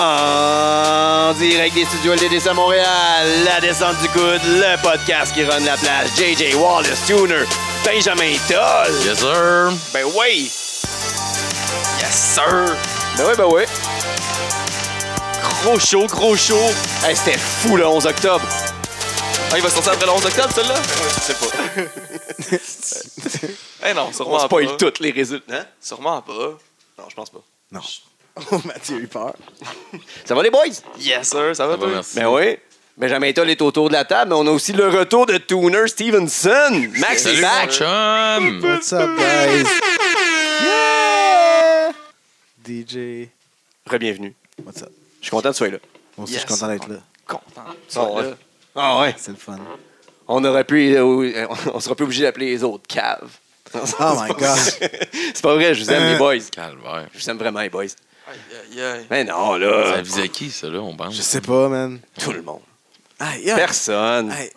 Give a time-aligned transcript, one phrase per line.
[0.00, 5.58] En direct des studios LDDC à Montréal, la descente du coude, le podcast qui run
[5.60, 7.44] la place, JJ Wallace Tuner,
[7.84, 8.94] Benjamin Toll.
[9.04, 9.72] Yes, sir.
[9.92, 10.50] Ben oui!
[12.00, 12.76] Yes, sir.
[13.16, 13.64] Ben oui, ben oui.
[15.64, 16.70] Gros show, gros show.
[17.04, 18.44] Hey, c'était fou le 11 octobre.
[19.50, 20.74] Ah, il va sortir après le 11 octobre, celui-là?
[21.08, 21.46] Je sais pas.
[23.88, 24.78] Eh non, On sûrement spoil pas.
[24.90, 25.56] tous les résultats.
[25.56, 25.66] Hein?
[25.80, 26.32] Sûrement pas.
[26.32, 27.40] Non, je pense pas.
[27.72, 27.80] Non.
[28.52, 29.34] Oh, Mathieu a eu peur.
[30.24, 30.64] Ça va les boys?
[31.00, 31.38] Yes, sir.
[31.38, 31.88] Ça va, Ça va, toi?
[31.88, 32.16] merci.
[32.16, 32.56] Ben oui.
[32.96, 35.86] Benjamin Toll est autour de la table, mais on a aussi le retour de Tuner
[35.86, 36.88] Stevenson.
[36.98, 37.70] Max est Salut, back.
[37.70, 38.60] chum.
[38.64, 39.64] What's up, guys?
[40.64, 41.92] Yeah!
[42.64, 43.28] DJ.
[43.86, 44.34] Re-bienvenue.
[44.64, 44.90] What's up?
[45.20, 45.78] Je suis content que tu sois là.
[46.16, 46.42] Moi aussi, Yes.
[46.42, 46.96] je suis content d'être là.
[47.26, 47.64] Content.
[47.96, 48.34] Ah ouais.
[48.74, 49.14] Ah ouais.
[49.16, 49.58] C'est le fun.
[50.26, 50.94] On aurait pu.
[50.96, 53.30] euh, on sera plus obligé d'appeler les autres caves.
[53.74, 54.58] Oh my God.
[55.34, 56.38] C'est pas vrai, je vous aime, les boys.
[56.50, 57.06] Calvaire.
[57.14, 57.86] Je vous aime vraiment, les boys.
[58.28, 58.38] Aïe,
[58.72, 59.06] aïe, aïe.
[59.10, 60.02] Mais non, Ça là.
[60.02, 61.14] visait qui, ça, là, on pense?
[61.14, 61.98] Je sais pas, man.
[62.20, 62.60] Tout le monde.
[63.20, 63.56] Hey, yeah.
[63.56, 64.30] Personne.
[64.30, 64.50] Hey.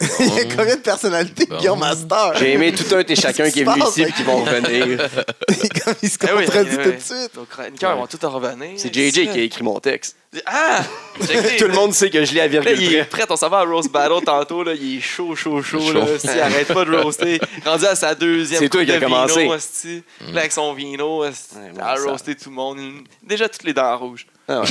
[0.20, 1.56] Il y a combien de personnalités Bon.
[1.58, 2.32] qui ont master?
[2.36, 5.08] J'ai aimé tout un et chacun qui est venu ici et qui vont revenir.
[5.84, 7.30] Comme ils se Eh oui, contredisent tout de suite.
[7.34, 8.70] Nos chroniqueurs vont tout en revenir.
[8.76, 10.16] C'est JJ qui a écrit mon texte.
[10.46, 10.82] Ah!
[11.58, 13.48] Tout le monde sait que je lis à Là, virgule il est prêt, on s'en
[13.48, 15.92] va à Roast Battle tantôt, là, il est chaud, chaud, chaud, Chaud.
[15.94, 17.40] là, hostie, il arrête pas de roaster.
[17.64, 19.40] Rendu à sa deuxième C'est toi coupe qui as de commencé.
[19.40, 20.02] vino, hostie.
[20.32, 22.78] Là, avec son vino, hostie, Ouais, à roaster tout le monde.
[23.22, 24.26] Déjà toutes les dents rouges.
[24.46, 24.66] Ah ouais.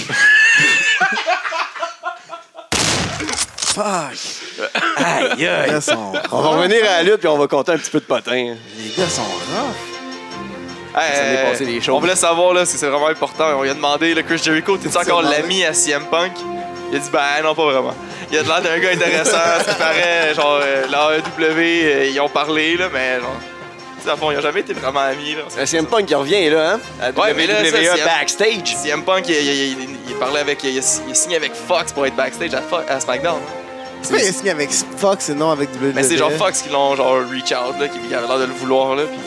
[3.74, 4.66] Fuck.
[4.98, 5.70] Aïe, Les aïe.
[5.72, 8.00] gars sont On va revenir à la lutte puis on va compter un petit peu
[8.00, 8.56] de potin.
[8.78, 9.76] Les gars sont rough.
[11.00, 11.96] Hey, Ça m'est passé des choses.
[11.96, 13.46] On voulait savoir là, si c'est vraiment important.
[13.58, 15.38] On lui a demandé, là, Chris Jericho, t'es-tu encore demandé.
[15.42, 16.32] l'ami à CM Punk?
[16.92, 17.94] Il a dit, ben non, pas vraiment.
[18.32, 22.20] Il a de l'air d'un gars intéressant, ce qui paraît, genre, euh, l'AEW, euh, ils
[22.20, 23.36] ont parlé, là, mais genre,
[24.08, 25.66] sais, à fond, ils ont jamais été vraiment amis, là.
[25.66, 26.80] CM Punk qui revient, là, hein?
[27.02, 28.76] À Ouais, mais là, ça, backstage.
[28.76, 32.16] CM Punk, il, il- il- il parlait avec, il, il signé avec Fox pour être
[32.16, 33.40] backstage à, Fo- à SmackDown.
[34.10, 35.92] Il a signé avec Fox et non avec WWE?
[35.96, 38.46] Mais c'est genre Fox qui l'ont genre reach out, là, qui qui avait l'air de
[38.46, 39.20] le vouloir, là, puis...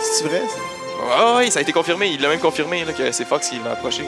[0.00, 1.32] C'est vrai, ça?
[1.32, 2.08] Ouais, ouais, ça a été confirmé.
[2.08, 4.02] Il l'a même confirmé là, que c'est Fox qui l'a approché.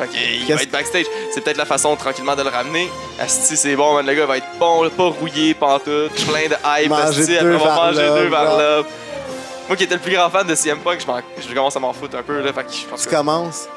[0.00, 1.04] Fait qu'il va être backstage.
[1.32, 2.88] C'est peut-être la façon tranquillement de le ramener.
[3.20, 6.92] Asti, c'est bon, man, le gars va être bon, pas rouillé, pantoute, plein de hype.
[6.92, 8.86] Asti, deux après, on va manger deux varlopes.
[9.68, 11.80] Moi qui étais le plus grand fan de CM Punk, je, m'en- je commence à
[11.80, 12.40] m'en foutre un peu.
[12.40, 13.14] Là, fait que je pense Tu que...
[13.14, 13.68] commences?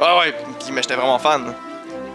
[0.00, 1.54] Ouais, ouais, puis, mais j'étais vraiment fan.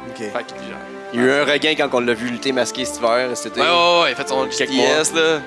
[0.10, 0.18] Ok.
[0.18, 0.80] Fait que, genre...
[1.14, 3.30] Il y a eu un regain quand on l'a vu lutter masqué cet hiver.
[3.36, 3.62] C'était.
[3.62, 5.40] Ouais, ouais, ouais, il a fait son GTS, là.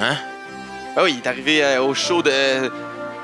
[0.00, 0.16] Hein?
[0.96, 2.30] Ah oui, il est arrivé euh, au show de...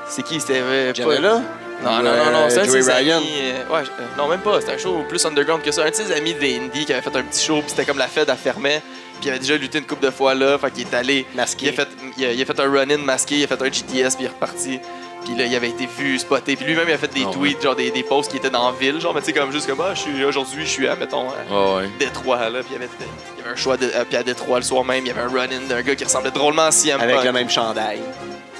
[0.07, 0.39] C'est qui?
[0.39, 0.59] C'était...
[0.61, 1.41] euh, pas- Janela?
[1.83, 3.17] Non, non, non, non, c'est un de ses Ryan?
[3.17, 3.29] amis.
[3.41, 4.59] euh, ouais, euh, non, même pas.
[4.61, 5.83] C'était un show plus underground que ça.
[5.83, 7.99] Un de ses amis des Indies qui avait fait un petit show, puis c'était comme
[7.99, 8.81] la Fed, elle fermait.
[9.19, 11.25] Puis il avait déjà lutté une couple de fois là, fait qu'il est allé.
[11.35, 11.67] Masqué.
[11.67, 11.87] Il a fait,
[12.17, 14.25] il a, il a fait un run-in masqué, il a fait un GTS, puis il
[14.25, 14.79] est reparti.
[15.25, 16.55] Puis là, il avait été vu, spoté.
[16.55, 17.33] Puis lui-même, il a fait des Ah ouais.
[17.33, 19.51] tweets, genre des, des posts qui étaient dans la ville, genre, mais tu sais, comme
[19.51, 21.33] juste comme, ah, je suis aujourd'hui, je suis à, mettons, à
[21.75, 21.89] Ouais, ouais.
[21.99, 22.59] Détroit, là.
[22.59, 24.63] Puis il y avait, il y avait un choix, de, euh, puis à Détroit le
[24.63, 27.15] soir même, il y avait un run-in d'un gars qui ressemblait drôlement à CM Avec
[27.17, 27.25] Punk.
[27.25, 27.99] le même chandail.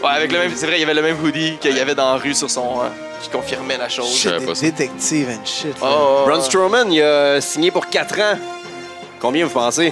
[0.04, 1.96] Ouais, avec le même, c'est vrai, il y avait le même hoodie qu'il y avait
[1.96, 2.82] dans la rue sur son.
[2.82, 2.88] euh,
[3.22, 4.10] qui confirmait la chose.
[4.12, 4.66] Je Shit, savais pas des ça.
[4.68, 5.76] détectives and shit.
[5.82, 5.92] Oh, là.
[5.92, 6.28] oh, oh.
[6.28, 8.38] Braun Strowman, il a signé pour 4 ans.
[9.20, 9.92] Combien vous pensez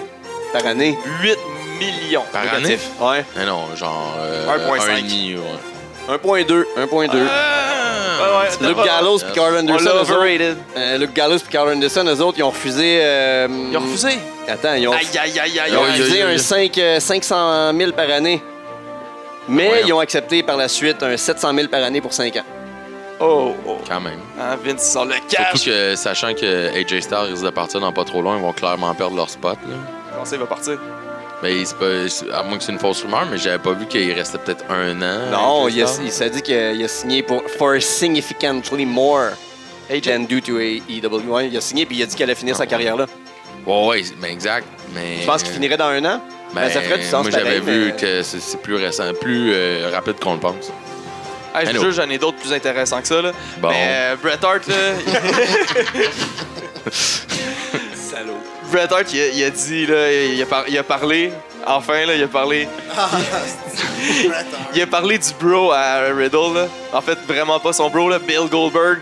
[0.54, 0.96] par année?
[1.24, 1.36] 8
[1.80, 2.22] millions.
[2.32, 2.88] Par locatifs.
[3.02, 3.26] Ouais.
[3.36, 4.14] Mais non, genre.
[4.20, 4.46] Euh,
[4.78, 4.90] 1.5.
[4.92, 6.16] un et demi, ouais.
[6.44, 6.66] 1.2.
[6.78, 7.10] 1.2.
[7.28, 9.86] Ah, ouais, Luke pas- Gallows et Carl On Anderson.
[9.86, 10.58] l'a eux autres- overrated.
[10.78, 13.00] euh, Luke Gallows et Carl Anderson, eux autres, ils ont refusé.
[13.02, 14.20] euh, Ils ont refusé?
[14.48, 15.94] Attends, ils ont, Aïe, aïe, aïe, aïe, ils ont Aïe, aïe.
[15.96, 16.40] aïe, refusé aïe, un aïe.
[16.40, 18.42] 5, euh, 500 000 par année.
[19.48, 19.88] Mais Voyons.
[19.88, 22.44] ils ont accepté par la suite un 700 000 par année pour 5 ans.
[23.20, 23.78] Oh, oh.
[23.88, 24.20] Quand même.
[24.40, 25.66] Ah, Vince, sort le Surtout cash.
[25.66, 28.94] que, sachant que AJ Styles risque de partir dans pas trop loin, ils vont clairement
[28.94, 29.58] perdre leur spot.
[29.68, 29.76] Là.
[30.12, 30.80] Comment ça, il va partir?
[31.44, 33.86] Mais c'est pas, c'est- à moins que c'est une fausse rumeur, mais j'avais pas vu
[33.86, 35.32] qu'il restait peut-être un an.
[35.32, 36.06] Non, il, a- Styles.
[36.08, 39.30] il s'est dit qu'il a signé pour for significantly more
[39.90, 40.02] AJ.
[40.10, 41.42] than due to AEW.
[41.52, 43.06] Il a signé puis il a dit qu'il allait finir sa Ah, carrière là.
[43.66, 44.68] Ouais, ouais, mais exact.
[44.94, 46.22] Mais, Je pense qu'il finirait dans un an?
[46.64, 49.04] Ben, ça ferait du sens Moi, j'avais pareil, vu mais- que c'est c'est plus récent,
[49.20, 50.72] plus euh, rapide qu'on le pense.
[51.54, 53.32] Ah, je te jure, j'en ai d'autres plus intéressants que ça, là.
[53.60, 53.70] Bon.
[53.70, 54.76] Mais euh, Bret Hart, là.
[57.94, 58.38] Salaud.
[58.72, 61.32] Bret Hart, il a, il a dit, là, il a, par- il a parlé.
[61.66, 62.68] Enfin, là, il a parlé.
[64.74, 66.68] Il a parlé du bro à Riddle, là.
[66.94, 69.00] En fait, vraiment pas son bro, là, Bill Goldberg.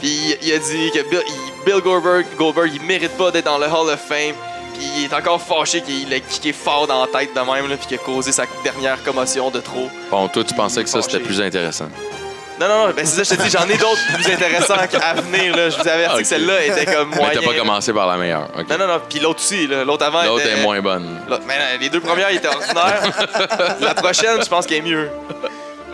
[0.00, 3.58] Puis il a dit que Bill, il- Bill Goldberg, Goldberg, il mérite pas d'être dans
[3.58, 4.34] le Hall of Fame.
[4.74, 7.76] Puis il est encore fâché qu'il a kické fort dans la tête de même, là,
[7.76, 9.88] puis qu'il a causé sa dernière commotion de trop.
[10.10, 11.86] Bon, toi, tu pensais que ça, c'était plus intéressant.
[12.60, 15.14] Non, non, non, ben c'est ça, je te dis, j'en ai d'autres plus intéressants à
[15.14, 15.70] venir, là.
[15.70, 16.20] Je vous avais averti Ok.
[16.22, 17.40] que celle-là était comme Mais moyen.
[17.40, 18.48] t'as pas commencé par la meilleure.
[18.70, 19.82] Non, non, non, puis l'autre aussi, là.
[19.84, 20.22] L'autre avant.
[20.22, 21.20] L'autre était- est moins bonne.
[21.28, 23.02] L'autre- Mais non, les deux premières, étaient ordinaires.
[23.80, 25.10] La prochaine, je pense qu'elle est mieux.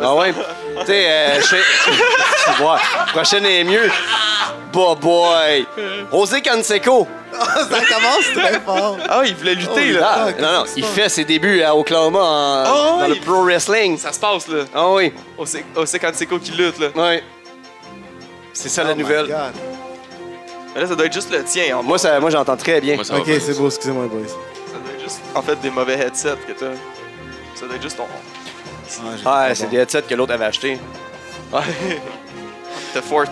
[0.03, 0.33] Ah ouais?
[0.33, 1.57] tu sais, euh, je sais-
[2.57, 2.79] Tu vois,
[3.13, 3.91] prochaine est mieux.
[4.73, 5.67] Bah boy!
[6.13, 7.09] José Canseco.
[7.71, 8.99] ça commence très fort.
[9.09, 10.13] Ah, il voulait lutter, Oh, là.
[10.27, 13.43] Ah, non, non, qui il fait ses débuts à Oklahoma en- Ah, dans le pro
[13.45, 13.97] wrestling.
[13.99, 14.65] Ça se passe, là.
[14.75, 16.89] Ah oui, Au Seco qui lutte, là.
[16.95, 17.21] oui.
[18.53, 19.27] C'est ça la Oh my nouvelle.
[19.27, 19.55] God.
[20.75, 21.77] Mais là, ça doit être juste le tien.
[21.79, 22.95] En Moi, ça, moi j'entends très bien.
[22.97, 24.29] Moi, ça va Ok, c'est beau, excusez-moi, boys.
[24.29, 24.35] Ça
[24.79, 26.67] doit être juste, en fait, des mauvais headsets que t'as.
[27.55, 28.05] Ça doit être juste ton...
[28.07, 29.71] Ah, j'ai Ah, c'est bon.
[29.71, 30.79] des headsets que l'autre avait acheté.
[31.53, 31.61] Ouais.
[32.95, 33.25] T'as fort.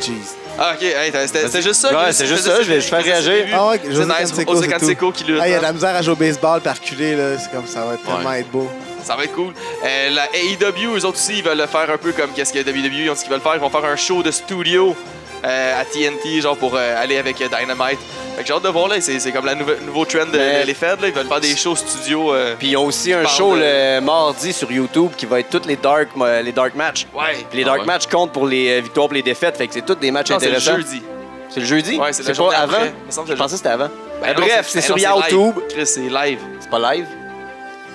[0.00, 0.12] Jeez.
[0.58, 0.82] Ah, ok.
[0.82, 1.88] Hey, c'était juste ça.
[1.90, 3.46] Ouais, que- c'est juste ça, je vais- que- réagir.
[3.52, 4.30] Ah ouais, C'est José nice.
[4.30, 4.68] Canseco, José
[5.14, 5.38] qui lutte.
[5.40, 7.38] Ah, il y a de la misère à jouer au baseball par reculer, là.
[7.38, 8.70] C'est comme ça va être tellement être beau.
[9.02, 9.52] Ça va être cool.
[9.84, 12.58] Euh, la AEW, eux autres aussi, ils veulent le faire un peu comme qu'est-ce que
[12.60, 13.54] WWE, ils ont ce qu'ils veulent faire.
[13.54, 14.96] Ils vont faire un show de studio
[15.44, 17.98] euh, à TNT, genre pour euh, aller avec euh, Dynamite.
[18.36, 19.00] Fait que j'ai hâte de voir, là.
[19.00, 19.54] C'est c'est comme le
[19.86, 21.08] nouveau trend de, Mais- de les Fed, là.
[21.08, 22.32] Ils veulent faire des shows studio.
[22.34, 25.40] euh, Puis ils ont aussi un Parle show de- le mardi sur YouTube qui va
[25.40, 27.06] être tous les dark, euh, les dark matchs.
[27.14, 27.44] Ouais.
[27.50, 27.86] Puis les Ah dark ouais.
[27.86, 30.30] matchs comptent pour les euh, victoires et les défaites, fait que c'est tous des matchs
[30.30, 30.76] Non, c'est le intéressants.
[30.78, 31.02] jeudi.
[31.50, 31.96] C'est le jeudi?
[31.98, 32.72] Ouais, c'est la pas journée avant?
[32.72, 32.92] après.
[33.02, 33.88] Il me semble que Je pensais que c'était avant.
[34.20, 35.54] Ben non, bref, c'est ben sur non, YouTube.
[35.68, 36.38] Chris, c'est live.
[36.58, 37.06] C'est pas live?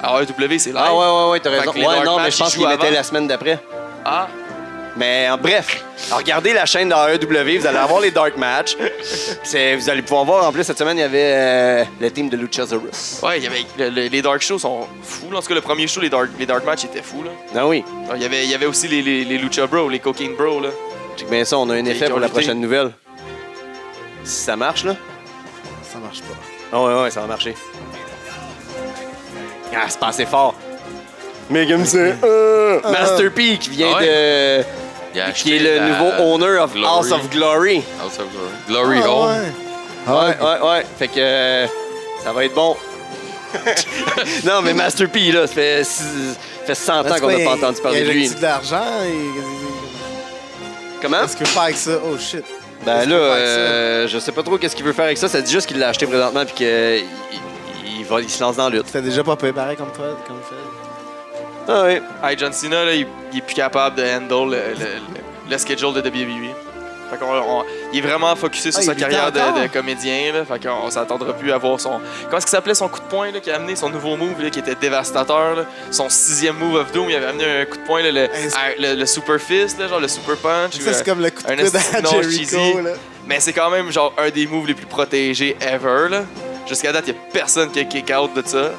[0.01, 0.77] Ah, AEW, c'est live.
[0.77, 1.71] Ah ouais, ouais, ouais, t'as Fait raison.
[1.73, 2.95] que les Ouais, dark non, mais matchs, je pense ils qu'ils jouent mettaient avant.
[2.95, 3.59] la semaine d'après.
[4.05, 4.27] Ah,
[4.99, 5.81] Mais en bref,
[6.11, 8.75] regardez la chaîne de AEW, vous allez avoir les dark matchs.
[9.43, 12.27] C'est- Vous allez pouvoir voir, en plus, cette semaine, il y avait euh, le team
[12.27, 13.21] de Luchasaurus.
[13.23, 15.31] ouais, il y avait, le- le- les dark shows sont fous.
[15.31, 15.37] là.
[15.37, 17.23] En tout cas, le premier show, les dark, les dark matchs étaient fous.
[17.23, 17.31] Là.
[17.55, 19.87] Ah oui, Ah, Il y avait, il y avait aussi les, les, les Lucha Bros,
[19.87, 20.59] les Cocaine Bros.
[20.59, 20.69] Là.
[21.15, 22.91] check bien ça, on a un effet pour la prochaine nouvelle.
[24.25, 24.95] Si ça marche, là.
[25.89, 26.35] Ça marche pas.
[26.73, 27.55] Ah ouais, ouais, ça va marcher.
[29.73, 30.55] Ah, c'est pas assez fort.
[31.49, 34.63] Mais comme ça, euh, Master P qui vient Ah de.
[35.15, 36.87] Il a qui est le nouveau owner of Glory.
[36.87, 37.83] House of Glory.
[38.01, 38.25] House of
[38.67, 38.99] Glory.
[38.99, 39.29] Glory Ah, Hall.
[39.41, 39.51] ouais.
[40.07, 40.41] Ah, Ouais, ok.
[40.63, 40.85] ouais, ouais.
[40.97, 41.67] Fait que euh,
[42.23, 42.75] ça va être bon.
[44.45, 47.51] non, mais Master P, là, ça fait, six- ça fait 100 ans qu'on n'a pas
[47.51, 48.19] a- entendu parler il de a lui.
[48.25, 49.41] injecté de l'argent et...
[51.01, 51.21] Comment?
[51.21, 51.91] Qu'est-ce qu'il veut faire avec ça?
[52.05, 52.43] Oh shit.
[52.85, 55.27] Ben là, euh, je sais pas trop qu'est-ce qu'il veut faire avec ça.
[55.27, 58.55] Ça dit juste qu'il l'a acheté présentement puis qu'il il, il va, il se lance
[58.57, 58.85] dans la lutte.
[58.87, 60.55] C'était déjà pas payé pareil comme toi, comme fait.
[61.71, 61.99] Ah oui.
[62.23, 65.57] Hey, John Cena, là, il, il est plus capable de handle le, le, le- le
[65.57, 66.53] schedule de WWE.
[67.11, 67.63] Fait qu'on, on-
[67.93, 70.31] il est vraiment focusé sur Ah, sa carrière de, de comédien.
[70.33, 71.99] Là, fait qu'on s'attendra plus à voir son.
[72.25, 74.41] Comment est-ce qu'il s'appelait son coup de poing là, qui a amené son nouveau move
[74.41, 75.55] là, qui était dévastateur?
[75.55, 75.65] là.
[75.91, 78.49] Son sixième move of Doom, il avait amené un coup de poing, là, le, Hey,
[78.79, 80.73] le, le super fist, là, genre le super punch.
[80.79, 82.81] Ça, euh, c'est comme le coup de Jericho, cheesy.
[82.83, 82.91] là?
[83.27, 86.09] Mais c'est quand même genre un des moves les plus protégés ever.
[86.09, 86.21] là.
[86.67, 88.71] Jusqu'à date, il n'y a personne qui a kick out de ça.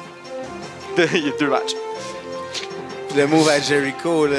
[1.13, 1.71] Il y a deux matchs.
[3.15, 4.37] Le move à Jericho, là.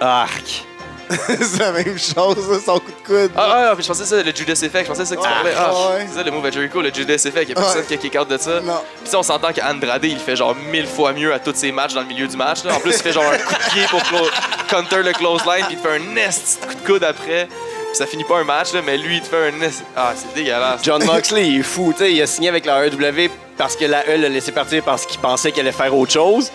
[0.00, 0.64] Arc.
[1.08, 3.30] c'est la même chose, là, son coup de coude.
[3.36, 4.86] Ah, ah, ah, puis je pensais ça, le Judas Effect.
[4.86, 5.52] Je pensais ça que tu Ah, parlais.
[5.56, 6.06] Ah, ouais.
[6.10, 7.42] c'est ça le move à Jericho, le Judas Effect.
[7.42, 7.86] Il n'y a personne Ouais.
[7.86, 8.60] qui a kick out de ça.
[8.60, 8.80] Non.
[9.02, 11.94] Puis ça, on s'entend qu'Andrade, il fait genre mille fois mieux à tous ses matchs
[11.94, 12.64] dans le milieu du match.
[12.64, 12.74] là.
[12.74, 14.30] En plus, il fait genre un coup de pied pour clo-
[14.68, 17.46] counter le close line, puis il te fait un nest coup de coude après.
[17.46, 19.84] Puis ça finit pas un match, là, mais lui, il te fait un nest.
[19.96, 20.80] Ah, c'est dégueulasse.
[20.82, 21.92] John Moxley, il est fou.
[21.96, 24.82] tu sais, il a signé avec la AEW parce que la E l'a laissé partir
[24.82, 26.50] parce qu'il pensait qu'elle allait faire autre chose.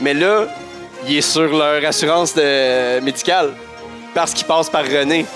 [0.00, 0.46] Mais là,
[1.06, 3.00] il est sur leur assurance de...
[3.00, 3.52] médicale
[4.14, 5.26] parce qu'il passe par René.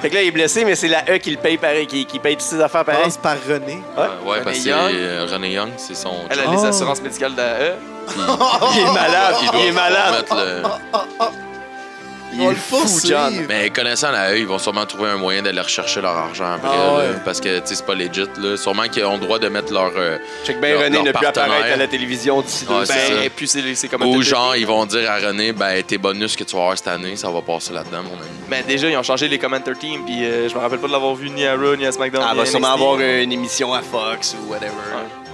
[0.00, 2.06] Fait que là, il est blessé, mais c'est la E qui le paye pareil, qui,
[2.06, 3.02] qui paye toutes ses affaires pareil.
[3.04, 3.82] Passe par René.
[3.96, 4.02] Ouais.
[4.24, 4.92] Ouais, ouais, parce que Young.
[4.94, 6.12] euh, René Young, c'est son.
[6.30, 6.64] Elle a les Oh.
[6.66, 7.72] assurances médicales de la E.
[8.06, 8.20] Puis-
[8.74, 10.14] Il est malade, il est malade.
[10.16, 11.43] mettre le- Ils
[12.36, 12.76] Il est fou.
[13.06, 13.44] John.
[13.48, 16.68] Mais connaissant la E, ils vont sûrement trouver un moyen d'aller rechercher leur argent après.
[16.72, 17.18] Ah là, ouais.
[17.24, 18.24] parce que, c'est pas legit.
[18.38, 18.56] Là.
[18.56, 19.92] Sûrement qu'ils ont le droit de mettre leur.
[19.96, 22.94] euh, Check bien, Leur- René leur ne plus apparaître à la télévision d'ici deux c'est
[23.10, 26.44] Ben, puis c'est comme ou genre, ils vont dire à René, ben, tes bonus que
[26.44, 28.28] tu vas avoir cette année, ça va passer là-dedans, mon ami.
[28.48, 30.92] Ben, déjà, ils ont changé les commentator teams, puis euh, je me rappelle pas de
[30.92, 32.22] l'avoir vu ni à Raw, ni à SmackDown.
[32.26, 32.82] Ah, ni va à sûrement NXT.
[32.82, 34.70] avoir une émission à Fox ou whatever.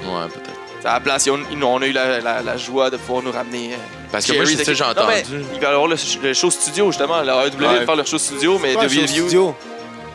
[0.05, 0.60] Ouais, peut-être.
[0.85, 3.23] À la place, ils ont- ils- on a eu la, la- la joie de pouvoir
[3.23, 3.75] nous ramener.
[3.75, 3.77] euh,
[4.11, 5.45] Parce que moi, Jerry c'est ça, de- j'ai Non, mais entendu.
[5.55, 7.21] Il va y avoir le, le show studio, justement.
[7.23, 7.79] La AEW Ouais.
[7.81, 9.07] va faire leur show studio, mais Quoi, un show WWE.
[9.09, 9.55] studio?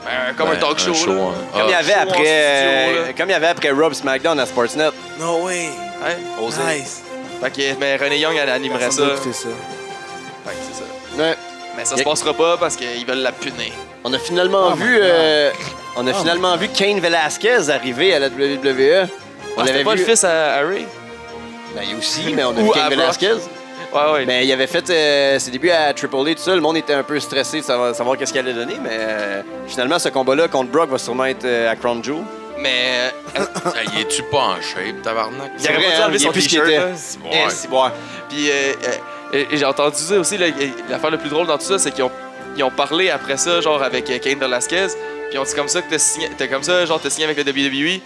[0.06, 0.94] ben, comme un Ben, talk show.
[0.94, 1.22] show, là.
[1.22, 1.34] hein.
[1.54, 3.70] Comme Ah, il y avait show en après, studio, euh, comme il y avait après
[3.72, 4.90] Rob SmackDown à Sportsnet.
[5.20, 5.70] No way.
[6.04, 6.18] Ouais.
[6.46, 6.62] Osé.
[6.68, 7.02] Nice.
[7.42, 9.04] Fait que, mais René Young, elle animerait ça.
[9.08, 9.50] Fait que c'est ça.
[11.18, 11.36] Ouais.
[11.78, 13.72] Mais ça se passera pas parce qu'ils veulent la punir.
[14.04, 15.52] On a finalement Oh my vu, euh,
[15.98, 19.08] on a Oh finalement vu Kane Velasquez arriver à la WWE.
[19.58, 20.00] On Ah, l'avait pas vu.
[20.00, 20.86] le fils à Harry?
[21.76, 22.98] Ben, il aussi, mais on a Ou vu à Kane Brock.
[23.20, 23.34] Velasquez.
[23.94, 24.26] Ouais, ouais.
[24.26, 26.54] Mais il avait fait euh, ses débuts à Triple A tout ça.
[26.56, 29.42] Le monde était un peu stressé de savoir, savoir qu'est-ce qu'il allait donner, mais euh,
[29.68, 32.24] finalement, ce combat-là contre Brock va sûrement être euh, à Crown Jewel.
[32.60, 33.12] Mais.
[33.76, 35.52] Hey, es-tu pas en shape, tabarnak?
[35.60, 36.94] Il aurait pas dû hein, enlever il son t-shirt, Ouais.
[37.50, 37.84] c'est bon.
[38.30, 38.74] Puis euh,
[39.34, 42.04] euh, et j'ai entendu ça aussi, l'affaire le plus drôle dans tout ça, c'est qu'ils
[42.06, 42.12] ont,
[42.56, 45.82] ils ont parlé après ça, genre avec Kane Velasquez, puis ils ont dit comme ça
[45.82, 48.00] que t'as signé, t'as comme ça, genre t'as signé avec le WWE.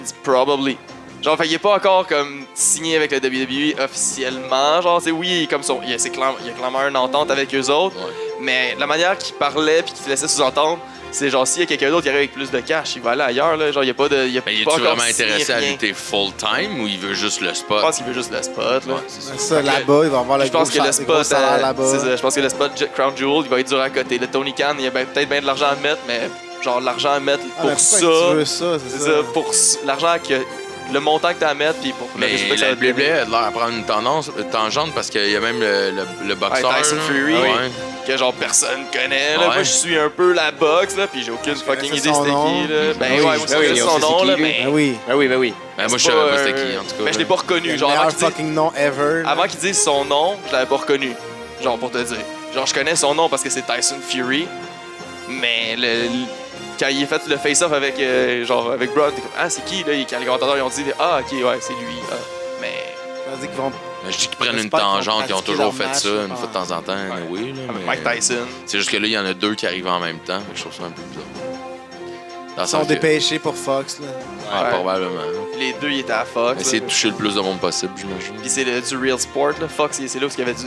[0.00, 0.76] Disent probably.
[1.22, 4.80] Genre, fait, il est pas encore comme signé avec le WWE officiellement.
[4.82, 6.86] Genre, c'est oui, il est comme son, il y a, c'est clair- il a clairement
[6.86, 7.96] une entente avec eux autres.
[7.96, 8.12] Ouais.
[8.40, 10.78] Mais la manière qu'il parlait puis qu'il laissait sous-entendre,
[11.10, 13.12] c'est genre s'il y a quelqu'un d'autre qui arrive avec plus de cash, il va
[13.12, 13.56] aller ailleurs.
[13.56, 13.72] Là.
[13.72, 14.26] Genre, il y a pas de.
[14.28, 17.14] Il a Mais il pas est-tu encore vraiment intéressé à lutter full-time ou il veut
[17.14, 17.80] juste le Je spot?
[17.80, 18.86] pense qu'il veut juste le spot.
[18.86, 18.94] Là.
[18.94, 19.62] Ouais, c'est ça.
[19.62, 21.84] Là-bas, il va avoir le Je pense gros, que le spot, salaire euh, là-bas.
[21.90, 24.18] c'est ça, je pense que le spot Crown Jewel, il va être dur à côté.
[24.18, 26.28] Le Tony Khan, il y a ben- peut-être bien de l'argent à mettre, mais
[26.62, 29.04] genre l'argent à mettre Ah, pour mais pourquoi ça, que tu veux ça, c'est c'est
[29.04, 29.50] ça, pour
[29.84, 30.34] l'argent que
[30.92, 32.72] le montant que t'as à mettre, puis pour le Mais ça la.
[32.74, 35.90] WWE a l'air à prendre une tendance, une tangente parce qu'il y a même le,
[35.90, 36.70] le, le boxeur.
[36.70, 36.96] Ouais, Tyson.
[37.08, 37.34] Fury.
[37.34, 37.70] Ouais.
[38.06, 39.32] que genre personne connaît.
[39.36, 39.40] Là.
[39.40, 39.54] Ouais.
[39.54, 42.28] Moi, je suis un peu la boxe, là, puis j'ai aucune fucking idée c'était qui.
[42.72, 42.92] Là.
[43.00, 44.56] Ben Oui, ouais, moi, ben je oui, son nom, c'est là, mais.
[44.64, 44.96] Ah oui.
[45.08, 45.54] Ben oui, ben oui.
[45.76, 47.04] Ben, moi, je c'est savais pas c'était qui, en tout cas.
[47.04, 47.68] Ben, je l'ai pas reconnu.
[47.72, 49.22] Le Genre, avant meilleur qu'il dise- fucking nom ever.
[49.26, 51.12] avant qu'il dise son nom, je l'avais pas reconnu.
[51.64, 52.16] Genre, pour te dire.
[52.54, 54.46] Genre, je connais son nom parce que c'est Tyson Fury,
[55.28, 56.26] mais le, le-
[56.78, 59.64] quand il a fait le face-off avec, euh, genre, avec Brown, t'es comme, ah, c'est
[59.64, 59.92] qui, là?
[59.92, 61.96] Et Quand les commentateurs ils ont dit, ah, ok, ouais, c'est lui.
[62.10, 62.14] Ah.
[62.60, 62.72] Mais.
[63.40, 63.70] Qu'ils vont-
[64.04, 66.46] Mais je dis qu'ils prennent une tangente, ils ont toujours fait match, ça une fois
[66.46, 66.94] de temps en temps.
[67.28, 68.46] Oui, là, mais- Mike Tyson.
[68.64, 70.40] C'est juste que là, il y en a deux qui arrivent en même temps.
[70.54, 71.24] Je trouve ça un peu bizarre.
[72.56, 73.98] Dans Ils sont que- dépêchés pour Fox.
[74.00, 74.06] Là.
[74.50, 74.70] Ah, Ouais.
[74.70, 75.20] probablement.
[75.58, 76.60] Les deux, ils étaient à Fox.
[76.60, 78.34] Essayer de toucher le plus de monde possible, j'imagine.
[78.40, 79.68] Puis c'est du real sport, là.
[79.68, 80.64] Fox, c'est là où il y avait du,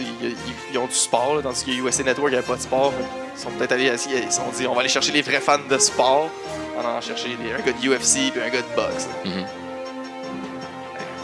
[0.71, 2.93] ils, ont du sport, là, tandis que USA Network, il n'y avait pas de sport.
[3.35, 3.97] Ils sont peut-être allés, ils
[4.31, 6.29] se sont dit, on va aller chercher les vrais fans de sport,
[6.77, 9.07] en allant chercher des- un gars de UFC puis un gars de boxe.
[9.25, 9.45] Mhm.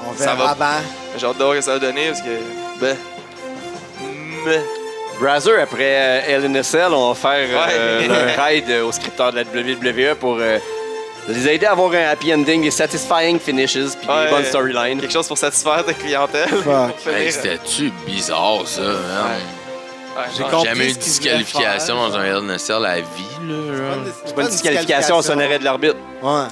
[0.07, 0.55] On verra va.
[0.55, 0.87] bien.
[1.17, 2.39] J'ai hâte de voir ce que ça va donner, parce que,
[2.79, 2.97] ben,
[4.45, 4.61] mais,
[5.19, 8.09] Brazer, après euh, LNSL, on va faire euh, Ouais.
[8.37, 10.57] un raid euh, aux scripteurs de la WWE pour euh,
[11.27, 14.25] les aider à avoir un happy ending, des satisfying finishes, puis Ouais.
[14.25, 14.99] des bonnes storylines.
[14.99, 16.49] quelque chose pour satisfaire ta clientèle.
[17.07, 18.81] Hey, C'était-tu bizarre, ça?
[18.81, 19.27] hein?
[20.17, 22.17] Ouais, J'ai Jamais eu de disqualification faire, dans
[22.51, 23.05] un Cell à vie,
[23.47, 23.55] là.
[24.25, 25.97] C'est pas une disqualification, un arrêt de l'arbitre.
[26.21, 26.43] Ouais.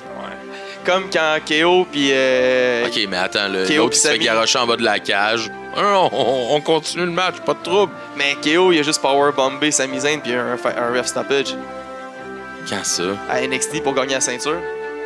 [0.85, 3.73] Comme quand KO puis euh, Ok, mais attends, le- K.O.
[3.77, 5.49] l'autre qui se fait garocher en bas de la cage.
[5.77, 7.93] Non, on, on continue le match, pas de trouble.
[8.17, 11.55] mais KO, il a juste power bombé Sami Zayn puis un, un ref stoppage
[12.69, 13.03] Quand ça?
[13.29, 14.57] à NXT pour gagner la ceinture.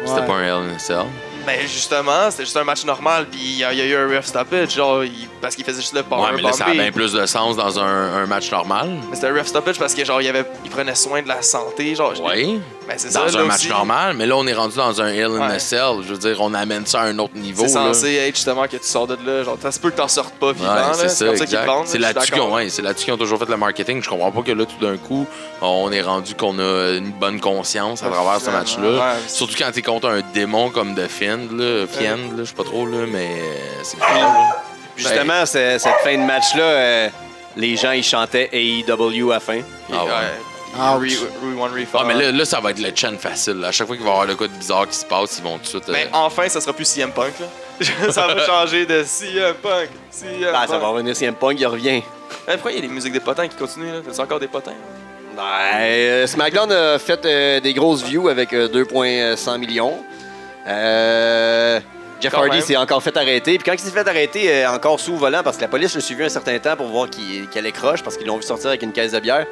[0.05, 0.27] C'était Ouais.
[0.27, 1.05] pas un Hell in a Cell.
[1.46, 3.96] Ben justement, c'était juste un match normal, puis il y, a il y a eu
[3.96, 6.65] un ref stoppage, genre, il- parce qu'il faisait juste le power Ouais, mais là, ça
[6.65, 7.84] a bien plus de sens dans un,
[8.24, 8.89] un match normal.
[9.10, 11.41] Mais c'était un ref stoppage parce que genre, il, avait, il prenait soin de la
[11.41, 12.13] santé, genre.
[12.24, 13.70] Oui, Ben ça, dans là un match aussi.
[13.70, 14.15] normal.
[14.15, 15.60] Mais là, on est rendu dans un Hell in a Ouais.
[15.60, 15.98] Cell.
[16.03, 17.65] Je veux dire, on amène ça à un autre niveau.
[17.67, 17.94] C'est là.
[17.94, 20.36] censé être justement que tu sors de là, genre, ça se peut que t'en sortes
[20.36, 20.94] pas vivant, Ouais, là.
[20.94, 23.39] c'est ça, comme ça qu'ils vendent, C'est là, là-dessus qu'ils ont, ouais, qu'ils ont toujours
[23.39, 24.01] fait le marketing.
[24.01, 25.25] Je comprends pas que là, tout d'un coup,
[25.62, 29.15] on est rendu qu'on a une bonne conscience à travers ce match-là.
[29.27, 32.63] Surtout quand t'es contre un démon comme The Fiend, là, Fiend, là, je sais pas
[32.63, 34.06] trop, là, mais euh, c'est là.
[34.96, 37.10] Justement, c'est- cette fin de match-là, euh,
[37.56, 39.60] les gens, ils chantaient AEW à la fin.
[39.94, 40.12] Ah ouais.
[40.77, 41.10] Ouch.
[41.12, 42.00] Re- Re- One Refund.
[42.00, 43.55] Ah, mais là, là, ça va être le chant facile.
[43.55, 43.67] là.
[43.69, 45.43] À chaque fois qu'il va y avoir le cas de bizarre qui se passe, ils
[45.43, 45.89] vont tout de suite.
[45.89, 47.48] euh, Ben, enfin, ça sera plus CM Punk, là.
[48.12, 49.89] ça va changer de CM Punk.
[50.12, 50.69] CM Ben, Punk.
[50.69, 52.01] ça va revenir CM Punk, il revient.
[52.48, 54.00] Eh, pourquoi il y a des musiques des potins qui continuent, là?
[54.15, 54.74] T'as encore des potins?
[55.36, 55.43] Ben,
[55.79, 60.03] euh, SmackDown a fait euh, des grosses views avec euh, 2,1 millions.
[60.67, 61.79] Euh,
[62.19, 62.62] Jeff Quand Hardy même.
[62.65, 63.57] s'est encore fait arrêter.
[63.57, 66.01] Puis quand il s'est fait arrêter, euh, encore sous volant, parce que la police l'a
[66.01, 68.81] suivi un certain temps pour voir qu'il allait croche, parce qu'ils l'ont vu sortir avec
[68.81, 69.45] une caisse de bière.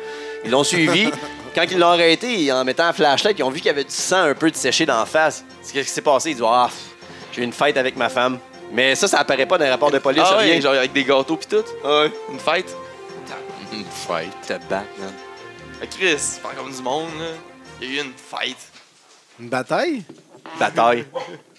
[0.43, 1.09] Ils l'ont suivi.
[1.55, 3.91] quand ils l'ont arrêté, en mettant un flashlight, ils ont vu qu'il y avait du
[3.93, 5.43] sang un peu séché dans la face.
[5.61, 6.31] C'est Qu'est-ce qui s'est passé?
[6.31, 8.39] Ils disent Ah, pff, j'ai eu une fête avec ma femme.
[8.71, 10.23] Mais ça, ça apparaît pas dans les rapports de police.
[10.25, 10.55] ah rien.
[10.55, 11.63] ouais, genre avec des gâteaux pis tout?
[11.83, 12.11] Ouais.
[12.31, 12.75] Une fête?
[13.71, 14.31] Une fight.
[14.47, 15.11] Te battre, man.
[15.81, 17.25] Ah, Chris, c'est pas comme du monde, là.
[17.81, 18.57] Il y a eu une fête.
[19.39, 20.03] Une bataille?
[20.59, 21.05] Bataille.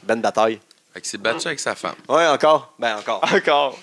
[0.02, 0.58] Ben bataille.
[0.96, 1.94] Fait que c'est battu avec sa femme.
[2.08, 2.72] Ouais, encore?
[2.78, 3.20] Ben, encore.
[3.30, 3.78] Encore.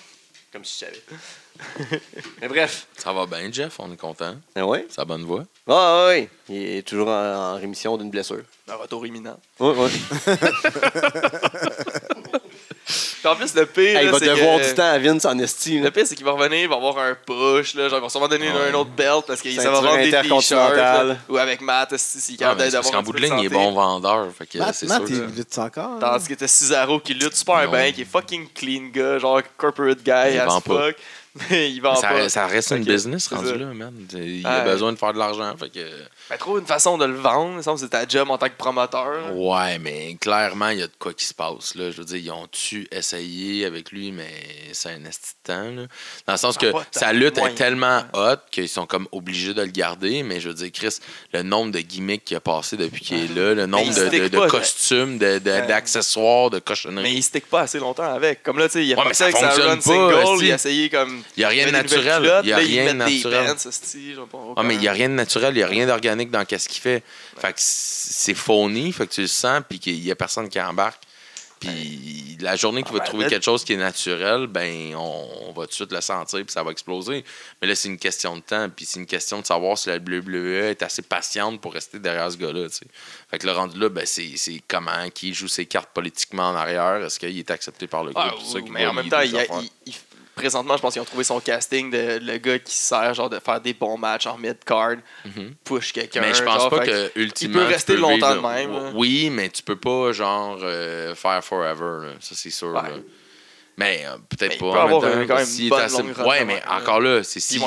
[0.52, 2.00] Comme si je savais.
[2.40, 2.88] Mais bref.
[2.96, 4.34] Ça va bien, Jeff, on est content.
[4.52, 4.84] Ben ouais.
[4.88, 5.44] Sa bonne voix.
[5.68, 6.28] Ouais, ouais, ouais.
[6.48, 8.42] Il est toujours en, en rémission d'une blessure.
[8.68, 9.38] Un retour imminent.
[9.60, 9.90] Ouais, ouais.
[13.24, 15.24] Puis en plus, le pire, Hey, il va c'est devoir que- du temps à Vince
[15.24, 15.78] en esti.
[15.78, 15.84] là.
[15.84, 18.08] Le pire, c'est qu'il va revenir, il va avoir un push, là, genre, il va
[18.10, 18.68] sûrement donner Ouais.
[18.70, 21.16] un autre belt parce que ça va vendre des t-shirts.
[21.30, 23.48] Ou avec Matt, si, Ah, c'est d'avoir parce un qu'en bout de ligne, il est
[23.48, 24.28] bon vendeur.
[24.36, 25.16] Fait que Matt, c'est Matt, sûr.
[25.16, 25.84] il que- lutte encore?
[25.84, 25.98] hein?
[26.00, 30.02] Tandis que t'as Cesaro qui lutte super bien, qui est fucking clean gars, genre corporate
[30.04, 30.94] guy Il as fuck.
[31.50, 32.28] Mais il vend Ça, pas.
[32.28, 33.56] ça reste une Ok, business rendu ça.
[33.56, 33.92] là, man.
[34.12, 34.70] Il a Ouais.
[34.70, 35.52] besoin de faire de l'argent.
[35.58, 35.80] Fait que.
[36.30, 37.50] Ben, trouve une façon de le vendre.
[37.52, 39.34] Il me semble que c'est ta job en tant que promoteur.
[39.36, 41.74] Ouais, mais clairement, il y a de quoi qui se passe.
[41.74, 41.90] Là.
[41.90, 44.30] Je veux dire, ils ont-tu essayé avec lui, mais
[44.72, 44.98] c'est un
[45.42, 45.70] temps.
[45.74, 45.82] là.
[46.26, 47.52] Dans le sens Ça que sa lutte moyen.
[47.52, 50.22] est tellement hot qu'ils sont comme obligés de le garder.
[50.22, 50.98] Mais je veux dire, Chris,
[51.32, 54.28] le nombre de gimmicks qu'il a passé depuis qu'il est là, le nombre de, de-
[54.28, 54.50] de pas, là.
[54.50, 55.66] costumes, de- de- Ouais.
[55.66, 57.12] d'accessoires, de Mais cochonneries.
[57.12, 58.44] il stick pas assez longtemps avec.
[58.44, 59.82] Comme là, tu sais, il a Ouais, fait mais ça ça avec sa run pas,
[59.82, 60.44] single.
[60.44, 61.22] Il a essayé comme.
[61.36, 62.22] Il n'y a rien de naturel.
[62.22, 63.46] culottes, Il n'y a là, rien de naturel.
[64.30, 66.44] bands, Ah, mais il n'y a rien de naturel, il n'y a rien d'organique dans
[66.48, 67.02] ce qu'il fait.
[67.38, 70.60] Fait que c'est phony, fait que tu le sens, puis qu'il n'y a personne qui
[70.60, 71.02] embarque.
[71.60, 75.26] Puis la journée qu'il va Ah, ben, trouver quelque chose qui est naturel, ben on,
[75.48, 77.24] on va tout de suite le sentir puis ça va exploser.
[77.62, 78.68] Mais là, c'est une question de temps.
[78.68, 82.30] Puis c'est une question de savoir si la WWE est assez patiente pour rester derrière
[82.30, 82.66] ce gars-là.
[83.30, 86.54] Fait que le rendu là, ben, c'est c'est comment, qui joue ses cartes politiquement en
[86.54, 87.02] arrière.
[87.02, 88.42] Est-ce qu'il est accepté par le Ah, groupe?
[88.56, 89.60] oui, mais en même temps, les il y a- affaires?
[89.62, 89.94] il- il-
[90.34, 93.38] présentement, je pense qu'ils ont trouvé son casting de le gars qui sert genre de
[93.38, 95.54] faire des bons matchs en mid-card, Mhm.
[95.64, 96.20] push quelqu'un.
[96.20, 97.60] Mais je pense genre, pas que ultimement.
[97.60, 98.90] peut tu rester longtemps de même, là.
[98.94, 102.06] Oui, mais tu peux pas genre euh, faire forever.
[102.06, 102.12] là.
[102.20, 102.68] Ça c'est sûr.
[102.68, 102.74] Ouais.
[102.82, 102.88] là.
[103.76, 104.72] Mais euh, peut-être Mais il pas.
[104.72, 107.54] peut avoir temps, un- quand même est bonne assez- Ouais, mais encore là, c'est si,
[107.54, 107.58] si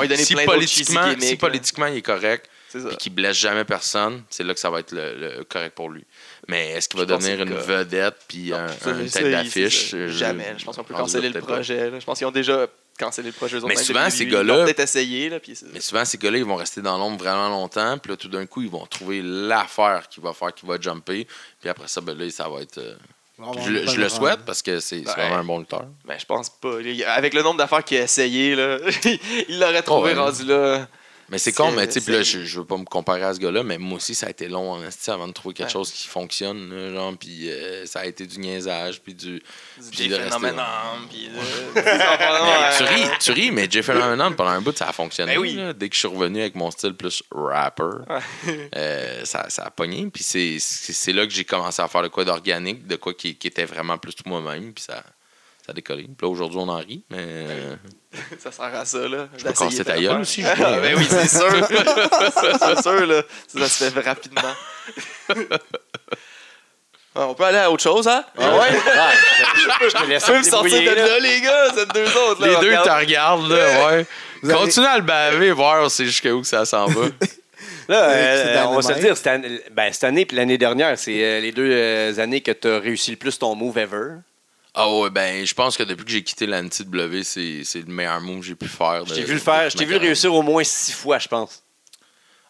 [1.19, 4.79] si politiquement il est correct, Puis qu'il blesse jamais personne, c'est là que ça va
[4.79, 6.03] être le, le correct pour lui.
[6.47, 9.95] Mais est-ce qu'il va devenir une vedette puis un, Ça, un mais tête d'affiche?
[10.07, 10.53] Jamais.
[10.57, 11.89] Je pense qu'on peut canceller le projet.
[11.89, 11.99] là.
[11.99, 12.67] Je pense qu'ils ont déjà
[12.99, 13.59] cancellé le projet.
[13.65, 15.29] Mais souvent, ces gars-là- Ils vont peut-être essayer.
[15.29, 17.97] Là, puis c'est- Mais souvent, ces gars-là, ils vont rester dans l'ombre vraiment longtemps.
[17.99, 21.27] Puis là, tout d'un coup, ils vont trouver l'affaire qui va faire qu'il va jumper.
[21.59, 22.79] Puis après ça, ben là, ça va être.
[22.79, 22.95] euh,
[23.63, 25.13] je, le- une je souhaite parce que c'est Ouais.
[25.13, 25.85] vraiment un bon lutteur.
[26.05, 26.77] Mais je pense pas.
[27.07, 28.79] Avec le nombre d'affaires qu'il a essayé, là,
[29.47, 30.21] il l'aurait trouvé Oh, ouais.
[30.23, 30.87] rendu là.
[31.29, 33.39] Mais c'est con, mais tu sais, là, je, je veux pas me comparer à ce
[33.39, 35.73] gars-là, mais moi aussi, ça a été long en avant de trouver quelque Ouais.
[35.73, 39.43] chose qui fonctionne, là, genre, puis euh, ça a été du niaisage, puis du...
[39.91, 40.09] Puis.
[40.09, 41.29] Puis
[42.77, 45.35] tu ris, tu ris, mais Jeff Phenomenon, pendant un bout, ça a fonctionné.
[45.35, 45.53] Ben oui.
[45.55, 45.73] là.
[45.73, 48.69] Dès que je suis revenu avec mon style plus rapper, Ouais.
[48.75, 50.07] euh, ça, ça a pogné.
[50.13, 53.47] Puis c'est- là que j'ai commencé à faire de quoi d'organique, de quoi qui, qui
[53.47, 55.03] était vraiment plus moi-même, puis ça,
[55.67, 56.03] ça a décollé.
[56.03, 57.45] Puis là, aujourd'hui, on en rit, mais...
[58.39, 59.27] Ça sert à ça, là.
[59.37, 61.51] Je peux casser ta gueule aussi, je Ah, vois, ben oui, c'est sûr.
[61.69, 63.21] c'est sûr, là.
[63.47, 64.41] Ça, ça se fait rapidement.
[67.13, 68.23] Ah, On peut aller à autre chose, hein?
[68.37, 68.59] Ah ouais?
[68.59, 71.07] Ouais, je te laisse me sortir de là.
[71.07, 71.65] là, les gars.
[71.75, 72.47] C'est deux autres, là.
[72.47, 72.85] Les deux, regarde.
[72.85, 74.05] tu regardes, là, ouais.
[74.43, 77.07] Vous avez- Continue à le baver, voir on sait jusqu'à où que ça s'en va.
[77.89, 80.97] Là, euh, on va se le dire, cette année, ben, cette année puis l'année dernière,
[80.97, 84.07] c'est euh, les deux euh, années que tu as réussi le plus ton move ever.
[84.79, 88.21] Ah ouais, ben, je pense que depuis que j'ai quitté l'anti-W, c'est c'est le meilleur
[88.21, 89.03] move que j'ai pu faire.
[89.07, 91.27] Je t'ai vu le faire, je t'ai vu le réussir au moins six fois, je
[91.27, 91.63] pense.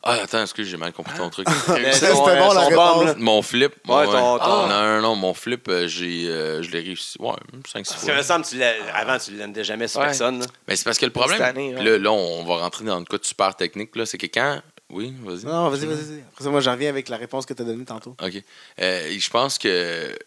[0.03, 1.47] Ah, attends, excuse, j'ai mal compris ton truc.
[1.69, 2.95] Euh, C'était son, bon, euh, la son réponse.
[2.97, 3.15] bombe, là.
[3.17, 3.73] Mon flip.
[3.87, 7.17] Ouais, ton- ton- Non, non, non, mon flip, euh, j'ai, euh, je l'ai réussi.
[7.19, 7.31] Ouais,
[7.65, 8.15] 5-6 Parce que fois.
[8.17, 10.07] me semble, tu l'as- avant, tu ne l'aimes jamais sur Ouais.
[10.07, 10.39] personne.
[10.39, 10.45] là.
[10.67, 11.83] Mais c'est parce que le problème, Cette année, ouais.
[11.83, 14.61] là, là, on va rentrer dans le cas de super technique, là, c'est que quand.
[14.89, 15.43] Oui, vas-y.
[15.45, 16.23] Non, vas-y, vas-y.
[16.31, 18.15] Après ça, moi, j'en reviens avec la réponse que tu as donnée tantôt.
[18.23, 18.43] OK.
[18.81, 20.17] Euh, je pense que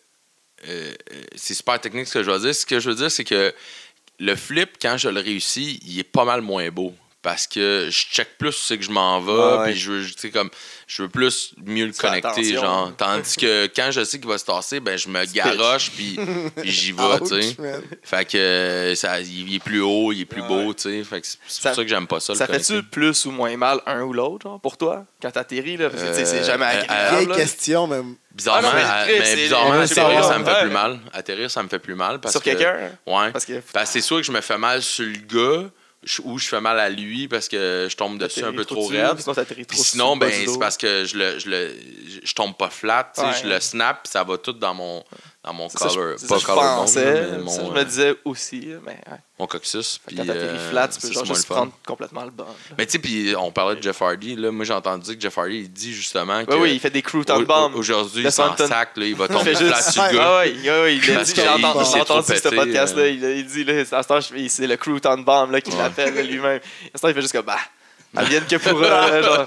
[0.69, 2.55] euh, euh, c'est super technique ce que je veux dire.
[2.55, 3.55] Ce que je veux dire, c'est que
[4.19, 6.95] le flip, quand je le réussis, il est pas mal moins beau.
[7.23, 9.65] Parce que je check plus ce que je m'en vais, Ouais, ouais.
[9.73, 10.49] puis je veux, tu sais, comme,
[10.87, 12.61] je veux plus mieux le connecter, attention.
[12.63, 12.93] genre.
[12.97, 16.19] Tandis que quand je sais qu'il va se tasser, ben je me garoche, puis
[16.65, 17.57] j'y vais, tu sais.
[18.03, 20.49] Fait que euh, ça, il est plus haut, il est plus Ouais.
[20.49, 21.05] beau, tu sais.
[21.05, 23.55] Fait que c'est pour ça que j'aime pas ça, Ça le fait-tu plus ou moins
[23.55, 25.91] mal un ou l'autre, pour toi, quand t'atterris, là?
[25.91, 27.17] Parce que, c'est Euh, jamais euh, agréable.
[27.17, 27.35] Vieille là.
[27.37, 28.01] question, mais
[28.33, 30.61] Bizarrement, Ah non, mais bizarrement, atterrir, ça me fait Ouais.
[30.63, 31.01] plus mal.
[31.13, 32.19] Atterrir, ça me fait plus mal.
[32.21, 32.93] Parce Sur que- quelqu'un?
[33.07, 33.31] Ouais.
[33.33, 33.61] Parce que.
[33.75, 35.69] Parce que c'est sûr que je me fais mal sur le gars
[36.25, 39.17] ou je fais mal à lui parce que je tombe dessus un peu trop raide.
[39.73, 41.75] Sinon, ben, c'est parce que je, le, je, le,
[42.25, 43.25] je tombe pas flat, Ouais.
[43.43, 45.05] je le snap, ça va tout dans mon,
[45.43, 46.17] dans mon ça, color.
[46.29, 47.05] pas collarbone, pensais.
[47.05, 49.19] mais ça, mon, je euh, me disais aussi, mais ouais.
[49.39, 49.99] mon coccyx.
[50.07, 52.47] Puis, quand t'atterris euh, flat, tu peux genre juste prendre complètement le bas.
[52.77, 54.37] Mais tu sais, puis on parlait de Jeff Hardy.
[54.37, 56.91] Là, moi, j'ai entendu que Jeff Hardy, il dit justement que Oui, oui, il fait
[56.91, 57.75] des crouton au- bombs.
[57.75, 60.41] aujourd'hui, il s'en sac, là, il va tomber flat sur le gars.
[60.41, 63.03] Ouais, ouais, il Parce dit, j'ai entendu, ce podcast-là.
[63.03, 63.35] euh.
[63.37, 63.85] Il, dit, là,
[64.49, 66.61] c'est le crouton bomb là, qu'il l'appelle là, lui-même.
[66.93, 67.57] À ce temps, il fait juste comme, bah,
[68.15, 69.47] advienne que pourra, là, genre,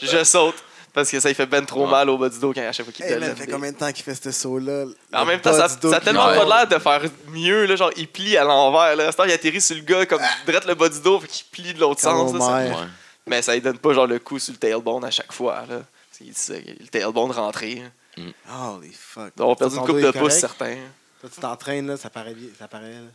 [0.00, 0.56] je saute.
[0.96, 1.90] Parce que ça, il fait ben trop Ouais.
[1.90, 3.46] mal au bas du dos quand à chaque fois qu'il Hey, te man, ça fait
[3.52, 4.86] combien de temps qu'il fait ce saut-là?
[5.12, 6.38] En même temps, ça, ça a tellement Ouais.
[6.38, 7.66] pas l'air de faire mieux.
[7.66, 8.96] Là, genre, il plie à l'envers.
[8.96, 9.10] Là.
[9.26, 11.80] Il atterrit sur le gars comme direct le bas du dos, fait qu'il plie de
[11.80, 12.32] l'autre sens.
[12.32, 12.54] là, ça-.
[12.80, 12.86] Ouais.
[13.26, 15.64] Mais ça, il donne pas genre le coup sur le tailbone à chaque fois.
[15.68, 15.82] Là.
[16.22, 17.82] Le tailbone rentré.
[18.16, 19.32] Holy fuck.
[19.38, 20.30] On a perdu Ton une coupe de correct?
[20.30, 20.76] certains.
[21.20, 22.48] Toi, tu t'entraînes, là, ça paraît bien.
[22.58, 23.08] Ça paraît, là.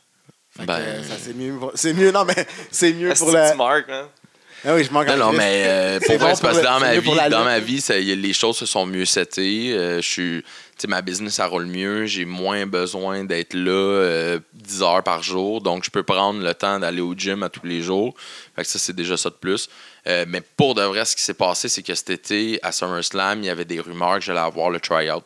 [0.55, 1.57] Fait que, Ben- euh, ça, c'est mieux.
[1.57, 3.55] pour- C'est mieux, non, mais c'est mieux Est-ce pour la.
[3.55, 4.07] marques, hein?
[4.63, 6.79] Ah oui, je manque Non, non, mais euh, pour bon vrai, c'est parce que dans
[6.79, 9.73] ma vie, dans ma vie, ça- y a- les choses se sont mieux settées.
[9.73, 10.47] Euh, je suis, tu
[10.77, 12.05] sais, ma business, ça roule mieux.
[12.05, 15.61] J'ai moins besoin d'être là euh, 10 heures par jour.
[15.61, 18.13] Donc, je peux prendre le temps d'aller au gym à tous les jours.
[18.55, 19.67] Fait que ça, c'est déjà ça de plus.
[20.07, 23.39] Euh, mais pour de vrai, ce qui s'est passé, c'est que cet été, à SummerSlam,
[23.41, 25.23] il y avait des rumeurs que j'allais avoir le tryout.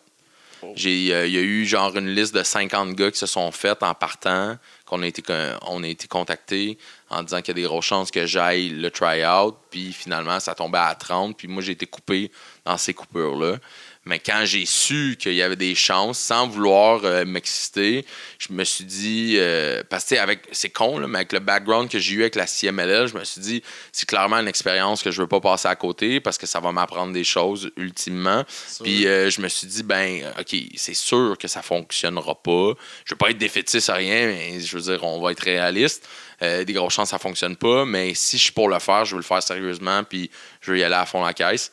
[0.61, 0.71] Oh.
[0.75, 3.51] J'ai, euh, Il y a eu genre une liste de 50 gars qui se sont
[3.51, 5.23] faites en partant, qu'on a été,
[5.63, 6.77] on a été contactés
[7.09, 9.55] en disant qu'il y a des grosses chances que j'aille le try-out.
[9.69, 11.37] Puis finalement, ça tombait à 30.
[11.37, 12.31] Puis moi, j'ai été coupé
[12.65, 13.57] dans ces coupures-là.
[14.05, 18.05] Mais quand j'ai su qu'il y avait des chances, sans vouloir euh, m'exciter,
[18.37, 21.89] je me suis dit, euh, parce que avec, c'est con, là, mais avec le background
[21.89, 25.09] que j'ai eu avec la CMLL, je me suis dit, c'est clairement une expérience que
[25.09, 28.43] je veux pas passer à côté parce que ça va m'apprendre des choses ultimement.
[28.83, 32.73] Puis euh, je me suis dit, ben, OK, c'est sûr que ça fonctionnera pas.
[33.05, 36.07] Je veux pas être défaitiste à rien, mais je veux dire, on va être réaliste.
[36.41, 37.85] Euh, des grosses chances, ça fonctionne pas.
[37.85, 40.29] Mais si je suis pour le faire, je veux le faire sérieusement, puis
[40.61, 41.71] je veux y aller à fond la caisse.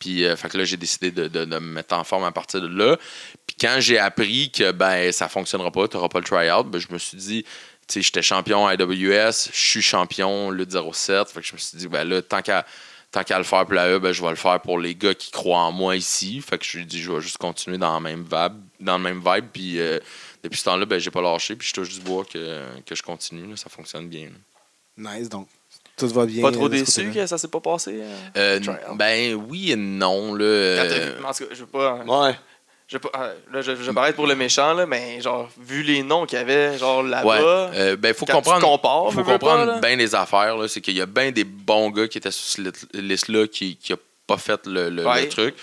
[0.00, 2.60] Puis, euh, fait que là, j'ai décidé de, de- me mettre en forme à partir
[2.60, 2.96] de là.
[3.46, 6.78] Puis, quand j'ai appris que ben ça fonctionnera pas, tu n'auras pas le try-out, ben,
[6.80, 7.48] je me suis dit, tu
[7.88, 11.28] sais, j'étais champion à AWS, je suis champion le 07.
[11.28, 12.64] Fait que je me suis dit, ben là, tant qu'à
[13.12, 15.30] tant le faire pour la E, ben, je vais le faire pour les gars qui
[15.30, 16.40] croient en moi ici.
[16.40, 18.96] Fait que je lui ai dit, je vais juste continuer dans, la même vibe, dans
[18.96, 19.46] le même vibe.
[19.52, 19.98] Puis, euh,
[20.42, 21.56] depuis ce temps-là, ben, j'ai pas lâché.
[21.56, 23.54] Puis, je touche du bois que, que je continue.
[23.56, 24.28] ça fonctionne bien.
[24.96, 25.48] Nice, donc.
[26.00, 26.42] Tout va bien.
[26.42, 28.00] Pas trop déçu que ça s'est pas passé.
[28.36, 30.34] euh, Euh, ben oui et non.
[30.34, 30.38] Là,
[30.82, 31.94] quand euh, vu- en tout cas, je veux pas.
[32.06, 32.34] Ouais.
[32.88, 35.48] Je veux pas euh, là, je, je vais paraître pour le méchant, là, mais genre,
[35.60, 37.10] vu les noms qu'il y avait, genre ouais.
[37.10, 37.70] là-bas.
[37.74, 38.66] Euh, ben, faut quand tu comprendre.
[38.66, 40.56] compares, faut comprendre bien les affaires.
[40.56, 40.66] là.
[40.66, 43.96] C'est qu'il y a bien des bons gars qui étaient sur cette liste-là qui n'ont
[44.26, 45.22] pas fait le, le- Ouais.
[45.22, 45.54] le truc.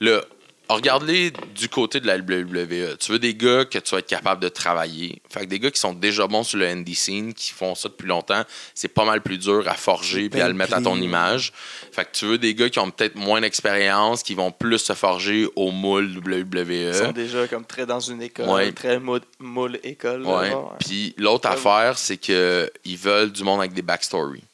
[0.00, 0.20] Là,
[0.68, 2.96] regarde-les du côté de la WWE.
[2.98, 5.20] Tu veux des gars que tu vas être capable de travailler.
[5.30, 7.88] Fait que des gars qui sont déjà bons sur le indie scene, qui font ça
[7.88, 8.42] depuis longtemps,
[8.74, 11.52] c'est pas mal plus dur à forger puis à le mettre à ton image.
[11.92, 14.92] Fait que tu veux des gars qui ont peut-être moins d'expérience, qui vont plus se
[14.94, 16.70] forger au moule WWE.
[16.70, 18.72] Ils sont déjà comme très dans une école, Ouais.
[18.72, 20.24] très moule, moule école.
[20.24, 20.52] Ouais.
[20.80, 24.44] Puis l'autre Ouais, affaire, c'est que ils veulent du monde avec des backstories.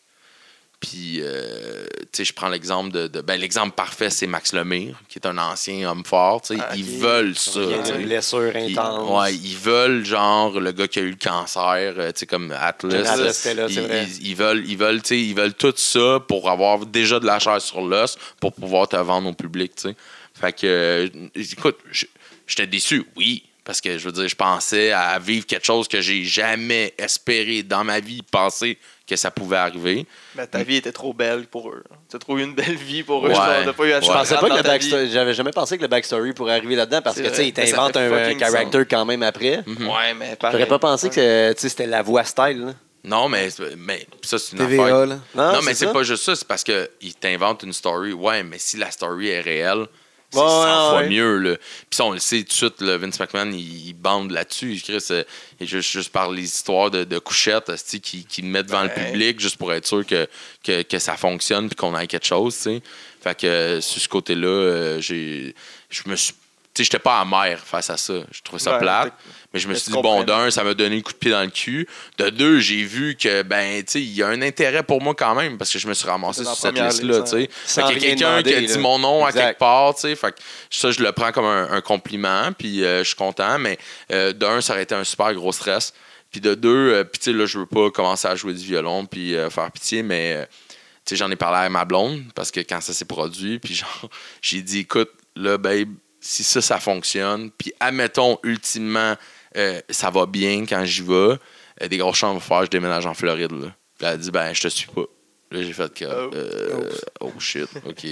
[0.81, 3.07] Puis, euh, tu sais, je prends l'exemple de.
[3.07, 6.41] de- ben, l'exemple parfait, c'est Max Lemire, qui est un ancien homme fort.
[6.41, 6.63] tu sais.
[6.67, 7.61] Ah, Ils veulent ça.
[7.63, 9.11] Il y a une blessure Ils, intense.
[9.11, 12.51] ouais, ils veulent, genre, le gars qui a eu le cancer, euh, tu sais, comme
[12.59, 13.07] Atlas.
[13.07, 13.33] Atlas, là.
[13.35, 14.07] c'était là, c'est ils, vrai.
[14.09, 17.27] ils- ils veulent, ils, veulent, tu sais, ils veulent tout ça pour avoir déjà de
[17.27, 19.75] la chair sur l'os pour pouvoir te vendre au public.
[19.77, 19.97] tu sais.
[20.33, 22.07] Fait que, euh, écoute, je-
[22.47, 23.43] j'étais déçu, oui.
[23.63, 27.63] Parce que je veux dire, je pensais à vivre quelque chose que j'ai jamais espéré
[27.63, 28.79] dans ma vie, penser
[29.11, 30.07] que ça pouvait arriver.
[30.37, 31.83] Mais ta vie était trop belle pour eux.
[32.09, 33.31] Tu as trop eu une belle vie pour eux.
[33.31, 33.35] Ouais.
[33.35, 35.11] genre, t'as pas eu à Je Je pensais pas que le backstory.
[35.11, 37.97] J'avais jamais pensé que le backstory pourrait arriver là-dedans parce que tu sais, il t'invente
[37.97, 39.59] un, character quand même après.
[39.67, 40.59] Ouais, mais pareil.
[40.59, 42.67] J'aurais pas pensé que c'était la voix style.
[42.67, 42.73] là.
[43.03, 44.85] Non, mais, mais ça, c'est une affaire.
[44.85, 45.19] TVA, là.
[45.35, 48.13] Non, mais c'est pas juste ça, c'est parce qu'il t'invente une story.
[48.13, 49.87] Ouais, mais si la story est réelle,
[50.31, 51.09] c'est Ouais, 100 ouais, fois ouais.
[51.09, 51.39] mieux.
[51.39, 51.57] Là.
[51.57, 54.75] Puis ça, on le sait tout de suite, là, Vince McMahon, il, il bande là-dessus.
[54.75, 55.25] Il ce-
[55.61, 57.71] et juste, juste par les histoires de, de couchettes
[58.03, 60.27] qui, qui met devant le public, juste pour être sûr que,
[60.65, 62.55] que, que ça fonctionne puis qu'on ait quelque chose.
[62.57, 62.83] tu sais.
[63.23, 65.55] Fait que euh, sur ce côté-là, euh, j'ai
[65.91, 66.33] je me suis.
[66.33, 66.39] Tu
[66.79, 68.15] sais, j'étais pas amer face à ça.
[68.31, 69.13] Je trouvais ça plate.
[69.53, 71.43] Mais je me suis dit, bon, d'un, ça m'a donné un coup de pied dans
[71.43, 71.89] le cul.
[72.19, 75.15] De deux, j'ai vu que, ben, tu sais, il y a un intérêt pour moi
[75.15, 77.51] quand même parce que je me suis ramassé sur cette liste-là, liste, tu sais.
[77.51, 78.79] Fait qu'il y a rien quelqu'un qui a dit là.
[78.79, 80.15] mon nom à quelque part, tu sais.
[80.15, 80.39] Fait que
[80.71, 83.59] ça, je le prends comme un, un compliment, puis euh, je suis content.
[83.59, 83.77] Mais
[84.13, 85.93] euh, d'un, ça aurait été un super gros stress.
[86.31, 88.65] Puis de deux, euh, puis tu sais, là, je veux pas commencer à jouer du
[88.65, 92.53] violon puis euh, faire pitié, mais, tu sais, j'en ai parlé à ma blonde parce
[92.53, 94.09] que quand ça s'est produit, puis genre,
[94.43, 95.89] j'ai dit, écoute, là, babe,
[96.21, 99.17] si ça, ça fonctionne, puis admettons, ultimement,
[99.57, 103.07] euh, ça va bien quand j'y vais, euh, des grosses chances de faire, je déménage
[103.07, 103.69] en Floride, là.
[103.99, 105.03] Puis elle a dit, ben, je te suis pas.
[105.53, 106.31] Là, j'ai fait que, Oh.
[106.35, 108.05] euh, oh shit, OK.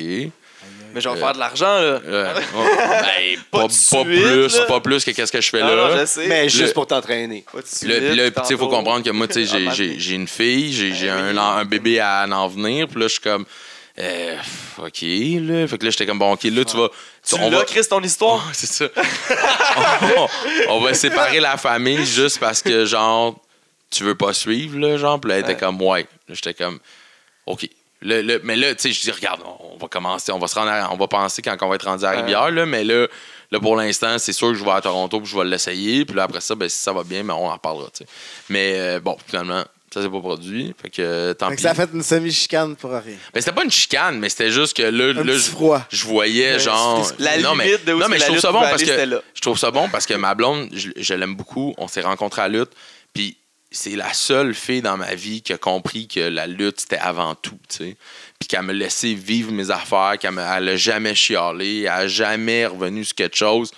[0.92, 2.00] Mais je vais Euh, faire de l'argent, là.
[2.04, 2.40] Euh, ouais.
[2.56, 4.64] Ben, Pas pas, de pas suite, plus, là.
[4.66, 6.00] pas plus que qu'est-ce que je fais Non, non, là.
[6.00, 6.26] je sais.
[6.26, 7.44] Mais juste Le- pour t'entraîner.
[7.54, 9.98] Là, tu sais, il faut comprendre que moi, tu sais, Ah, j'ai- man.
[9.98, 11.60] j'ai une fille, j'ai Ben un, oui.
[11.60, 13.44] un bébé à en venir, puis là, je suis comme,
[14.00, 14.36] euh,
[14.78, 15.66] OK, là.
[15.66, 16.88] Fait que là, j'étais comme, bon, OK, là, tu vas.
[17.26, 18.48] Tu on va- Chris, ton histoire?
[18.52, 18.86] C'est ça.
[20.16, 20.28] on,
[20.68, 23.36] on va séparer la famille juste parce que, genre,
[23.90, 25.20] tu veux pas suivre, là, genre.
[25.20, 25.58] Puis là, elle était Ouais.
[25.58, 26.02] comme, ouais.
[26.28, 26.78] Là, j'étais comme,
[27.46, 27.68] OK.
[28.02, 30.54] Là, là, mais là, tu sais, je dis, regarde, on va commencer, on va se
[30.54, 32.20] rendre à- on va penser quand on va être rendu à Ouais.
[32.20, 33.08] Rivière, là, mais là,
[33.50, 36.04] là, pour l'instant, c'est sûr que je vais à Toronto puis je vais l'essayer.
[36.04, 38.06] Puis là, après ça, ben, si ça va bien, ben, on en reparlera, tu sais.
[38.50, 40.74] Mais euh, bon, finalement, ça s'est pas produit.
[40.80, 41.62] Fait que, euh, tant Fait que pis.
[41.62, 43.16] ça a fait une semi-chicane pour rien.
[43.34, 45.82] Mais c'était pas une chicane, mais c'était juste que là, Un là, petit je- froid.
[45.90, 48.52] je voyais Ouais, genre la non, mais, limite de où non, mais je trouve ça
[48.52, 51.74] bon parce que je trouve ça bon parce que ma blonde je, je l'aime beaucoup
[51.78, 52.70] on s'est rencontrés à la lutte
[53.14, 53.36] puis
[53.70, 57.34] c'est la seule fille dans ma vie qui a compris que la lutte c'était avant
[57.34, 57.96] tout tu sais
[58.38, 62.08] puis qu'elle me laissait vivre mes affaires qu'elle me, elle a jamais chialé elle a
[62.08, 63.70] jamais revenu sur quelque chose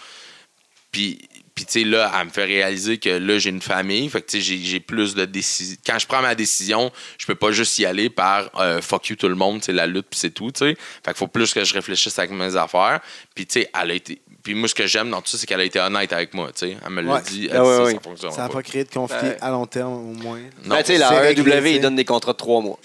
[0.92, 1.18] puis
[1.60, 4.08] puis, tu sais, là, elle me fait réaliser que là, j'ai une famille.
[4.08, 5.76] Fait que, tu sais, j'ai- plus de décisions.
[5.86, 9.16] Quand je prends ma décision, je peux pas juste y aller par euh, fuck you
[9.16, 10.74] tout le monde, c'est la lutte, puis c'est tout, tu sais.
[10.74, 13.00] Fait qu'il faut plus que je réfléchisse avec mes affaires.
[13.34, 14.22] Puis, tu sais, elle a été.
[14.42, 16.50] puis moi, ce que j'aime dans tout ça, c'est qu'elle a été honnête avec moi.
[16.52, 16.76] tu sais.
[16.82, 17.22] Elle me l'a Ouais.
[17.22, 17.48] dit.
[17.50, 17.92] Elle Ah dit ouais, ça, ouais.
[17.94, 18.62] ça fonctionne Ça n'a pas.
[18.62, 19.36] créé de conflit Ouais.
[19.42, 20.40] à long terme, au moins.
[20.64, 20.76] Non.
[20.76, 21.74] Ben, tu sais, la AEW, tu sais.
[21.74, 22.78] il donne des contrats de trois mois.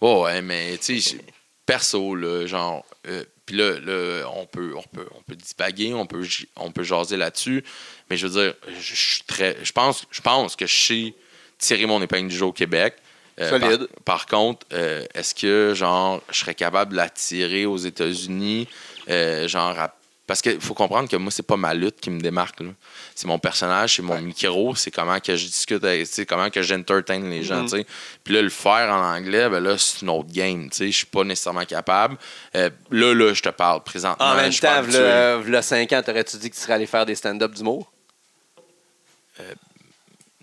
[0.00, 1.18] Ouais, ouais, mais tu sais,
[1.64, 2.84] perso, là, genre.
[3.06, 6.22] euh, puis là, là, on peut, on peut, on peut divaguer, on peut,
[6.56, 7.64] on peut jaser là-dessus.
[8.10, 9.56] Mais je veux dire, je je suis très.
[9.62, 11.14] Je pense, je pense que je sais
[11.56, 12.94] tirer mon épingle du jeu au Québec.
[13.40, 13.86] Euh, Solide.
[14.04, 18.68] Par, par contre, euh, est-ce que, genre, je serais capable de la tirer aux États-Unis,
[19.08, 19.94] euh, genre, à-
[20.26, 22.60] parce qu'il faut comprendre que moi, c'est pas ma lutte qui me démarque.
[22.60, 22.68] là.
[23.18, 27.18] C'est mon personnage, c'est mon micro, c'est comment que je discute, avec, comment que j'entertain
[27.18, 27.66] les gens.
[27.66, 27.84] Sais.
[28.22, 30.70] Puis là, le faire en anglais, ben là, c'est une autre game.
[30.70, 30.86] tu sais.
[30.92, 32.16] Je suis pas nécessairement capable.
[32.54, 34.24] Euh, là, là, je te parle présentement.
[34.24, 37.16] En même temps, v'là v'là 5 ans, t'aurais-tu dit que tu serais allé faire des
[37.16, 37.90] stand-up d'humour?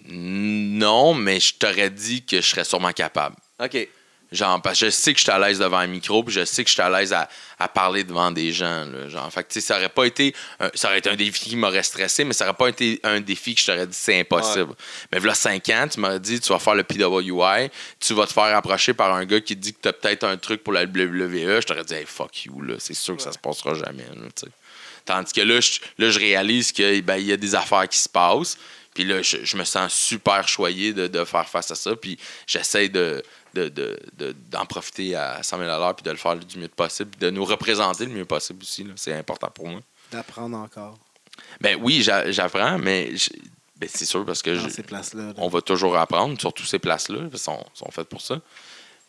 [0.09, 3.37] Non, mais je t'aurais dit que je serais sûrement capable.
[3.63, 3.87] OK.
[4.35, 6.45] Genre, parce que je sais que je suis à l'aise devant un micro, puis je
[6.45, 8.85] sais que je suis à l'aise à, à parler devant des gens.
[8.85, 11.15] Là, genre, fait que, tu sais, ça aurait pas été, un, ça aurait été un
[11.15, 13.97] défi qui m'aurait stressé, mais ça aurait pas été un défi que je t'aurais dit
[13.97, 14.73] c'est impossible.
[15.11, 17.69] Mais voilà 5 ans, tu m'aurais dit tu vas faire le PWI,
[17.99, 20.23] tu vas te faire approcher par un gars qui te dit que tu as peut-être
[20.23, 21.61] un truc pour la WWE.
[21.61, 24.03] Je t'aurais dit hey, fuck you, là, c'est sûr que ça se passera jamais.
[24.03, 24.49] là.
[25.05, 28.09] Tandis que là, je, là, je réalise qu'il ben, y a des affaires qui se
[28.09, 28.57] passent.
[28.93, 31.95] Puis là, je, je me sens super choyé de, de faire face à ça.
[31.95, 32.17] Puis
[32.47, 33.21] j'essaie de,
[33.55, 37.11] de, de- de- d'en profiter à 100 000 puis de le faire du mieux possible.
[37.19, 38.85] De nous représenter le mieux possible aussi.
[38.95, 39.79] C'est important pour moi.
[40.11, 40.97] D'apprendre encore
[41.61, 43.29] Ben oui, j'a- j'apprends, mais je-
[43.77, 45.23] ben, c'est sûr parce que dans je- ces places-là.
[45.27, 45.33] là.
[45.37, 48.39] on va toujours apprendre, surtout ces places-là, parce sont, sont faites pour ça.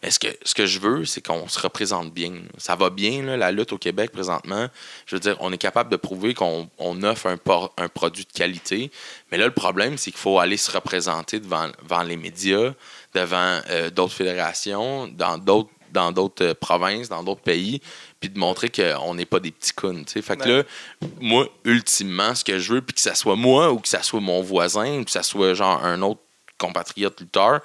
[0.02, 2.32] Mais ce que, ce que je veux, c'est qu'on se représente bien.
[2.58, 4.68] Ça va bien, là, la lutte au Québec présentement.
[5.06, 8.24] Je veux dire, on est capable de prouver qu'on on offre un, por- un produit
[8.24, 8.90] de qualité.
[9.32, 12.72] Mais là, le problème, c'est qu'il faut aller se représenter devant, devant les médias,
[13.14, 17.80] devant euh, d'autres fédérations, dans d'autres dans d'autres euh, provinces, dans d'autres pays,
[18.20, 20.04] puis de montrer qu'on n'est pas des petits cons.
[20.06, 20.56] Fait que Ouais.
[20.58, 20.62] là,
[21.20, 24.20] moi, ultimement, ce que je veux, puis que ça soit moi ou que ça soit
[24.20, 26.20] mon voisin ou que ça soit genre un autre
[26.58, 27.60] compatriote lutteur,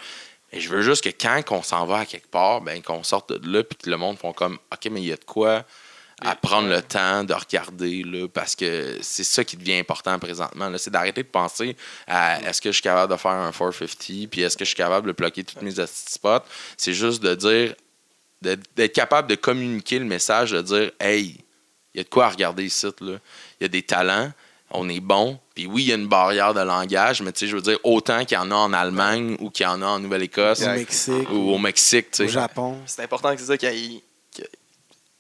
[0.52, 3.32] et je veux juste que quand on s'en va à quelque part, ben, qu'on sorte
[3.32, 5.66] de là, puis que le monde font comme OK, mais il y a de quoi
[6.24, 10.70] à prendre le temps de regarder, là, parce que c'est ça qui devient important présentement.
[10.70, 10.78] là.
[10.78, 14.42] C'est d'arrêter de penser à est-ce que je suis capable de faire un 450, puis
[14.42, 16.44] est-ce que je suis capable de bloquer tous mes spots?
[16.78, 17.76] C'est juste de dire,
[18.42, 21.44] d'être capable de communiquer le message, de dire Hey,
[21.94, 23.18] il y a de quoi à regarder ici, là.
[23.60, 24.32] Il y a des talents,
[24.74, 25.40] on est bon.
[25.56, 27.78] Puis oui, il y a une barrière de langage, mais tu sais, je veux dire,
[27.84, 30.70] autant qu'il y en a en Allemagne ou qu'il y en a en Nouvelle-Écosse Au
[30.70, 32.32] Mexique, ou au Mexique, tu au sais.
[32.34, 32.78] Japon.
[32.86, 34.04] C'est important que c'est ça qu'il y ait-
[34.38, 34.48] que-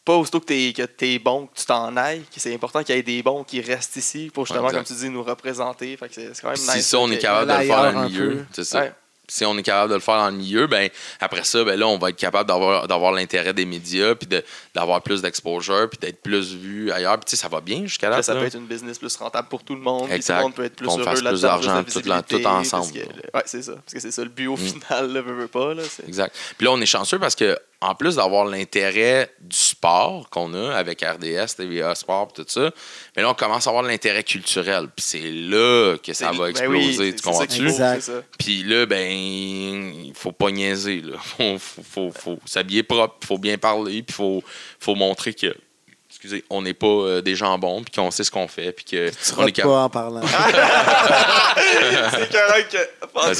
[0.06, 2.96] Pas aussitôt que t'es, que t'es bon, que tu t'en ailles, que c'est important qu'il
[2.96, 4.88] y ait des bons qui restent ici pour justement, exact.
[4.88, 5.96] comme tu dis, nous représenter.
[5.98, 6.72] Fait que c'est, quand même nice.
[6.72, 8.46] si ça, on est capable de le faire Ailleurs dans le un milieu, peu.
[8.54, 8.80] c'est ça.
[8.82, 8.94] Ouais.
[9.34, 10.89] Si on est capable de le faire dans le milieu, ben
[11.22, 14.44] après ça, ben là, on va être capable d'avoir, d'avoir l'intérêt des médias, puis de-
[14.76, 17.17] d'avoir plus d'exposure, puis d'être plus vu ailleurs.
[17.20, 18.22] Puis ça va bien jusqu'à là.
[18.22, 20.02] Ça peut être une business plus rentable pour tout le monde.
[20.02, 20.36] puis Tout Exact.
[20.38, 23.74] le monde peut être plus heureux fasse plus d'argent, tout tout ensemble, ouais, c'est ça.
[23.76, 24.58] Parce que c'est ça le but au Mm.
[24.58, 25.74] final, là, veut, veut pas.
[25.74, 26.36] Là, Exact.
[26.58, 30.76] Puis là, on est chanceux parce que en plus d'avoir l'intérêt du sport qu'on a
[30.76, 32.72] avec RDS, TVA Sport tout ça,
[33.15, 34.88] mais là, on commence à avoir l'intérêt culturel.
[34.96, 37.70] Puis c'est là que ça va ben exploser, oui, tu comprends-tu?
[37.72, 37.98] ça.
[38.38, 41.02] Puis là, ben, il faut pas niaiser.
[41.02, 41.17] Là.
[41.32, 44.44] Faut, faut, faut, faut s'habiller propre, faut bien parler, puis faut,
[44.80, 45.56] faut montrer que,
[46.24, 49.10] excusez, on n'est pas euh, des jambons, puis qu'on sait ce qu'on fait, puis que
[49.10, 50.22] Tu on est pas en parlant.
[52.12, 53.34] c'est correct que- Pendant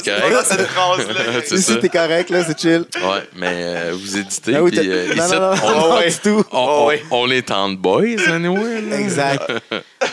[0.44, 1.14] cette phrase-là.
[1.46, 1.54] C'est.
[1.56, 2.84] Ici, t'es correct, là, c'est chill.
[3.02, 5.96] Ouais, mais euh, vous éditez, Ah oui, puis euh, non, ici, non, non, on, non,
[5.98, 6.10] ouais.
[6.10, 6.44] du tout.
[6.52, 7.02] on, Oh, ouais.
[7.10, 8.80] on est en boys, anyway.
[8.82, 9.00] là.
[9.00, 9.50] Exact.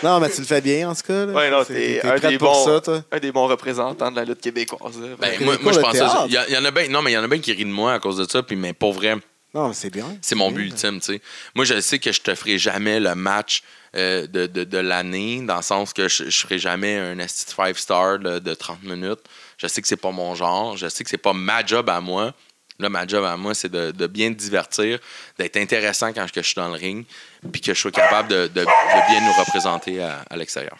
[0.03, 1.25] Non, mais tu le fais bien, en tout cas.
[1.25, 1.33] là.
[1.33, 3.01] Ouais, non, C'est- t'es un des pour bons- ça, toi.
[3.11, 4.93] Un des bons représentants de la lutte québécoise.
[5.01, 5.07] là.
[5.19, 5.95] Ben, moi, je pense.
[6.27, 7.39] Il y, a- il y en a bien, non, mais il y en a bien
[7.39, 9.15] qui rient de moi à cause de ça, puis mais pour vrai,
[9.53, 10.05] Non, c'est bien.
[10.21, 10.59] c'est mon bien.
[10.59, 11.21] but ultime, tu sais.
[11.55, 13.63] Moi, je sais que je te ferai jamais le match
[13.95, 17.51] euh, de, de, de l'année, dans le sens que je, je ferai jamais un esti
[17.55, 19.21] 5 star de, de 30 minutes.
[19.57, 20.77] Je sais que c'est pas mon genre.
[20.77, 22.33] Je sais que c'est pas ma job à moi.
[22.77, 24.99] Là, ma job à moi, c'est de, de bien te divertir,
[25.37, 27.05] d'être intéressant quand je, je suis dans le ring,
[27.51, 30.77] puis que je sois capable de, de- de bien nous représenter à, à l'extérieur.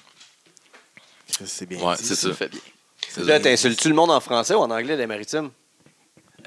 [1.45, 1.79] C'est bien.
[1.79, 2.27] Ouais, c'est ça.
[2.29, 2.59] le fais bien.
[3.17, 5.49] Là, t'insultes-tu le monde en français ou en anglais des maritimes?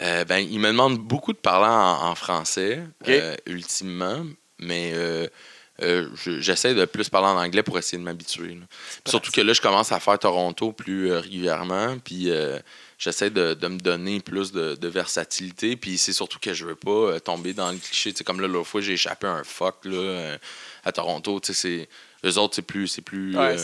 [0.01, 2.81] Euh, ben, il me demande beaucoup de parler en, en français,
[3.21, 4.25] euh, ultimement,
[4.59, 5.27] mais euh,
[5.81, 8.59] je- j'essaie de plus parler en anglais pour essayer de m'habituer.
[9.07, 12.31] Surtout que là, je commence à faire Toronto plus régulièrement, puis
[12.99, 16.77] j'essaie de, de me donner plus de, de versatilité, puis c'est surtout que je veux
[16.77, 18.13] pas tomber dans le cliché.
[18.25, 20.37] Comme là, l'autre fois, j'ai échappé un fuck là,
[20.85, 21.41] à Toronto.
[21.41, 21.89] tu sais, c'est-
[22.25, 23.57] Eux autres, c'est plus, c'est plus, Ouais,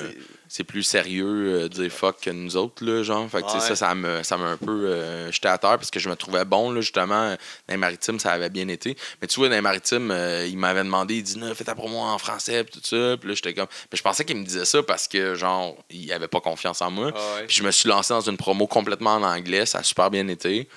[0.48, 3.28] c'est- plus sérieux euh, dire fuck que nous autres, là, genre.
[3.30, 3.60] Fait que, Ouais.
[3.60, 6.16] ça, ça me, ça m'a un peu euh, jeté à terre parce que je me
[6.16, 7.30] trouvais bon, là, justement.
[7.30, 7.36] Dans
[7.68, 8.96] les maritimes, ça avait bien été.
[9.22, 11.74] Mais tu vois, dans les maritimes, euh, il m'avait demandé, il dit, non, fais ta
[11.74, 13.16] promo en français, puis tout ça.
[13.18, 13.68] Puis là, j'étais comme.
[13.92, 16.90] Mais je pensais qu'il me disait ça parce que, genre, il avait pas confiance en
[16.90, 17.12] moi.
[17.14, 17.46] Ah ouais.
[17.46, 20.26] Puis je me suis lancé dans une promo complètement en anglais, ça a super bien
[20.28, 20.68] été.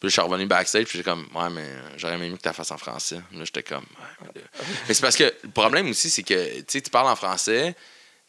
[0.00, 2.46] Puis je suis revenu backstage, puis j'étais comme, ouais, mais j'aurais aimé mieux que tu
[2.48, 3.16] la fasses en français.
[3.32, 3.82] Là, j'étais comme,
[4.22, 4.40] ouais, mais
[4.86, 7.74] Mais c'est parce que le problème aussi, c'est que, tu sais, tu parles en français,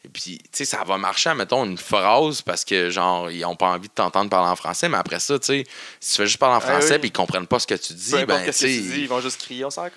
[0.02, 3.54] et puis, tu sais, ça va marcher, mettons, une phrase, parce que, genre, ils ont
[3.54, 5.64] pas envie de t'entendre parler en français, mais après ça, tu sais,
[6.00, 6.98] si tu fais juste parler en Ah français, oui.
[7.00, 8.72] puis ils comprennent pas ce que tu dis, Peu ben, tu sais.
[8.72, 9.84] ils vont juste crier, on s'en.
[9.84, 9.90] Ouais,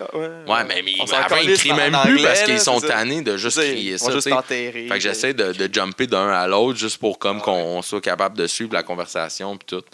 [0.46, 2.88] Ouais, mais, mais avant, ils crient en même anglais, plus parce qu'ils sont ça.
[2.88, 4.10] tannés de juste ça, crier ils ça.
[4.12, 4.30] juste sais.
[4.30, 4.88] t'enterrer.
[4.88, 8.02] Fait que j'essaie de, de jumper d'un à l'autre juste pour comme Ah qu'on soit
[8.02, 9.84] capable de suivre la conversation puis tout.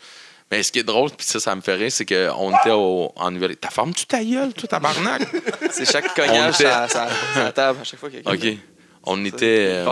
[0.51, 3.12] Mais ce qui est drôle, puis ça, ça me fait rire, c'est qu'on était au-
[3.14, 3.57] en Nouvelle...
[3.57, 5.23] T'as formé tu ta gueule, toi, tabarnak?
[5.70, 6.88] C'est chaque cognage à
[7.37, 8.49] la table à chaque fois qu'il y a quelqu'un.
[8.55, 8.59] OK.
[9.04, 9.68] On était...
[9.70, 9.84] euh,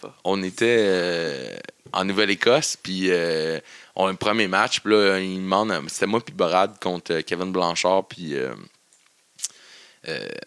[0.00, 0.16] pas.
[0.24, 1.56] on était euh,
[1.92, 3.58] en Nouvelle-Écosse, puis euh,
[3.94, 7.52] on a un premier match, puis là, il demande, c'était moi puis Brad contre Kevin
[7.52, 8.34] Blanchard, puis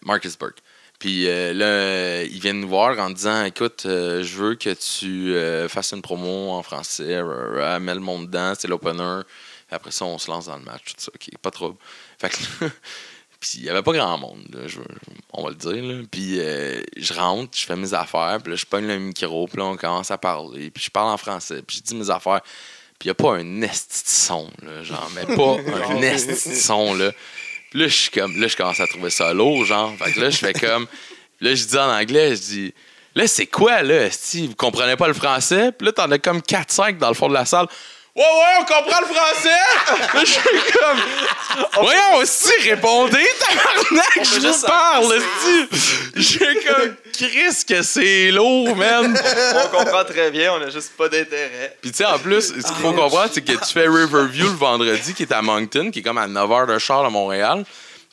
[0.02, 0.62] Marcus Burke.
[1.00, 5.34] Puis euh, là, ils viennent nous voir en disant Écoute, euh, je veux que tu
[5.34, 7.22] euh, fasses une promo en français,
[7.80, 9.22] mets le monde dedans, c'est l'opener.
[9.70, 11.10] Après ça, on se lance dans le match, tout ça.
[11.14, 11.76] OK, pas trop.
[12.18, 12.36] Fait que
[12.66, 12.70] là,
[13.40, 14.78] puis il n'y avait pas grand monde, là, je-
[15.32, 15.82] on va le dire.
[15.82, 16.02] Là.
[16.10, 19.58] Puis euh, je rentre, je fais mes affaires, puis là, je pogne le micro, puis
[19.58, 20.70] là, on commence à parler.
[20.70, 22.40] Puis je parle en français, puis je dis mes affaires.
[22.98, 25.56] Puis il n'y a pas un esti de son, là, genre, mais pas
[25.90, 27.12] un esti de son, là.
[27.70, 29.94] Puis là, je suis comme, là, je commence à trouver ça lourd, genre.
[29.96, 30.86] Fait que là, je fais comme,
[31.40, 32.74] là, je dis en anglais, je dis,
[33.14, 34.48] là, c'est quoi, là, esti?
[34.48, 35.72] Vous comprenez pas le français?
[35.72, 37.68] Puis là, t'en as comme 4-5 dans le fond de la salle.
[38.16, 40.20] Ouais, ouais, on comprend le français!
[40.24, 40.98] Je suis comme,
[41.80, 45.14] voyons aussi, répondez, tabarnak, je vous parle!
[46.16, 49.16] Je suis comme, Chris, que c'est lourd, man!
[49.54, 51.76] On comprend très bien, on n'a juste pas d'intérêt.
[51.80, 54.56] Puis tu sais, en plus, ce qu'il faut comprendre, c'est que tu fais Riverview le
[54.56, 57.64] vendredi, qui est à Moncton, qui est comme à 9 h de char à Montréal.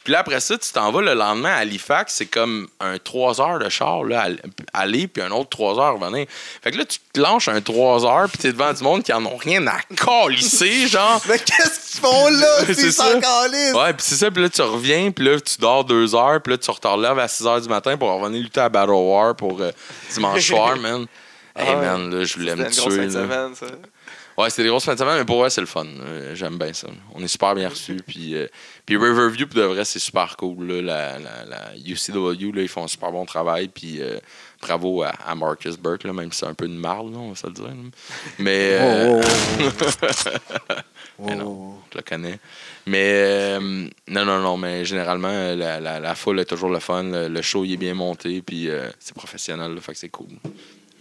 [0.08, 3.42] Puis là, après ça, tu t'en vas le lendemain à Halifax, c'est comme un 3
[3.42, 4.30] heures de char, là,
[4.72, 6.28] aller, puis un autre 3 heures revenir.
[6.64, 9.12] Fait que là, tu te lances un 3 heures, puis t'es devant du monde qui
[9.12, 11.22] en ont rien à calisser, genre.
[11.28, 12.48] Mais qu'est-ce qu'ils font là?
[12.68, 13.16] C'est ça.
[13.18, 16.54] Ouais, puis c'est ça, puis là, tu reviens, puis là, tu dors 2 heures, puis
[16.54, 19.36] là, tu te relèves à 6 heures du matin pour revenir lutter à Battle War
[19.36, 19.72] pour euh,
[20.14, 21.06] dimanche soir, man.
[21.54, 23.12] Hey, Ah man, là, je voulais me une grosse tuer, là.
[23.12, 23.66] semaine, ça.
[24.38, 25.84] Ouais, c'était des grosses fins de semaine, mais pour vrai, c'est le fun.
[25.86, 26.88] Euh, J'aime bien ça.
[27.16, 27.98] On est super bien reçus.
[28.06, 28.46] Puis, euh,
[28.86, 30.64] puis Riverview, pour de vrai, c'est super cool.
[30.68, 30.82] Là.
[30.84, 33.68] La, la, la UCW, là, ils font un super bon travail.
[33.68, 34.20] Puis euh,
[34.62, 37.30] bravo à, à Marcus Burke, là, même si c'est un peu une marde, là, on
[37.30, 37.74] va se le dire.
[38.38, 39.24] Mais euh,
[41.18, 41.80] Mais non.
[41.92, 42.40] je le connais.
[42.86, 47.02] Mais non, non, non, mais généralement, la, la, la foule est toujours le fun.
[47.02, 48.44] Le, le show, il est bien monté.
[48.44, 48.70] Puis
[49.00, 50.28] c'est professionnel, là, fait que c'est cool.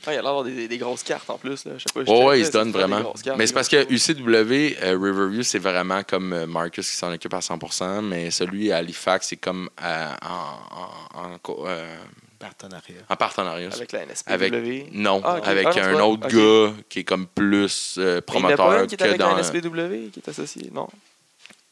[0.07, 1.65] Ouais, il a l'air d'avoir des, des grosses cartes en plus.
[1.65, 1.73] Là.
[1.79, 3.13] Je sais pas, je Ouais, il se donne des vraiment.
[3.13, 7.13] cartes, Mais c'est parce que UCW, euh, Riverview, c'est vraiment comme euh, Marcus qui s'en
[7.13, 11.97] occupe à 100%, mais celui à Halifax, c'est comme euh, en, en, en co- euh,
[12.39, 12.97] Partenariat.
[13.09, 13.71] en partenariat.
[13.73, 14.31] Avec la NSPW.
[14.33, 15.47] Avec- Non, Ah, ok.
[15.49, 18.51] avec Ah, non, un autre gars qui est comme plus euh, Mais il en a
[18.51, 20.87] pas promoteur un qui est avec dans la NSPW qui est associé, non?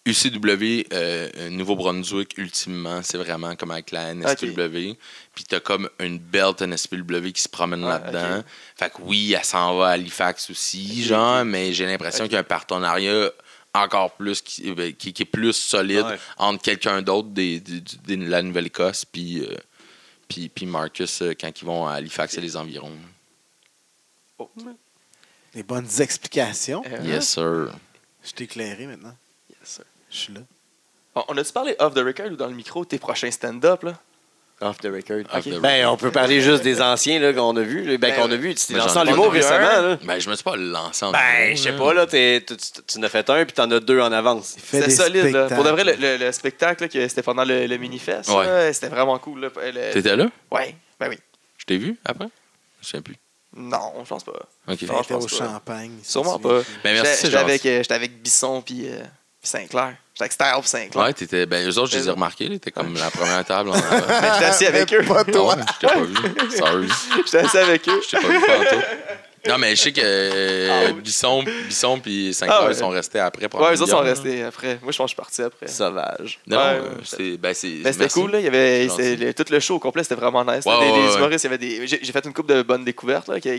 [0.06, 4.96] UCW, euh, euh, Nouveau-Brunswick, ultimement, c'est vraiment comme avec la NSPW.
[5.34, 8.44] Puis t'as comme une belt NSPW qui se promène Ah, là-dedans.
[8.76, 12.36] Fait que oui, elle s'en va à Halifax aussi, genre, mais j'ai l'impression qu'il y
[12.36, 13.30] a un partenariat
[13.72, 16.18] encore plus qui, euh, qui- qui est plus solide Ouais.
[16.36, 19.56] entre quelqu'un d'autre des, des- des- de la Nouvelle-Écosse puis, euh,
[20.28, 22.92] puis, puis Marcus euh, quand ils vont à Halifax et les environs.
[24.38, 24.50] Oh.
[25.54, 26.82] Des bonnes explications.
[26.86, 27.70] Euh, Yes, sir.
[28.24, 29.16] Je t'ai éclairé maintenant.
[30.14, 30.40] Je suis là.
[31.16, 33.82] On- On a-tu parlé off the record ou dans le micro de tes prochains stand-up?
[33.82, 33.94] là?
[34.60, 35.24] Off the record.
[35.32, 37.82] Off the Ben, on peut parler juste des anciens là, qu'on a vus.
[37.84, 38.54] Ben, Ben, qu'on a vus.
[38.54, 39.82] Tu t'es lancé en l'humour vu récemment.
[39.82, 39.98] Là.
[40.04, 42.82] Ben, je me suis pas lancé en Ben, je sais pas, là, t'es- tu, tu-
[42.86, 44.54] tu en as fait un, puis t'en as deux en avance.
[44.64, 45.26] C'était solide.
[45.32, 45.48] Là.
[45.48, 48.46] Pour de vrai, le, le- le spectacle c'était pendant le, le mini-fest, Ouais.
[48.46, 49.40] là, c'était vraiment cool.
[49.40, 49.48] Là.
[49.56, 50.28] Le- T'étais là?
[50.52, 51.18] Ouais, ben oui.
[51.58, 52.28] Je t'ai vu après?
[52.80, 53.16] Je sais plus.
[53.56, 54.32] Non, je pense pas.
[54.68, 54.78] OK.
[54.80, 55.44] Je pense au pas.
[55.46, 55.98] champagne.
[56.02, 56.60] Sûrement pas.
[56.84, 59.06] Ben, merci, J'étais avec, euh, j'étais avec Bisson puis euh, puis
[59.44, 59.94] Saint-Clair.
[60.14, 61.04] J'étais avec Style Saint-Clair.
[61.04, 61.46] Ouais, t'étais.
[61.46, 62.58] Ben, eux autres, je les ai remarqués, là.
[62.58, 63.84] T'es comme la première table en avant.
[64.08, 65.02] Mais j'étais assis avec eux.
[65.02, 65.56] Pas toi.
[65.56, 66.56] Ouais, je t'ai pas vu.
[66.56, 66.88] Sorry.
[67.24, 68.00] J'étais assis avec eux.
[68.04, 68.38] Je t'ai pas vu.
[69.46, 70.92] Non, mais je sais que euh, Ah.
[70.94, 72.72] Bisson, Bisson puis Sinclair Ah ouais.
[72.72, 73.44] sont restés après.
[73.54, 74.78] Ouais, eux autres sont restés après.
[74.82, 75.68] Moi, je pense que je suis parti après.
[75.68, 76.38] Sauvage.
[76.46, 77.36] Non, Ouais, euh, c'est.
[77.36, 77.74] Ben, c'est.
[77.84, 78.38] Mais c'était cool, là.
[78.40, 80.64] Il y avait, le- tout le show au complet, c'était vraiment nice.
[80.64, 81.16] Ouais, des, ouais, des ouais.
[81.18, 81.86] humoristes, il y avait des.
[81.86, 83.38] J'ai j'ai fait une coupe de bonnes découvertes, là.
[83.38, 83.50] qui-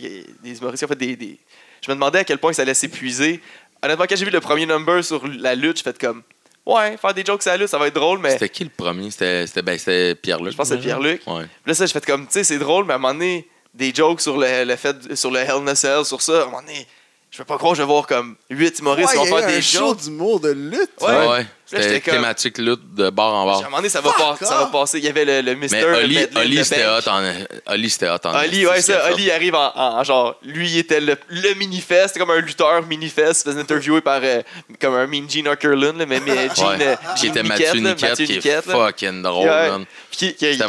[0.42, 1.38] des humoristes qui ont fait des, des-
[1.82, 3.40] Je me demandais à quel point ça allait s'épuiser.
[3.86, 6.24] Honnêtement, quand j'ai vu le premier number sur la lutte, j'ai fait comme.
[6.66, 8.32] Ouais, faire des jokes sur la lutte, ça va être drôle, mais.
[8.32, 9.12] C'était qui le premier?
[9.12, 10.54] C'était c'était- ben, c'était Pierre-Luc.
[10.54, 10.98] Je pense que déjà?
[10.98, 11.22] Pierre-Luc.
[11.28, 11.44] Ouais.
[11.66, 13.94] Là, ça, j'ai fait comme, tu sais, c'est drôle, mais à un moment donné, des
[13.94, 16.40] jokes sur le, le fait, sur le Hell in a Cell, sur ça.
[16.40, 16.88] À un moment donné,
[17.36, 19.44] je peux pas croire je vais voir comme 8 humoristes qui Ouais, vont il y
[19.44, 20.02] a faire des un show jokes.
[20.04, 20.90] d'humour de lutte.
[21.02, 21.08] Ouais.
[21.28, 23.64] Ouais, Là, C'était j'étais comme- thématique lutte de bar en À un bar.
[23.64, 25.00] moment donné, ça va, pas- ça va passer.
[25.00, 27.34] Il y avait le, le Mister Mais Oli, Oli c'était hot en.
[27.74, 28.40] Oli, c'était hot en.
[28.40, 29.12] Oli, ouais, ça.
[29.12, 30.36] Oli arrive en, en- en genre.
[30.44, 32.10] Lui, il était le, le mini-fest.
[32.10, 33.44] C'était comme un lutteur mini-fest.
[33.50, 34.22] Faisait interviewer par.
[34.24, 34.42] euh,
[34.80, 36.68] comme un mean Gene Okerlund, mais, mais Gene.
[36.68, 36.88] Ouais.
[36.88, 39.70] euh, Qui était Niquette, Mathieu là, Niquette, Mathieu qui est fucking drôle, Ouais.
[39.72, 39.86] man.
[40.12, 40.66] Qui- qui- C'était-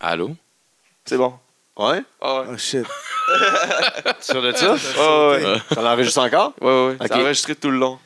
[0.00, 0.34] Allô?
[1.04, 1.34] C'est bon.
[1.76, 2.02] Ouais?
[2.20, 2.46] Ah ouais.
[2.52, 2.84] Oh shit.
[4.20, 4.76] Sur de ça?
[4.98, 5.42] Ah ouais.
[5.74, 6.52] Ça l'enregistre encore?
[6.60, 6.96] Ouais, ouais, ouais.
[7.00, 7.08] Ok.
[7.08, 7.98] Ça a enregistré tout le long.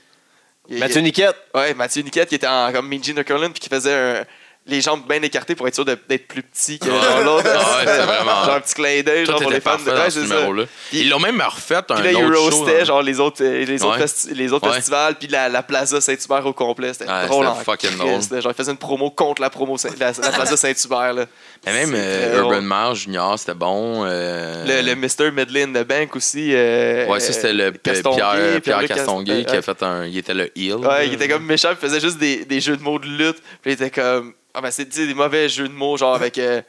[0.69, 1.37] Il- Mathieu Niquette.
[1.55, 4.25] Ouais, Mathieu Niquette qui était en, comme Mean Gene Okerlund puis qui faisait un-
[4.69, 7.49] les jambes bien écartées pour être sûr d'être plus petit que genre l'autre.
[7.53, 9.77] Ah ouais, c'est vraiment- Genre un petit clin d'œil, genre pour les fans.
[9.79, 10.65] de- Ouais, ce numéro-là.
[10.93, 12.57] Ils l'ont même refait un Puis là, il autre show.
[12.65, 12.85] roastait hein.
[12.85, 14.05] genre les autres, euh, les autres, Ouais.
[14.05, 14.75] festi- les autres Ouais.
[14.77, 16.93] festivals, puis la, la Plaza Saint-Hubert au complet.
[16.93, 17.97] C'était drôle en fucking.
[17.97, 18.21] Genre,
[18.53, 21.27] il faisait une promo contre la, promo, Saint- la, la Plaza Saint-Hubert.
[21.67, 22.61] Mais même euh, Urban.
[22.63, 24.05] Meyer Junior, c'était bon.
[24.05, 25.31] euh, Le, le Mr.
[25.33, 26.51] Medley in the Bank aussi.
[26.53, 30.05] euh, Ouais, ça, c'était le Pierre, Pierre Castonguay qui a fait un.
[30.05, 30.75] Il était le heel.
[30.77, 33.39] Ouais, il était comme méchant, il faisait juste des jeux de mots de lutte.
[33.63, 34.35] Puis il était comme.
[34.59, 36.61] Ah ben, c'est des mauvais jeux de mots, genre avec euh,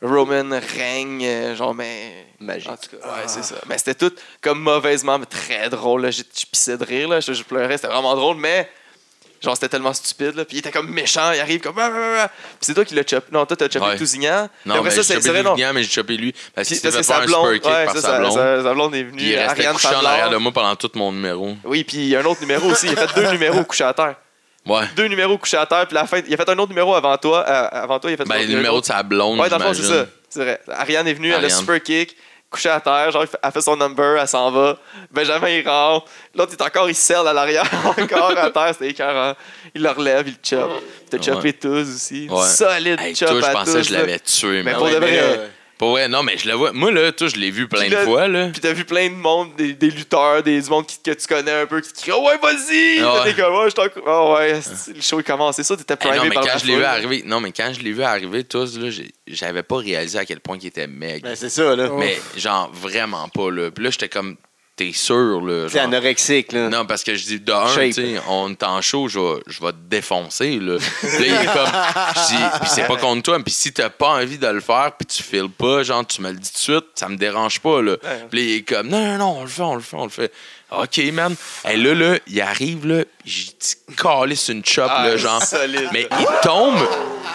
[0.00, 2.26] Roman Reign, euh, genre, mais.
[2.38, 2.68] Magique.
[2.70, 3.56] En tout cas, ouais, c'est ça.
[3.68, 6.02] Mais c'était tout comme mauvaisement, mais très drôle.
[6.02, 6.10] là.
[6.10, 7.20] Je, je pissais de rire, là.
[7.20, 8.68] Je, je pleurais, c'était vraiment drôle, mais.
[9.40, 10.44] Genre, c'était tellement stupide, là.
[10.44, 11.76] Puis il était comme méchant, il arrive comme.
[11.76, 12.28] Ah, ah, ah.
[12.28, 13.26] Puis c'est toi qui l'as chopé.
[13.32, 13.96] Non, toi, t'as chopé Ouais.
[13.96, 14.48] Tousignan.
[14.48, 15.56] Puis Non, après mais ça, j'ai chopé vrai, non.
[15.74, 16.32] Mais j'ai chopé lui.
[16.54, 18.32] Parce Puis- qu'il s'est fait que faire sa un blonde, ouais, par ça, sa blonde.
[18.34, 19.22] sa- sa blonde est Puis venue.
[19.32, 21.56] il restait Ariane couché en arrière de moi pendant tout mon numéro.
[21.64, 22.86] Oui, puis il y a un autre numéro aussi.
[22.86, 24.14] Il a fait deux numéros couchés à terre.
[24.66, 24.84] Ouais.
[24.96, 27.16] Deux numéros couchés à terre, puis la fin, il a fait un autre numéro avant
[27.18, 27.44] toi.
[27.48, 29.40] euh, avant toi, il a fait Ben, un le autre numéro de sa blonde.
[29.40, 30.06] Ouais, dans le fond, c'est ça.
[30.28, 30.60] C'est vrai.
[30.70, 31.50] Ariane est venue, elle a Ariane.
[31.58, 32.16] super kick,
[32.48, 34.78] couchée à terre, genre, elle fait son number, elle s'en va.
[35.10, 36.06] Benjamin, il rentre.
[36.34, 37.64] L'autre, il est encore, il se serre à l'arrière,
[37.98, 39.34] encore à terre, c'était écœurant.
[39.74, 40.80] Il le relève, il le chope.
[41.10, 41.52] T'as chopé Ouais.
[41.54, 42.28] tous aussi.
[42.30, 42.46] Ouais.
[42.46, 44.62] Solide Hey, chop toi, je à pensais tous, que je l'avais tué.
[44.62, 45.50] Mais pour de Ouais, vrai,
[45.82, 46.70] Pour vrai, non, mais je le vois.
[46.72, 48.50] Moi, là, toi, je l'ai vu plein Puis de là- fois, là.
[48.52, 51.26] Puis t'as vu plein de monde, des, des lutteurs, des, du monde qui- que tu
[51.26, 53.00] connais un peu, qui te crient Oh ouais, vas-y!
[53.00, 53.34] Ah ouais.
[53.34, 55.56] T'es comme Oh, je t'en Oh ouais, c'est- le show il commence.
[55.56, 56.84] C'est ça, t'étais Hey, primé non, mais par quand je l'ai vu foule.
[56.84, 60.24] arriver, non, mais quand je l'ai vu arriver, tous, là, j'ai- j'avais pas réalisé à
[60.24, 61.24] quel point il était meg.
[61.24, 61.88] Ben, c'est ça, là.
[61.98, 63.72] mais genre, vraiment pas, là.
[63.72, 64.36] Puis là, j'étais comme,
[64.86, 65.68] t'es sûr, là.
[65.68, 66.68] Genre- anorexique, là.
[66.68, 67.84] Non, parce que je dis, de un, Shape.
[67.86, 70.76] tu sais, on est en show, je vais, je vais te défoncer, là.
[71.00, 71.72] Puis là, il est comme,
[72.16, 74.92] je dis, puis c'est pas contre toi, puis si t'as pas envie de le faire,
[74.98, 77.60] puis tu files pas, genre, tu me le dis tout de suite, ça me dérange
[77.60, 77.92] pas, là.
[77.92, 78.26] Ouais.
[78.30, 80.10] Puis il est comme, non, non, non, on le fait, on le fait, on le
[80.10, 80.32] fait.
[80.70, 81.34] OK, man.
[81.68, 85.42] Et là, là, il arrive, là, j'ai dit, calisse une chop, Ah, là, genre.
[85.42, 85.88] solide.
[85.92, 86.78] Mais il tombe,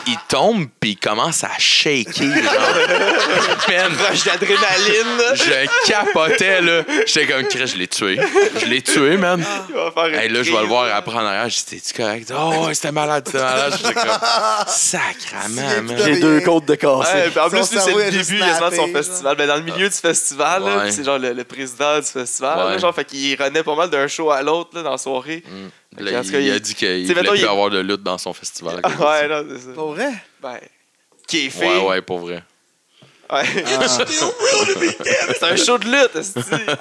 [0.07, 2.27] il tombe, puis il commence à shaker, genre.
[3.67, 6.83] Man, Rush d'adrénaline, je capotais, là.
[7.05, 8.19] J'étais comme, Chris, je l'ai tué.
[8.59, 9.43] Je l'ai tué, man.
[9.69, 11.47] Il va faire une Hey, là, je vais le voir après en arrière.
[11.47, 12.31] Dit, t'es correct?
[12.37, 13.73] Oh, ouais, c'était malade, c'était malade.
[13.77, 14.09] J'étais comme,
[14.67, 15.97] sacrament, man.
[16.03, 17.11] J'ai deux côtes de cassé.
[17.13, 19.35] Ouais, en plus, c'est le début de son festival.
[19.37, 20.91] Ben, dans le milieu du festival, Ouais.
[20.91, 22.57] c'est genre le, le président du festival.
[22.59, 22.79] là, Ouais.
[22.79, 25.43] genre, fait qu'il renaît pas mal d'un show à l'autre là, dans la soirée.
[25.45, 25.67] Mm.
[25.97, 28.33] Là, il, il- a dit qu'il voulait mettons, plus il- avoir de lutte dans son
[28.33, 28.79] festival.
[28.83, 29.71] Ah, ouais, non, c'est ça.
[29.73, 30.09] Pour vrai?
[30.41, 30.59] Ben,
[31.27, 31.67] qui est fait.
[31.67, 32.43] Ouais, ouais, pour vrai.
[33.31, 33.43] Ouais.
[35.37, 36.15] c'est un show de lutte.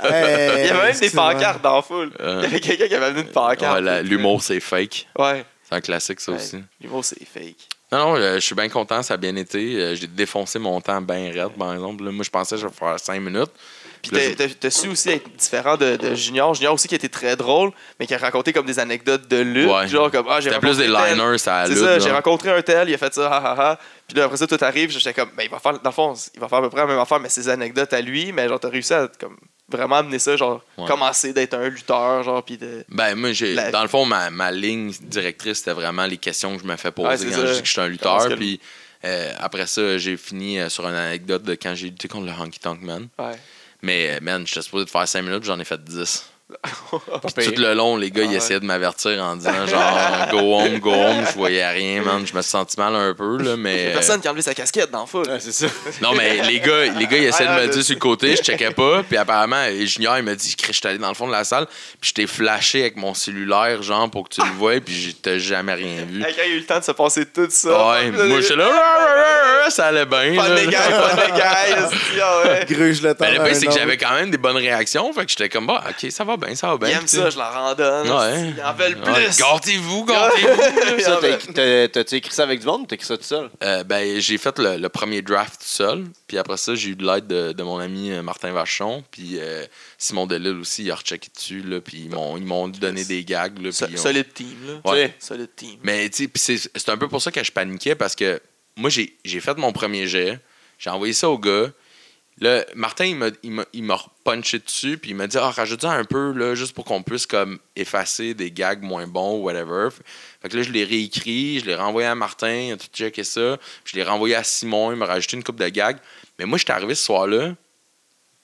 [0.05, 2.13] Hey, Il y avait même des pancartes dans la foule.
[2.21, 2.37] Euh.
[2.41, 3.75] Il y avait quelqu'un qui avait amené une pancarte.
[3.75, 5.09] Ouais, la- L'humour, c'est fake.
[5.19, 5.45] Ouais.
[5.69, 6.39] C'est un classique, ça Ouais.
[6.39, 6.63] aussi.
[6.81, 7.57] L'humour, c'est fake.
[7.91, 9.77] Non, non, euh, je suis bien content, ça a bien été.
[9.77, 12.05] Euh, J'ai défoncé mon temps bien raide, par exemple.
[12.05, 13.51] Là, moi, je pensais que je vais faire 5 minutes.
[14.11, 16.55] Puis t'as- su aussi être différent de, de Junior.
[16.55, 19.71] Junior aussi qui était très drôle, mais qui a raconté comme des anecdotes de lutte.
[19.71, 19.89] Ouais.
[19.89, 22.95] Genre comme, ah, j'ai plus des liners, ça C'est ça, j'ai rencontré un tel, il
[22.95, 23.79] a fait ça, ha ha ha.
[24.09, 26.15] Puis là, après ça, tout arrive, j'étais comme, ben, il va faire, dans le fond,
[26.35, 28.49] il va faire à peu près la même affaire, mais ses anecdotes à lui, mais
[28.49, 29.37] genre, t'as réussi à comme,
[29.69, 30.87] vraiment amener ça, genre, Ouais.
[30.87, 32.85] commencer d'être un lutteur, genre, puis de.
[32.89, 36.55] Ben, moi, j'ai, La- dans le fond, ma, ma ligne directrice, c'était vraiment les questions
[36.57, 38.29] que je me fais poser Ouais, quand je dis que je suis un lutteur.
[38.37, 38.61] Puis
[39.05, 42.33] euh, après ça, j'ai fini euh, sur une anecdote de quand j'ai lutté contre le
[42.33, 43.09] Honky Tonk Man.
[43.19, 43.33] Ouais.
[43.83, 46.31] Mais, euh, man, j'étais supposé de faire 5 minutes, j'en ai fait 10.
[47.37, 48.37] Puis tout le long, les gars, Ah ils ouais.
[48.37, 51.25] essayaient de m'avertir en disant genre, go home, go home.
[51.29, 52.25] Je voyais rien, man.
[52.25, 53.91] Je me suis senti mal un peu, là, Il y a mais.
[53.93, 55.27] personne qui a enlevé sa casquette dans foule.
[55.29, 55.67] Ouais, c'est ça.
[56.01, 58.01] Non, mais les gars, les gars ils essaient de Ah, me je dire sur le
[58.01, 59.03] côté, je checkais pas.
[59.03, 61.67] Puis apparemment, Junior, il m'a dit, je suis allé dans le fond de la salle,
[62.01, 65.11] puis je t'ai flashé avec mon cellulaire, genre, pour que tu le vois, puis je
[65.13, 66.21] t'ai jamais rien vu.
[66.23, 67.91] Hey, Quand il a eu le temps de se passer tout ça.
[67.91, 70.35] Ouais, moi, j'étais là, ça allait bien.
[70.37, 71.41] Pas de gars, pas de
[72.23, 72.67] ah ouais.
[72.69, 73.25] Gruge le temps.
[73.25, 75.67] Ben, le pire, c'est que j'avais quand même des bonnes réactions, fait que j'étais comme,
[75.67, 77.01] bah, ok, ça va bien, ça va bien.
[77.07, 78.09] Ça, je leur en donne.
[78.11, 78.55] Ouais.
[78.57, 79.39] Ils en veulent Ouais, plus.
[79.39, 81.01] Gâtez-vous, gâtez-vous.
[81.01, 81.39] Ça, Ah, ben.
[81.55, 83.51] t'as- T'as-tu écrit ça avec du monde ou t'as écrit ça tout seul?
[83.63, 86.05] Euh, ben, j'ai fait le, le premier draft tout seul.
[86.27, 89.05] Puis après ça, j'ai eu de l'aide de, de mon ami euh, Martin Vachon.
[89.11, 89.65] Puis euh,
[89.99, 91.63] Simon Delille aussi, il a rechecké dessus.
[91.63, 93.59] Là, puis ils m'ont, ils m'ont donné des gags.
[93.63, 94.91] Là, So- Solide team, là.
[94.91, 95.15] Ouais.
[95.19, 95.79] Solide team.
[95.83, 98.41] Mais tu sais, puis c'est, c'est un peu pour ça que je paniquais parce que
[98.77, 100.39] moi, j'ai, j'ai fait mon premier jet.
[100.79, 101.71] J'ai envoyé ça au gars.
[102.39, 103.07] Là, Martin,
[103.43, 106.85] il m'a, punché dessus, puis il m'a dit Ah, rajoute-en un peu, là, juste pour
[106.85, 109.89] qu'on puisse comme effacer des gags moins bons ou whatever.
[110.43, 113.25] Fait que là, je l'ai réécrit, je l'ai renvoyé à Martin, il a tout checké
[113.25, 115.97] ça, je l'ai renvoyé à Simon, il m'a rajouté une coupe de gags.
[116.39, 117.55] Mais moi, j'étais arrivé ce soir-là,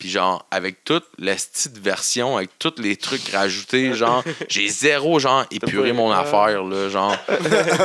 [0.03, 5.21] puis genre, avec toute la petite version, avec tous les trucs rajoutés, genre, j'ai zéro,
[5.21, 7.17] genre, épuré mon affaire, là, genre.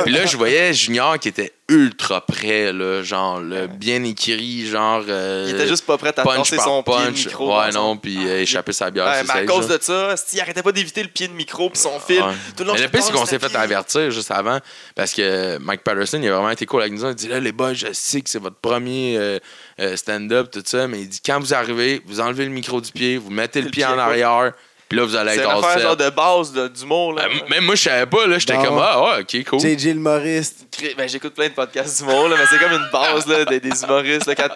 [0.02, 5.04] Puis là, je voyais Junior qui était ultra prêt, là, genre, le bien écrit, genre.
[5.08, 7.26] euh, Il était juste pas prêt à punch par son pied de punch.
[7.26, 7.56] micro.
[7.56, 9.04] Ouais, dans son- non, puis euh, échapper sa bière.
[9.06, 11.78] Ouais, mais à cause de ça, il arrêtait pas d'éviter le pied de micro puis
[11.78, 12.20] son fil.
[12.20, 12.32] Ouais.
[12.56, 14.58] Tout le long, Mais je le pire, c'est qu'on s'est fait avertir juste avant
[14.96, 17.06] parce que Mike Patterson, il a vraiment été cool avec nous.
[17.06, 19.38] Il dit là, les boys, je sais que c'est votre premier euh,
[19.80, 22.90] euh, stand-up, tout ça, mais il dit quand vous arrivez, vous enlevez le micro du
[22.92, 24.52] pied, vous mettez le Le pied pied en arrière,
[24.88, 25.82] puis là, vous allez C'est être affaire set.
[25.82, 27.12] genre de base de- d'humour.
[27.12, 27.24] là.
[27.26, 29.60] Euh, Même moi, je savais pas, là, j'étais comme ah, ouais, ok, cool.
[29.60, 30.66] JJ l'humoriste.
[30.96, 33.82] Ben, j'écoute plein de podcasts d'humour, là, mais c'est comme une base là, des, des
[33.84, 34.26] humoristes.
[34.26, 34.48] Là, quand,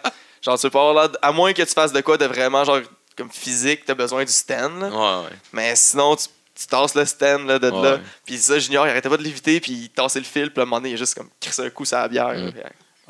[0.45, 2.25] genre, tu peux pas avoir l'air de- À moins que tu fasses de quoi de
[2.27, 2.81] vraiment genre
[3.17, 4.81] comme physique, t'as besoin du stand.
[4.81, 4.89] là.
[4.89, 5.37] Ouais, ouais.
[5.53, 6.25] Mais sinon, tu,
[6.59, 7.83] tu tasses le stand là, de Ouais.
[7.83, 7.99] là.
[8.25, 10.63] Puis ça, Junior, il arrêtait pas de l'éviter, puis il tassait le fil, puis à
[10.63, 12.31] un moment donné, il a juste comme crissé un coup sur la bière.
[12.31, 12.47] Mm.
[12.47, 12.63] là.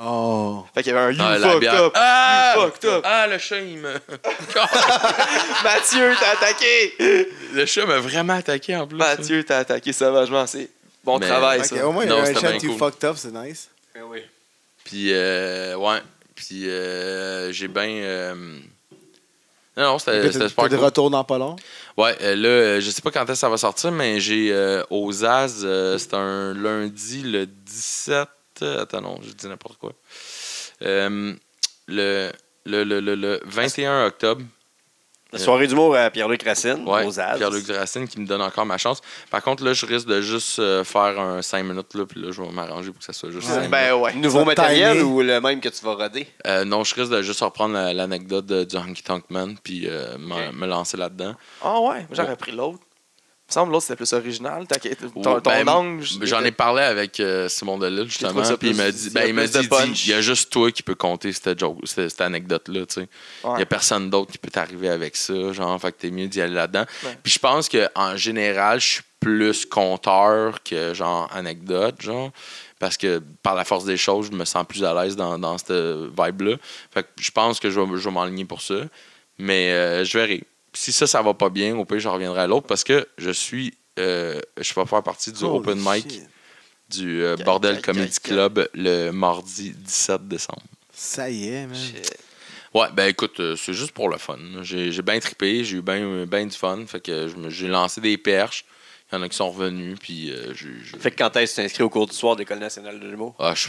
[0.04, 0.64] Oh.
[0.74, 1.92] Fait qu'il y avait un You Ah, la fucked up.
[1.94, 2.54] Ah!
[2.56, 3.02] You fucked up.
[3.04, 3.92] Ah, le chat, il me.
[5.64, 7.28] Mathieu, t'as attaqué.
[7.54, 8.96] le chat m'a vraiment attaqué en plus.
[8.96, 10.46] Mathieu, t'as attaqué sauvagement.
[10.46, 10.68] C'est
[11.04, 11.86] bon Mais- travail, ça.
[11.86, 12.78] au moins, il y Non, a un chat you cool.
[12.78, 13.68] fucked up, c'est nice.
[14.84, 16.00] Puis, euh, ouais.
[16.34, 17.84] Puis, euh, j'ai bien.
[17.88, 18.34] euh,
[19.76, 20.84] Non, non, c'était super de cool.
[20.84, 21.56] retour dans pas long.
[21.96, 24.48] Ouais, euh, là, euh, je sais pas quand est-ce que ça va sortir, mais j'ai
[24.50, 28.28] euh, aux As, euh, c'est un lundi le 17.
[28.62, 29.92] Euh, Attends, non, je dis n'importe quoi.
[30.82, 31.34] Euh,
[31.88, 32.30] le,
[32.66, 34.42] le, le, le, le 21 octobre.
[35.34, 37.12] La soirée d'humour à Pierre-Luc Racine, Ouais, aux.
[37.12, 39.00] Pierre-Luc Racine qui me donne encore ma chance.
[39.30, 42.30] Par contre, là, je risque de juste euh, faire un 5 minutes, là, puis là,
[42.32, 43.54] je vais m'arranger pour que ça soit juste Ouais.
[43.54, 43.70] 5 minutes.
[43.70, 44.12] Ben ouais.
[44.14, 46.26] Nouveau matériel ou le même que tu vas roder?
[46.46, 50.18] Euh, non, je risque de juste reprendre la- l'anecdote du Honky Tonk Man, puis euh,
[50.18, 51.34] me- lancer là-dedans.
[51.62, 52.80] Ah ouais, moi, j'aurais pris l'autre.
[53.52, 54.66] Me semble l'autre c'était plus original.
[54.66, 56.00] T'as- Ton, ton Ben.
[56.22, 59.20] J'en ai parlé avec euh, Simon Delille, justement, puis il m'a dit, il y a
[59.20, 59.68] ben, il m'a dit,
[60.06, 62.80] il y a juste toi qui peux compter cette, joke, cette, cette anecdote-là.
[62.96, 63.06] Il
[63.44, 63.58] Ouais.
[63.58, 66.40] y a personne d'autre qui peut t'arriver avec ça, genre, fait que t'es mieux d'y
[66.40, 66.86] aller là-dedans.
[67.04, 67.18] Ouais.
[67.22, 72.30] Puis je pense qu'en général, je suis plus conteur que, genre, anecdote, genre,
[72.80, 75.58] parce que par la force des choses, je me sens plus à l'aise dans, dans
[75.58, 76.56] cette vibe-là.
[76.90, 78.76] Fait que je pense que je vais, je vais m'enligner pour ça,
[79.38, 80.42] mais euh, je verrai.
[80.74, 83.30] Si ça, ça va pas bien, au pire, je reviendrai à l'autre, parce que je
[83.30, 83.74] suis...
[83.98, 86.22] euh, je vais faire partie du Holy open mic shit.
[86.88, 90.62] du euh, Bordel Comedy Club le mardi 17 décembre.
[90.94, 91.76] Ça y est, man.
[91.76, 92.16] Shit.
[92.74, 94.38] Ouais, ben écoute, euh, c'est juste pour le fun.
[94.62, 96.84] J'ai bien trippé, j'ai eu bien ben du fun.
[96.86, 98.64] Fait que j'ai lancé des perches.
[99.12, 100.54] Il y en a qui sont revenus, puis euh,
[100.98, 103.06] Fait que quand est-ce que tu t'inscris au cours du soir de l'École nationale de
[103.06, 103.34] l'humour?
[103.38, 103.68] Ah, je-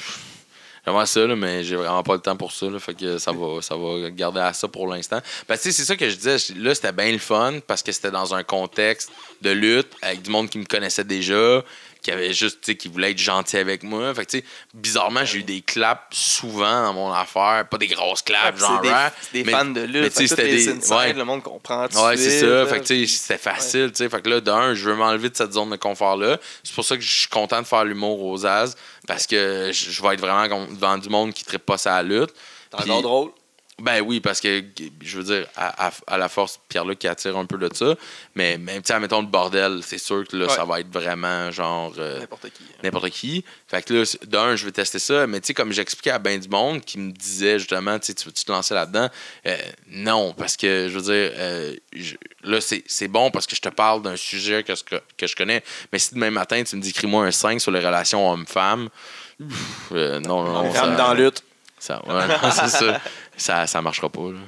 [0.86, 2.66] J'aimerais ça, là, mais j'ai vraiment pas le temps pour ça.
[2.70, 5.20] Là, fait que ça va, ça va garder à ça pour l'instant.
[5.48, 6.38] Ben, c'est ça que je disais.
[6.58, 9.10] Là, c'était bien le fun parce que c'était dans un contexte
[9.42, 11.64] de lutte avec du monde qui me connaissait déjà,
[12.02, 14.14] qui avait juste, tu sais, qui voulait être gentil avec moi.
[14.14, 17.66] Fait que, tu sais, bizarrement, j'ai eu des claps souvent dans mon affaire.
[17.72, 18.90] Pas des grosses claps, genre des,
[19.22, 20.12] c'est des mais- fans de lutte.
[20.12, 21.14] c'était des- insides, ouais.
[21.14, 22.66] le monde comprend tout Ouais, c'est ça.
[22.66, 24.10] Fait que, tu sais, c'était facile, tu sais.
[24.10, 26.40] Fait que là, d'un, je veux m'enlever de cette zone de confort-là.
[26.62, 28.76] C'est pour ça que je suis content de faire l'humour aux As,
[29.08, 32.10] parce que je vais être vraiment devant du monde qui ne pas ça à la
[32.20, 32.34] lutte.
[32.78, 33.32] Puis- encore drôle?
[33.82, 34.64] Ben oui, parce que,
[35.02, 37.96] je veux dire, à, à- à la force, Pierre-Luc qui attire un peu de ça.
[38.36, 40.54] Mais même, tu sais, mettons le bordel, c'est sûr que là, Ouais.
[40.56, 41.92] ça va être vraiment genre.
[41.98, 42.64] euh, N'importe qui.
[42.84, 43.44] n'importe qui.
[43.68, 45.26] Fait que là, d'un, je veux tester ça.
[45.26, 48.14] Mais tu sais, comme j'expliquais à ben du monde qui me disait justement, tu sais,
[48.14, 49.10] tu te lancer là-dedans?
[49.48, 49.58] Euh,
[49.90, 53.70] non, parce que je veux dire, euh, je- là, c'est bon parce que je te
[53.70, 55.64] parle d'un sujet que, que, que je connais.
[55.92, 58.38] Mais si demain matin, tu me dis, écris-moi un 5 sur les relations
[59.92, 60.72] euh, non, non, non.
[60.74, 61.44] Femme dans lutte.
[61.80, 63.02] ça, ouais, c'est ça.
[63.38, 64.40] Ça, ça marchera pas, là.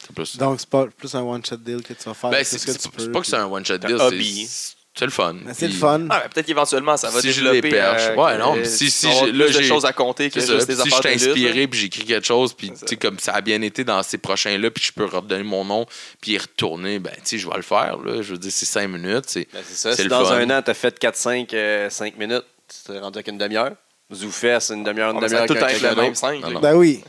[0.00, 0.36] C'est plus.
[0.36, 2.30] Donc, c'est pas plus un one-shot deal que tu vas faire.
[2.30, 3.96] Ben, c'est ce que c'est tu pas c'est que c'est un one-shot deal.
[4.00, 4.46] hobby.
[4.48, 5.34] c'est- C'est le fun.
[5.34, 6.06] Ben, C'est le Puis- fun.
[6.08, 7.60] Ah, peut-être qu'éventuellement, ça va Si je développer.
[7.60, 8.02] les perche.
[8.06, 10.40] euh, Ouais, non, mais si- si j'ai- là, plus de j'ai- choses à compter que
[10.40, 11.16] C'est juste des Puis si je affaires là.
[11.16, 14.16] inspiré puis j'écris quelque chose puis C'est tu comme ça a bien été dans ces
[14.16, 15.84] prochains là puis je peux redonner mon nom
[16.22, 18.64] puis y retourner ben tu sais je vais le faire là je veux dire c'est
[18.64, 19.90] cinq minutes c'est Ben, c'est ça.
[19.90, 20.34] C'est Si le dans fun.
[20.34, 21.54] un an, t'as fait 4-5
[21.90, 23.72] 5 minutes, tu t'es rendu avec une demi-heure.
[24.14, 25.46] Zoufès, c'est une demi-heure, une va demi-heure.
[25.46, 26.16] tout le temps avec être le même d'autre.
[26.16, 26.40] 5.
[26.40, 26.60] Non, non.
[26.60, 27.02] Ben oui.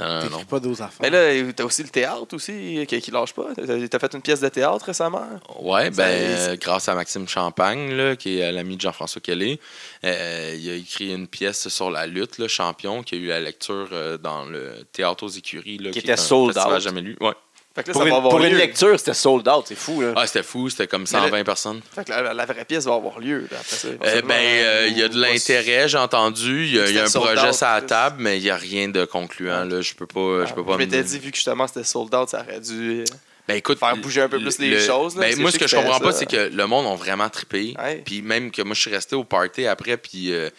[0.00, 0.98] Non non pas d'autres affaires.
[1.02, 3.48] Mais là, t'as aussi le théâtre aussi, qui, qui lâche pas?
[3.56, 5.26] T'as fait une pièce de théâtre récemment?
[5.60, 9.58] ouais ben euh, grâce à Maxime Champagne là qui est euh, l'ami de Jean-François Kelly
[10.04, 13.40] euh, il a écrit une pièce sur la lutte le champion qui a eu la
[13.40, 16.80] lecture euh, dans le théâtre aux écuries là, Qui est était un sold out.
[16.80, 17.32] jamais lu ouais
[17.72, 19.78] Fait que là, Pour, ça une, va avoir pour une lecture, c'était sold out, c'est
[19.78, 20.12] fou, là.
[20.16, 21.80] Ah, c'était fou, c'était comme Mais 120 personnes.
[21.94, 23.46] Fait que la, vraie pièce va avoir lieu.
[23.48, 23.88] là, après ça.
[23.88, 26.66] Euh, ben, euh, il y a de l'intérêt, j'ai entendu.
[26.66, 28.56] Il y a, il y a un projet sur la table, mais il n'y a
[28.56, 29.64] rien de concluant.
[29.64, 29.82] Là.
[29.82, 32.28] Je peux pas, je peux pas je m'étais dit, vu que justement c'était sold out,
[32.28, 33.04] ça aurait dû.
[33.46, 35.68] Ben, écoute, faire bouger un peu plus les le- choses, là, ben, moi, ce que
[35.68, 37.74] je comprends pas, c'est que le monde a vraiment trippé.
[38.04, 40.50] Puis même que moi, je suis resté au party après, puis euh,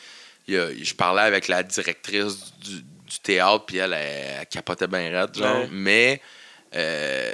[0.48, 5.36] je parlais avec la directrice du, du théâtre, puis elle, elle, elle capotait bien raide,
[5.38, 5.58] genre.
[5.58, 5.70] Ouais.
[5.72, 6.22] Mais
[6.76, 7.34] euh,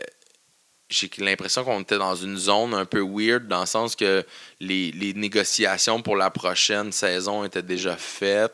[0.90, 4.26] j'ai l'impression qu'on était dans une zone un peu weird, dans le sens que
[4.60, 8.54] les, les négociations pour la prochaine saison étaient déjà faites.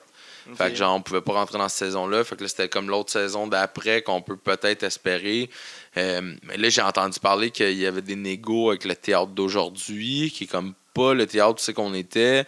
[0.56, 2.24] Fait que genre, on pouvait pas rentrer dans cette saison-là.
[2.24, 5.50] Fait que là, c'était comme l'autre saison d'après qu'on peut peut-être espérer.
[5.96, 10.32] Euh, mais là, j'ai entendu parler qu'il y avait des négos avec le théâtre d'aujourd'hui,
[10.36, 12.46] qui est comme pas le théâtre où c'est qu'on était.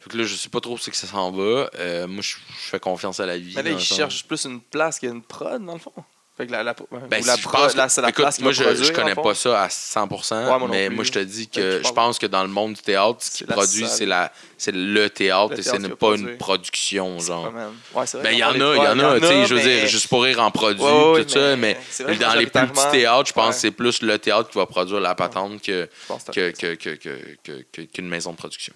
[0.00, 1.68] Fait que là, je sais pas trop où c'est que ça s'en va.
[1.78, 3.54] Euh, moi, je fais confiance à la vie.
[3.56, 5.92] Mais là, ils cherchent plus une place qu'une prod, dans le fond.
[6.34, 6.72] Fait que la, la,
[7.10, 9.14] Ben, ou la, si pro- la- c'est la écoute, place moi, je, produire, je connais
[9.14, 10.94] pas ça à 100%, Ouais, moi non mais plus.
[10.96, 13.44] moi, je te dis que je pense- que dans le monde du théâtre, ce qui
[13.44, 17.52] produit, c'est la c'est le théâtre Le et théâtre qui va pas une production, genre.
[17.94, 19.60] Ouais, vrai Ben, il y en a, il y en a, tu sais, je veux
[19.62, 22.66] mais- dire, juste pour rire en produit, Ouais, tout ça, mais que dans les plus
[22.66, 25.88] petits théâtres, je pense que c'est plus le théâtre qui va produire la patente qu'une
[28.08, 28.72] maison de production.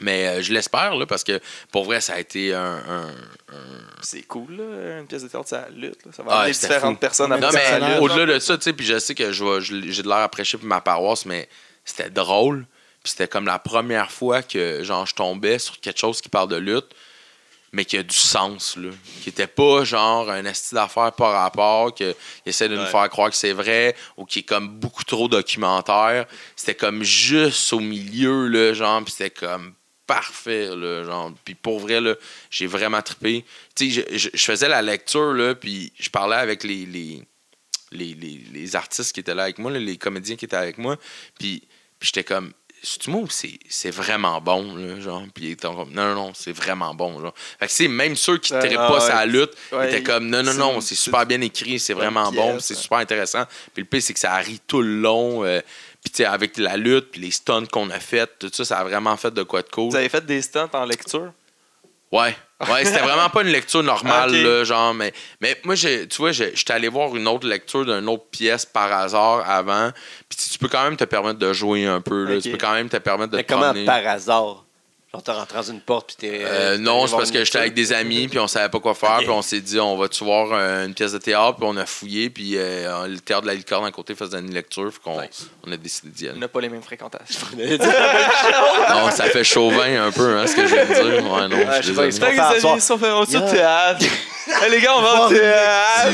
[0.00, 1.40] Mais euh, je l'espère, là, parce que
[1.72, 2.60] pour vrai, ça a été un.
[2.88, 3.08] un-
[3.52, 6.04] un- C'est cool, là, une pièce de théâtre, ça lutte.
[6.06, 6.12] Là.
[6.12, 7.00] Ça va Ah, amener différentes fou.
[7.00, 9.60] personnes à Non, mais au-delà de ça, tu sais, puis je sais que je vais-
[9.60, 11.48] je- j'ai de l'air à prêcher pour ma paroisse, mais
[11.84, 12.66] c'était drôle.
[13.02, 16.48] Puis c'était comme la première fois que, genre, je tombais sur quelque chose qui parle
[16.48, 16.88] de lutte,
[17.72, 18.90] mais qui a du sens, là.
[19.22, 23.30] Qui était pas, genre, un esti d'affaires par rapport, qu'il essaie de nous faire croire
[23.30, 26.26] que c'est vrai, ou qui est comme beaucoup trop documentaire.
[26.56, 29.72] C'était comme juste au milieu, là, genre, puis c'était comme
[30.14, 31.32] parfait, là, genre.
[31.44, 32.14] Puis pour vrai, là,
[32.50, 33.44] j'ai vraiment trippé.
[33.76, 37.22] Tu sais, je, faisais la lecture, là, puis je parlais avec les, les,
[37.92, 40.78] les, les- les artistes qui étaient là avec moi, là, les comédiens qui étaient avec
[40.78, 40.96] moi,
[41.38, 41.62] puis,
[42.00, 42.52] puis j'étais comme,
[42.82, 46.32] c'est moi c'est c'est vraiment bon, là, genre, puis ils étaient comme, non, non, non,
[46.34, 47.34] c'est vraiment bon, genre.
[47.60, 49.06] Fait que c'est même ceux qui ne Ouais, trippent ah pas ouais.
[49.12, 52.58] sa lutte, Ouais, étaient comme, non, non, non, c'est super bien écrit, c'est vraiment bon,
[52.58, 53.44] c'est super intéressant.
[53.74, 55.60] Puis le pire, c'est que ça rit tout le long, euh,
[56.02, 58.78] puis tu sais, avec la lutte, puis les stunts qu'on a fait, tout ça, ça
[58.78, 59.90] a vraiment fait de quoi de cool.
[59.90, 61.32] Vous avez fait des stunts en lecture?
[62.12, 62.34] Ouais.
[62.68, 66.32] Ouais, c'était vraiment pas une lecture normale, là, genre, mais, mais moi, j'ai- tu vois,
[66.32, 69.90] j'étais allé voir une autre lecture d'une autre pièce par hasard avant,
[70.28, 72.72] puis tu peux quand même te permettre de jouer un peu, là, tu peux quand
[72.74, 73.84] même te permettre de Mais te comment promener.
[73.86, 74.64] par hasard?
[75.12, 76.42] Genre, t'es rentré dans une porte, puis t'es.
[76.44, 79.16] Euh, non, c'est parce que j'étais avec des amis, puis on savait pas quoi faire,
[79.18, 81.84] puis on s'est dit, on va-tu voir euh, une pièce de théâtre, puis on a
[81.84, 85.20] fouillé, puis euh, le théâtre de la licorne à côté faisait une lecture, puis qu'on
[85.20, 85.48] Nice.
[85.66, 86.38] on a décidé d'y On aller.
[86.38, 87.44] n'a pas les mêmes fréquentations.
[87.58, 91.32] non, ça fait chauvin un peu, hein, ce que je viens de dire.
[91.32, 92.80] Ouais, non, Ouais, je suis pas, désolé.
[92.80, 93.44] sont fait on Yeah.
[93.44, 94.06] au théâtre.
[94.62, 96.12] Hey, les gars, on va au théâtre.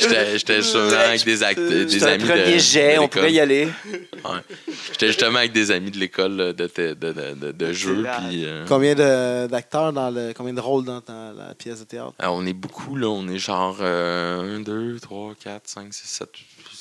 [0.00, 3.08] J'étais j'étais justement avec des, act- des C'était un amis de premier jet, de on
[3.08, 3.68] pouvait y aller.
[4.24, 4.40] Ouais.
[4.92, 8.04] J'étais justement avec des amis de l'école de, de, de, de, de jeu.
[8.06, 10.32] euh, Combien de- d'acteurs dans le.
[10.36, 12.12] Combien de rôles dans, dans la pièce de théâtre?
[12.18, 13.08] ah, on est beaucoup, là.
[13.08, 16.28] On est genre 1, 2, 3, 4, 5, 6, 7,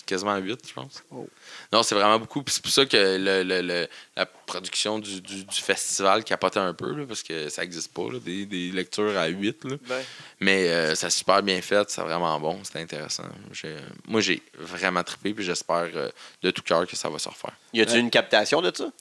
[0.05, 1.03] quasiment 8, je pense.
[1.11, 1.27] Oh.
[1.73, 2.41] Non, c'est vraiment beaucoup.
[2.43, 6.59] Puis c'est pour ça que le, le- le- la production du, du, du festival capotait
[6.59, 9.63] un peu, là, parce que ça n'existe pas, là, des, des lectures à 8.
[9.65, 9.75] Là.
[9.87, 10.03] Ben,
[10.39, 13.23] Mais euh, ça super bien fait, c'est vraiment bon, c'était intéressant.
[13.51, 13.77] J'ai-
[14.07, 16.09] Moi, j'ai vraiment trippé, puis j'espère euh,
[16.41, 17.55] de tout cœur que ça va se refaire.
[17.73, 17.99] Y Ouais.
[17.99, 18.91] une captation de ça?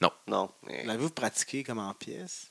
[0.00, 0.10] Non.
[0.26, 0.50] Non.
[0.66, 2.46] Mais- L'avez-vous pratiqué comme en pièce?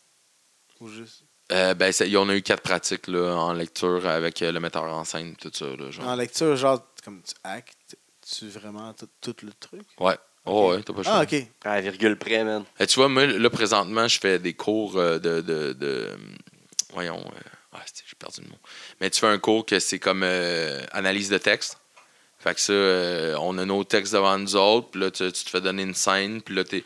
[0.79, 1.23] Ou juste?
[1.51, 4.83] Euh, ben, ça- on a eu quatre pratiques là, en lecture avec euh, le metteur
[4.83, 5.65] en scène, tout ça.
[5.65, 6.07] Là, genre.
[6.07, 7.97] En lecture, genre, comme tu actes,
[8.37, 9.85] tu vraiment tout, le truc?
[9.99, 10.17] Ouais.
[10.45, 11.13] Oh, ouais, t'as pas le choix.
[11.17, 11.35] Ah, ok.
[11.63, 12.63] À la virgule près, man.
[12.81, 15.41] Euh, tu vois, moi, là, présentement, je fais des cours euh, de.
[15.41, 16.17] de, de-
[16.93, 17.19] voyons.
[17.19, 17.39] euh,
[17.73, 18.57] ah, j'ai perdu le mot.
[18.99, 21.77] Mais tu fais un cours que c'est comme euh, analyse de texte.
[22.41, 25.43] Fait que ça, euh, on a nos textes devant nous autres, puis là, tu, tu
[25.43, 26.81] te fais donner une scène, puis là, tu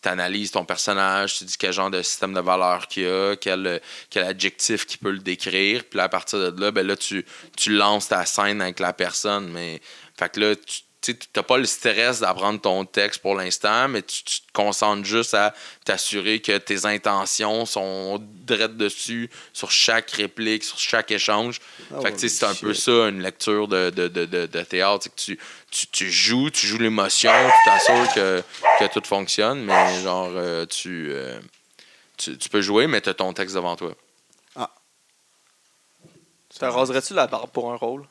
[0.00, 4.24] t'analyses ton personnage, tu dis quel genre de système de valeur qu'il a, quel, quel
[4.24, 7.74] adjectif qui peut le décrire, puis là, à partir de là, ben là, tu, tu
[7.74, 9.82] lances ta scène avec la personne, mais
[10.16, 14.02] fait que là, tu tu n'as pas le stress d'apprendre ton texte pour l'instant, mais
[14.02, 20.10] tu, tu te concentres juste à t'assurer que tes intentions sont drettes dessus sur chaque
[20.12, 21.60] réplique, sur chaque échange.
[21.92, 25.04] Ah fait que, c'est un peu ça, une lecture de, de, de, de, de théâtre.
[25.04, 25.38] c'est que tu,
[25.70, 28.42] tu, tu joues, tu joues l'émotion, tu t'assures que,
[28.78, 31.38] que tout fonctionne, mais genre, euh, tu, euh,
[32.16, 33.94] tu, tu peux jouer, mais tu as ton texte devant toi.
[36.58, 38.06] te raserais-tu la barbe pour un rôle?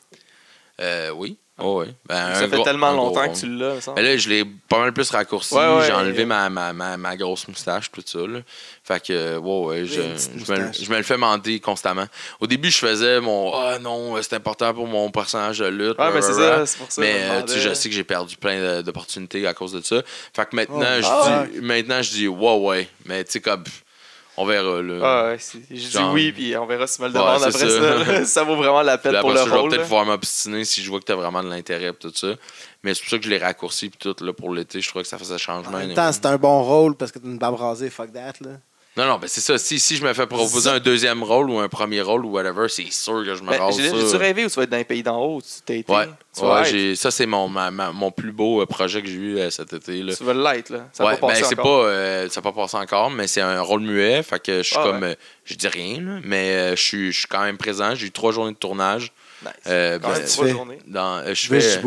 [0.80, 1.38] Euh, oui.
[1.62, 1.84] Oh.
[2.08, 3.76] Ben, Ça fait gros- tellement longtemps que tu l'as.
[3.94, 5.54] Mais là, je l'ai pas mal plus raccourci.
[5.54, 5.86] Ouais, ouais.
[5.86, 8.18] J'ai enlevé ma, ma, ma, ma grosse moustache, tout ça.
[8.26, 8.40] Là.
[8.82, 10.08] Fait que, ouais, ouais, je, je me,
[10.58, 10.82] le- moustache.
[10.84, 12.06] je me le fais mentir constamment.
[12.40, 15.96] Au début, je faisais mon Ah non, c'est important pour mon personnage de lutte.
[15.96, 16.66] Ouais, mais c'est blablabla.
[16.66, 17.00] ça, c'est pour ça.
[17.00, 20.02] Mais euh, tu sais, je sais que j'ai perdu plein d'opportunités à cause de ça.
[20.34, 22.88] Fait que maintenant, Oh, je ah dis, maintenant, je dis, ouais, ouais.
[23.06, 23.83] Mais tu sais, comme, pff,
[24.36, 24.82] on verra.
[24.82, 24.94] Là.
[25.02, 25.38] Ah ouais,
[25.70, 28.04] dit Genre- oui, puis on verra si tu me le Ouais, c'est après ça.
[28.04, 28.24] ça.
[28.26, 29.70] ça vaut vraiment la peine pour le ça, je vais rôle.
[29.70, 32.28] peut-être pouvoir m'obstiner si je vois que tu as vraiment de l'intérêt et tout ça.
[32.82, 34.80] Mais c'est pour ça que je l'ai raccourci puis tout là, pour l'été.
[34.80, 35.78] Je trouvais que ça faisait En changement.
[35.78, 38.50] même temps, c'est un bon rôle parce que t'as une barbe rasée, fuck that, là.
[38.96, 39.58] Non, non, ben c'est ça.
[39.58, 42.68] Si, si je me fais proposer un deuxième rôle ou un premier rôle ou whatever,
[42.68, 43.96] c'est sûr que je me Ben, rase j'ai- ça.
[43.98, 45.40] J'ai-tu rêvé ou tu vas être dans les pays d'en haut?
[45.66, 45.92] Tu été?
[45.92, 46.06] Ouais,
[46.40, 49.50] ouais ça c'est mon, ma- ma- mon plus beau euh, projet que j'ai eu euh,
[49.50, 50.00] cet été.
[50.02, 50.14] Là.
[50.14, 50.88] Tu vas l'être, là.
[50.92, 51.84] Ça va ouais, pas passer ben c'est pas, encore.
[51.86, 54.22] euh, ça n'a pas passé encore, mais c'est un rôle muet.
[54.22, 55.10] Fait que je suis Ah, comme, ouais.
[55.10, 55.14] euh,
[55.44, 57.96] je dis rien, là, mais euh, je suis je suis quand même présent.
[57.96, 59.12] J'ai eu trois journées de tournage.
[59.42, 59.50] Nice.
[59.66, 60.50] euh, Quand ben, même, tu trois fais?
[60.52, 60.78] journées.
[60.86, 61.80] Dans, euh, je veux fais?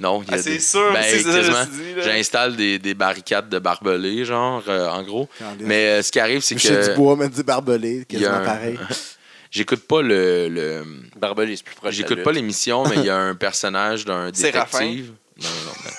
[0.00, 1.64] Non, il y a Ah, c'est des- sûr, ben, c'est quasiment.
[2.02, 5.28] J'installe des, des barricades de barbelés, genre, euh, en gros.
[5.60, 8.28] Mais euh, ce qui arrive, c'est du que bois, mettre du barbelé, il y a
[8.30, 8.78] quasiment un- pareil.
[9.50, 10.84] j'écoute pas le- le
[11.16, 11.94] Barbelé, c'est plus proche.
[11.94, 15.12] J'écoute pas l'émission, mais il y a un personnage d'un détective.
[15.42, 15.90] Non, non, non.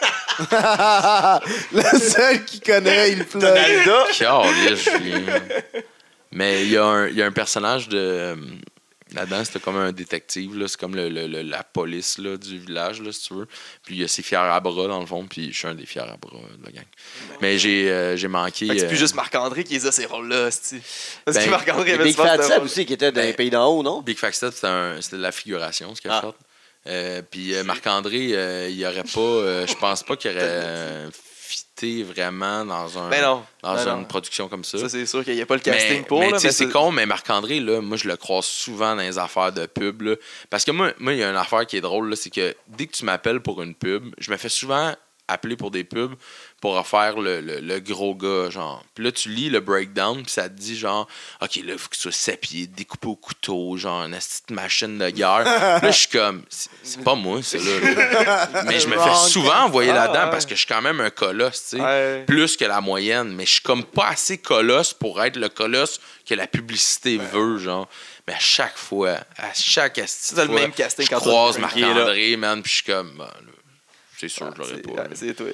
[1.73, 3.53] le seul qui connaît, il pleure.
[6.31, 8.35] Mais il y, a un- il y a un personnage de.
[9.14, 10.57] Là-dedans, c'était comme un détective.
[10.57, 10.68] là.
[10.68, 13.45] C'est comme le, le- le- la police là, du village, là, si tu veux.
[13.84, 15.26] Puis il y a ses fiers à bras, dans le fond.
[15.28, 16.86] Puis je suis un des fiers à bras de la gang.
[17.41, 18.68] Mais j'ai euh, j'ai manqué.
[18.68, 20.45] Fait que c'est plus euh, juste Marc-André qui les a ces rôles-là.
[21.26, 23.68] Parce que Ben, Marc-André avait Big Fat aussi, qui était dans les Ben, pays d'en
[23.68, 24.01] haut, non?
[24.01, 26.22] Big Fat Step, c'était un- c'était de la figuration, ce qu'il a Ah.
[26.22, 26.36] fait.
[26.88, 29.20] Euh, puis euh, Marc-André, euh, il aurait pas.
[29.20, 31.09] euh, je pense pas qu'il aurait
[32.03, 33.43] vraiment dans, un, Ben non.
[33.61, 34.03] dans ben une non.
[34.05, 34.77] production comme ça.
[34.77, 36.19] Ça, c'est sûr qu'il n'y a pas le casting mais, pour.
[36.19, 39.65] mais c'est con, mais Marc-André, là, moi, je le croise souvent dans les affaires de
[39.65, 40.01] pub.
[40.01, 40.15] là.
[40.49, 42.88] Parce que moi, moi, il y a une affaire qui est drôle, c'est que dès
[42.88, 44.93] que tu m'appelles pour une pub, je me fais souvent
[45.27, 46.13] appeler pour des pubs
[46.62, 48.84] pour refaire le, le- le gros gars, genre.
[48.95, 51.07] Puis là, tu lis le breakdown, puis ça te dit, genre,
[51.41, 54.51] OK, là, il faut que tu sois sept pieds, découpé au couteau, genre, une petite
[54.51, 55.43] machine de guerre.
[55.43, 57.64] là, je suis comme, c'est c'est pas moi, ça, là.
[58.24, 58.64] là.
[58.68, 60.30] Mais je me fais souvent envoyer Ah, là-dedans ouais.
[60.32, 62.24] parce que je suis quand même un colosse, tu sais Ouais.
[62.28, 65.99] plus que la moyenne, mais je suis comme pas assez colosse pour être le colosse
[66.28, 67.89] que la publicité veut, genre.
[68.28, 71.57] Mais à chaque fois, à chaque de C'est le fois, même casting je quand croise
[71.57, 73.34] Marc-André, man, puis je suis comme, là,
[74.22, 75.03] c'est sûr, Ah, je l'aurais c'est- pas.
[75.15, 75.47] C'est toi.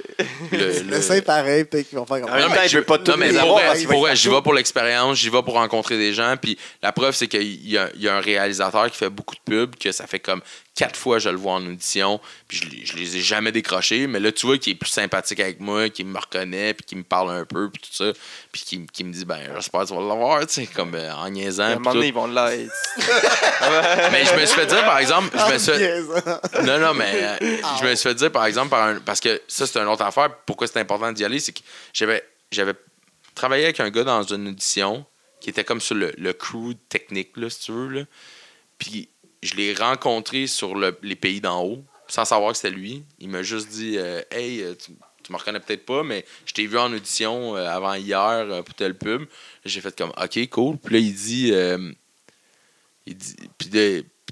[0.52, 3.04] Le- le- pareil, peut-être qu'ils vont faire comme Non, temps, mais je- veut pas Non,
[3.04, 6.58] tout mais pour vrai, j'y vais pour l'expérience, j'y vais pour rencontrer des gens, puis
[6.84, 9.42] la preuve, c'est qu'il y a, il y a un réalisateur qui fait beaucoup de
[9.46, 10.42] pubs, que ça fait comme
[10.78, 14.06] quatre fois je le vois en audition, puis je, les- je les ai jamais décrochés,
[14.08, 17.00] mais là, tu vois qu'il est plus sympathique avec moi, qu'il me reconnaît, puis qu'il
[17.00, 18.14] me parle un peu, puis tout ça,
[18.52, 21.24] puis qu'il me dit, ben, j'espère que tu vas l'avoir, tu sais, comme euh, en
[21.24, 21.64] À niaisant.
[21.64, 22.72] un puis moment donné, ils vont l'être.
[24.12, 27.12] Mais je me suis fait dire, par exemple, je me suis fait- non, non, mais
[27.42, 29.88] euh, je me suis fait dire, par exemple, par un- parce que ça, c'est une
[29.88, 30.30] autre affaire.
[30.46, 31.60] Pourquoi c'est important d'y aller, c'est que
[31.94, 32.74] j'avais, j'avais
[33.36, 35.06] travaillé avec un gars dans une audition
[35.42, 37.88] qui était comme sur le, le crew technique, là, si tu veux.
[37.90, 38.02] Là.
[38.78, 39.10] Puis
[39.48, 43.04] je l'ai rencontré sur le- les pays d'en haut, sans savoir que c'était lui.
[43.20, 44.92] Il m'a juste dit euh, Hey, euh, tu,
[45.24, 48.76] tu me reconnais peut-être pas, mais je t'ai vu en audition euh, avant hier pour
[48.76, 49.26] telle pub.
[49.66, 50.78] J'ai fait comme OK, cool.
[50.78, 51.54] Puis là, il dit.
[53.06, 53.70] il dit puis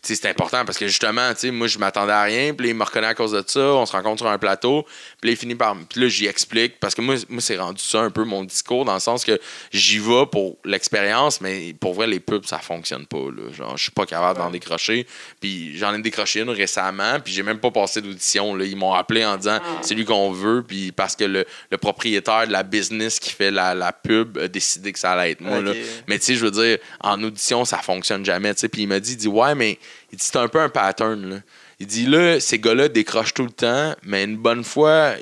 [0.06, 2.54] c'est important parce que justement, moi, je m'attendais à rien.
[2.54, 3.60] Puis il me reconnaît à cause de ça.
[3.60, 4.86] On se rencontre sur un plateau.
[5.22, 5.76] Puis il finit par.
[5.90, 6.80] Puis là, j'y explique.
[6.80, 9.40] Parce que moi, moi c'est rendu ça un peu mon discours, dans le sens que
[9.72, 13.18] j'y vais pour l'expérience, mais pour vrai, les pubs, ça fonctionne pas.
[13.18, 13.52] Là.
[13.52, 15.08] Genre, je suis pas capable d'en décrocher.
[15.40, 17.20] Puis j'en ai décroché une récemment.
[17.20, 18.58] Puis j'ai même pas passé d'audition.
[18.60, 20.64] Ils m'ont appelé en disant c'est lui qu'on veut.
[20.68, 24.48] Puis parce que le, le propriétaire de la business qui fait la, la pub a
[24.48, 25.62] décidé que ça allait être moi.
[25.62, 25.74] Là.
[26.08, 28.54] Mais tu sais, je veux dire, en audition, ça fonctionne jamais.
[28.54, 29.78] Puis il m'a dit, il dit, ouais, mais
[30.12, 31.30] il dit, c'est un peu un pattern.
[31.30, 31.38] Là.
[31.80, 35.16] Il dit, là, ces gars-là décrochent tout le temps, mais une bonne fois,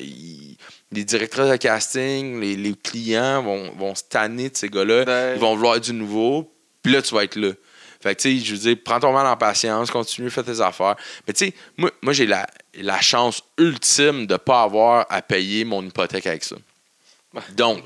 [0.91, 5.33] les directeurs de casting, les, les clients vont, vont se tanner de ces gars-là.
[5.35, 6.51] Ils vont vouloir du nouveau.
[6.81, 7.51] Puis là, tu vas être là.
[8.01, 10.59] Fait que, tu sais, je veux dire, prends ton mal en patience, continue, fais tes
[10.59, 10.97] affaires.
[11.25, 12.45] Mais, tu sais, moi, moi j'ai la,
[12.75, 16.57] la chance ultime de ne pas avoir à payer mon hypothèque avec ça.
[17.55, 17.83] Donc,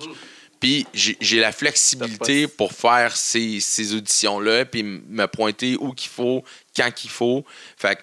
[0.60, 6.44] puis j'ai la flexibilité pour faire ces, ces auditions-là, puis me pointer où qu'il faut,
[6.76, 7.46] quand qu'il faut.
[7.78, 8.02] Fait que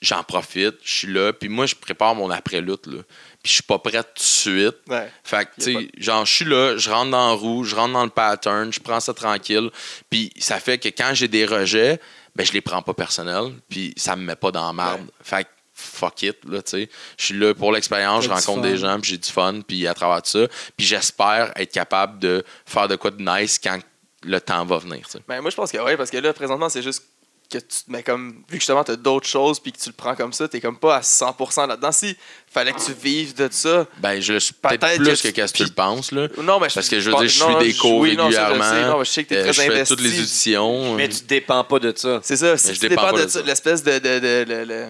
[0.00, 3.02] j'en profite, je suis là, puis moi, je prépare mon après-lutte, là.
[3.42, 4.76] Puis je suis pas prêt tout de suite.
[4.88, 5.10] Ouais.
[5.24, 7.92] Fait que, tu sais, genre, je suis là, je rentre dans la roue, je rentre
[7.92, 9.70] dans le pattern, je prends ça tranquille.
[10.08, 12.00] Puis ça fait que quand j'ai des rejets,
[12.36, 15.10] ben, je les prends pas personnels, puis ça me met pas dans la marde.
[15.22, 15.48] Fait que,
[15.82, 16.88] fuck it, là, tu sais.
[17.18, 19.94] Je suis là pour l'expérience, je rencontre des gens, puis j'ai du fun, puis à
[19.94, 20.46] travers ça.
[20.76, 23.78] Puis j'espère être capable de faire de quoi de nice quand
[24.24, 25.18] le temps va venir, tu sais.
[25.28, 27.02] Ben, moi, je pense que oui, parce que là, présentement, c'est juste
[27.50, 30.14] que tu mais comme vu que justement t'as d'autres choses puis que tu le prends
[30.14, 31.92] comme ça, t'es comme pas à 100% là-dedans.
[31.92, 32.16] Si
[32.50, 33.86] fallait que tu vives de ça.
[33.98, 36.28] Ben, je le suis peut-être plus que que tu- qu'est-ce que tu le penses, là.
[36.38, 38.58] Non, mais Parce que je veux dire, je suis des cours oui, non, ça, je
[38.58, 38.70] sais.
[38.70, 39.04] régulièrement.
[39.04, 39.94] Je sais que t'es Euh, très je fais investi.
[39.94, 40.94] toutes les auditions.
[40.94, 42.20] Mais tu dépends pas de ça.
[42.22, 43.42] C'est ça, si je tu dépends de de ça, ça.
[43.42, 44.88] l'espèce de,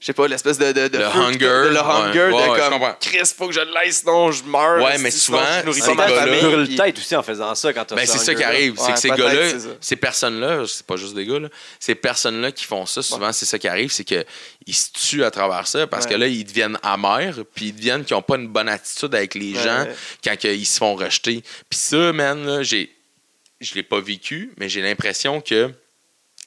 [0.00, 2.58] je sais pas, l'espèce de, de, de Le hunger, de le hunger, Ouais, de ouais,
[2.58, 2.94] comme.
[3.00, 4.82] Chris, faut que je l'aille, sinon je meurs.
[4.82, 6.40] Ouais, mais souvent, je nourris pas ma famille.
[6.40, 8.42] Tu brûles puis- tête aussi en faisant ça quand t'as Ben, ça c'est ça qui
[8.44, 8.74] arrive.
[8.78, 11.48] c'est que ces gars-là, ces personnes-là, c'est pas juste des gars, là,
[11.80, 14.24] ces personnes-là qui font ça, souvent, c'est ça qui arrive, c'est qu'ils
[14.74, 16.12] se tuent à travers ça parce Ouais.
[16.12, 19.34] que là, ils deviennent amers, puis ils deviennent qu'ils ont pas une bonne attitude avec
[19.34, 19.62] les Ouais.
[19.62, 19.86] gens
[20.24, 21.42] quand ils se font rejeter.
[21.70, 22.92] Puis ça, man, là, j'ai,
[23.60, 25.70] je l'ai pas vécu, mais j'ai l'impression que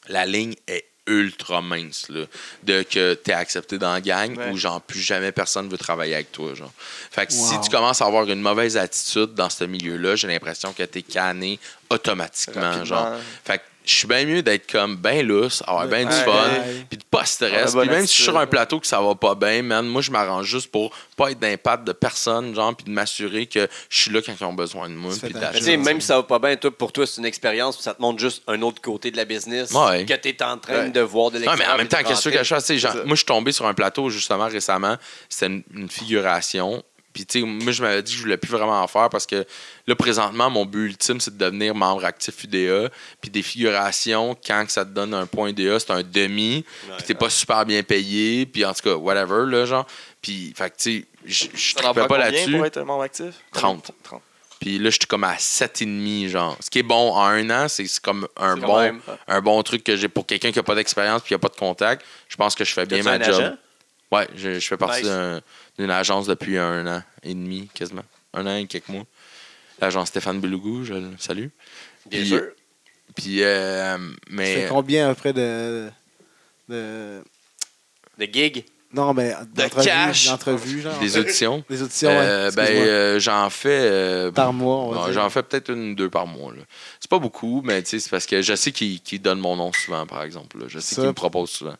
[0.07, 2.25] la ligne est ultra mince là,
[2.63, 4.51] de que tu es accepté dans la gang Ouais.
[4.51, 6.71] ou genre plus jamais personne veut travailler avec toi genre.
[7.11, 10.71] Fait que si tu commences à avoir une mauvaise attitude dans ce milieu-là, j'ai l'impression
[10.71, 12.85] que tu es canné automatiquement Rapidement.
[12.85, 13.09] genre.
[13.43, 16.49] Fait que je suis bien mieux d'être comme ben lousse, avoir bien du fun,
[16.89, 17.75] puis de pas stress.
[17.75, 20.01] Puis même si je suis sur un plateau que ça va pas bien, man, moi
[20.01, 23.97] je m'arrange juste pour pas être d'impact de personne, genre, puis de m'assurer que je
[24.01, 25.11] suis là quand ils ont besoin de moi.
[25.21, 27.83] Puis sais, même si ça va pas bien, toi, pour toi, c'est une expérience, puis
[27.83, 30.05] ça te montre juste un autre côté de la business Ouais.
[30.05, 30.89] que tu es en train Ouais.
[30.89, 31.67] de voir de Non, l'extérieur.
[31.67, 32.43] mais en même temps, de qu'est-ce que
[32.77, 33.03] je fais?
[33.05, 34.95] Moi, je suis tombé sur un plateau justement récemment.
[35.27, 36.83] C'était une, une figuration.
[37.13, 39.25] Puis, tu sais, moi, je m'avais dit que je voulais plus vraiment en faire parce
[39.25, 39.45] que
[39.87, 42.89] là, présentement, mon but ultime, c'est de devenir membre actif UDA.
[43.19, 46.63] Puis, des figurations, quand que ça te donne un point UDA, c'est un demi.
[46.97, 48.45] Puis, t'es pas super bien payé.
[48.45, 49.85] Puis, en tout cas, whatever, là, genre.
[50.21, 52.51] Puis, fait que, tu sais, je- prend pas là-dessus.
[52.57, 53.33] pour être membre actif?
[53.53, 53.91] 30.
[54.03, 54.21] 30.
[54.59, 56.57] Puis là, je suis comme à 7,5, genre.
[56.59, 59.85] Ce qui est bon en un an, c'est comme un bon, même- un bon truc
[59.85, 62.05] que j'ai pour quelqu'un qui n'a pas d'expérience puis qui n'a pas de contact.
[62.27, 63.35] Je pense que je fais bien ma un job.
[63.41, 63.53] agent?
[64.11, 65.07] Ouais, je, je fais partie Nice.
[65.09, 65.39] d'un-
[65.79, 68.03] d'une agence depuis un an et demi, quasiment.
[68.33, 69.05] Un an et quelques mois.
[69.81, 71.47] L'agence Stéphane Belougou, je le salue.
[72.05, 72.43] Bien Puis- sûr.
[73.15, 74.55] Puis, euh, Tu mais.
[74.55, 75.89] fais combien après de.
[76.69, 77.21] de...
[78.19, 78.65] De gig.
[78.91, 79.33] Non, mais
[79.83, 80.25] cash.
[80.27, 80.99] d'entrevues, d'entrevues, genre.
[80.99, 81.63] Des auditions.
[81.69, 82.55] Des auditions, Euh, ouais.
[82.55, 82.87] ben, excuse-moi.
[82.87, 83.69] euh, j'en fais.
[83.83, 85.11] euh, Par mois.
[85.11, 86.53] J'en fais peut-être une, deux par mois.
[86.99, 89.55] C'est pas beaucoup, mais tu sais, c'est parce que je sais qu'il qu'il donne mon
[89.55, 90.59] nom souvent, par exemple.
[90.59, 90.65] là.
[90.67, 91.01] Je sais Ça.
[91.01, 91.75] qu'il me propose souvent.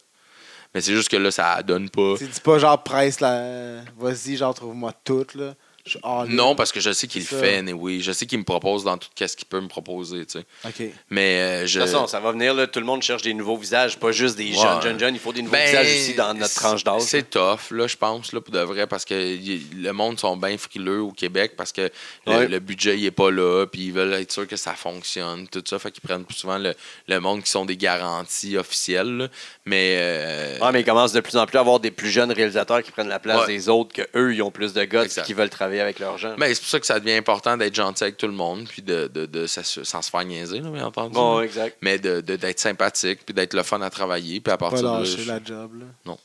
[0.74, 2.16] Mais c'est juste que là, ça donne pas.
[2.18, 3.82] Tu dis pas genre presse là.
[3.98, 5.56] Vas-y, genre trouve-moi toutes, là.
[6.04, 6.26] In.
[6.28, 8.02] Non, parce que je sais qu'il le fait, oui.
[8.02, 10.46] Je sais qu'il me propose dans tout ce qu'il peut me proposer, tu sais.
[10.66, 10.92] Ok.
[11.10, 11.80] Mais euh, je.
[11.80, 14.12] De toute façon, ça va venir, là, tout le monde cherche des nouveaux visages, pas
[14.12, 14.54] juste des Ouais.
[14.62, 15.16] jeunes, jeunes, jeunes.
[15.16, 17.02] Il faut des nouveaux Ben, visages aussi dans notre tranche d'âge.
[17.02, 20.36] C'est tough, là, je pense, là, pour de vrai, parce que y- le monde sont
[20.38, 21.90] bien frileux au Québec parce que
[22.28, 22.48] le, Ouais.
[22.48, 25.64] le budget il est pas là, puis ils veulent être sûrs que ça fonctionne, tout
[25.66, 25.80] ça.
[25.80, 26.74] Fait qu'ils prennent plus souvent le,
[27.08, 29.18] le monde qui sont des garanties officielles.
[29.18, 29.28] là.
[29.66, 29.98] Mais.
[30.00, 32.84] euh, Ouais, mais il commence de plus en plus à avoir des plus jeunes réalisateurs
[32.84, 33.48] qui prennent la place Ouais.
[33.48, 36.36] des autres, que eux ils ont plus de gars qui veulent travailler avec leurs jeunes.
[36.38, 38.82] ben, c'est pour ça que ça devient important d'être gentil avec tout le monde, puis
[38.82, 39.64] de, de, de- sans
[40.02, 41.14] se faire niaiser, là, bien entendu.
[41.14, 41.78] bon, exact.
[41.82, 44.92] Mais de- de- d'être sympathique, puis d'être le fun à travailler, puis à Pas partir
[44.92, 46.16] lâcher la job, là.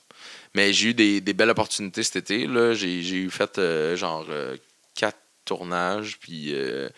[0.55, 2.47] Mais j'ai eu des, des belles opportunités cet été.
[2.47, 2.75] Là.
[2.75, 4.57] J'ai, j'ai eu fait euh, genre euh,
[4.95, 6.17] quatre tournages.
[6.21, 6.89] Puis euh,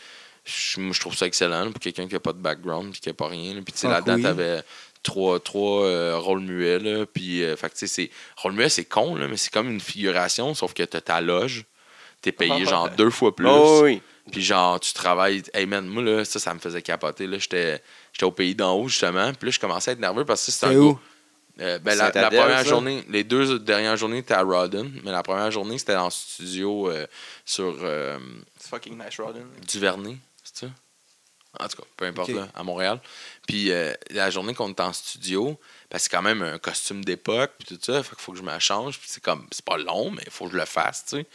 [0.44, 3.14] je, trouve ça excellent là, pour quelqu'un qui n'a pas de background puis qui n'a
[3.14, 3.54] pas rien.
[3.54, 3.60] là.
[3.64, 4.22] Puis tu sais, Ah, là-dedans, oui.
[4.22, 4.62] t'avais
[5.02, 6.78] trois, trois euh, rôles muets.
[6.80, 7.06] Là.
[7.06, 9.70] Puis, euh, fait que, tu sais, c'est, rôle muet, c'est con, là, mais c'est comme
[9.70, 11.64] une figuration, sauf que tu ta loge.
[12.22, 13.46] T'es payé genre deux fois plus.
[13.48, 14.02] Oh, oui.
[14.32, 15.42] Puis genre, tu travailles.
[15.54, 17.26] Hey man, moi, là, ça, ça me faisait capoter.
[17.28, 17.38] Là.
[17.38, 17.80] J'étais,
[18.12, 19.32] j'étais au pays d'en haut, justement.
[19.34, 20.98] Puis là, je commençais à être nerveux parce que c'était un C'est où?
[21.60, 22.64] euh, ben, la, C'est première ça?
[22.64, 26.90] journée, les deux dernières journées, c'était à Rodden, mais la première journée, c'était en studio
[26.90, 27.06] euh,
[27.44, 28.18] sur euh,
[28.58, 29.44] C'est fucking nice, Rodin.
[29.68, 30.72] Duvernay, c'est ça?
[31.58, 33.00] En tout cas, peu importe, là, à Montréal.
[33.46, 35.58] Puis euh, la journée qu'on était en studio,
[35.90, 38.42] ben, c'est quand même un costume d'époque, puis tout ça, fait qu'il faut que je
[38.42, 41.04] me change, puis c'est comme, c'est pas long, mais il faut que je le fasse,
[41.08, 41.26] tu sais.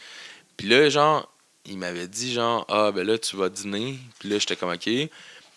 [0.56, 1.28] Puis là, genre,
[1.66, 4.80] il m'avait dit, genre, ah, ben là, tu vas dîner, puis là, j'étais comme, OK.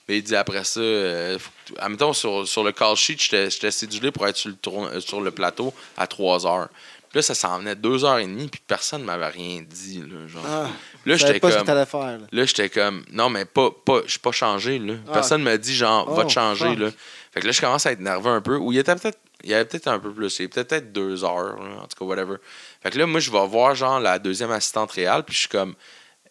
[0.08, 1.39] Puis il dit après ça, euh,
[1.80, 5.20] admettons, sur, sur le call sheet, j'étais cédulé pour être sur le, tourne- euh, sur
[5.20, 6.68] le plateau à 3 heures.
[7.10, 10.00] Puis là, ça s'en venait 2 heures et demie, puis personne ne m'avait rien dit,
[10.02, 10.43] là, genre.
[10.48, 10.68] Ah,
[11.08, 11.86] là, j'étais ce comme.
[11.86, 12.28] faire, là.
[12.32, 14.93] Là, j'étais comme, non, mais pas, pas, je suis pas changé, là.
[15.08, 15.14] Ah.
[15.14, 16.80] Personne m'a dit, genre, va Oh, te changer, fuck.
[16.80, 16.89] là.
[17.34, 18.58] Fait que là, je commence à être nerveux un peu.
[18.58, 20.39] Ou il était peut-être, il y avait peut-être un peu plus.
[20.39, 22.38] Il y avait peut-être deux heures, là, en tout cas, whatever.
[22.82, 25.50] Fait que là, moi, je vais voir, genre, la deuxième assistante réelle, puis je suis
[25.50, 25.76] comme,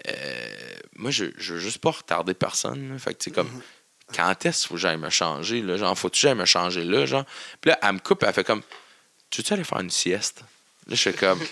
[0.09, 0.47] euh,
[0.97, 2.99] moi, je, je veux juste pas retarder personne, là.
[2.99, 3.49] Fait que, tu sais, comme,
[4.13, 5.77] quand est-ce qu'il faut que j'aille me changer, là?
[5.77, 7.25] Genre, faut-tu que j'aille me changer là, genre?
[7.61, 8.63] Puis là, elle me coupe, elle fait comme,
[9.31, 10.41] tu veux-tu aller faire une sieste?
[10.89, 11.39] Là, je suis comme,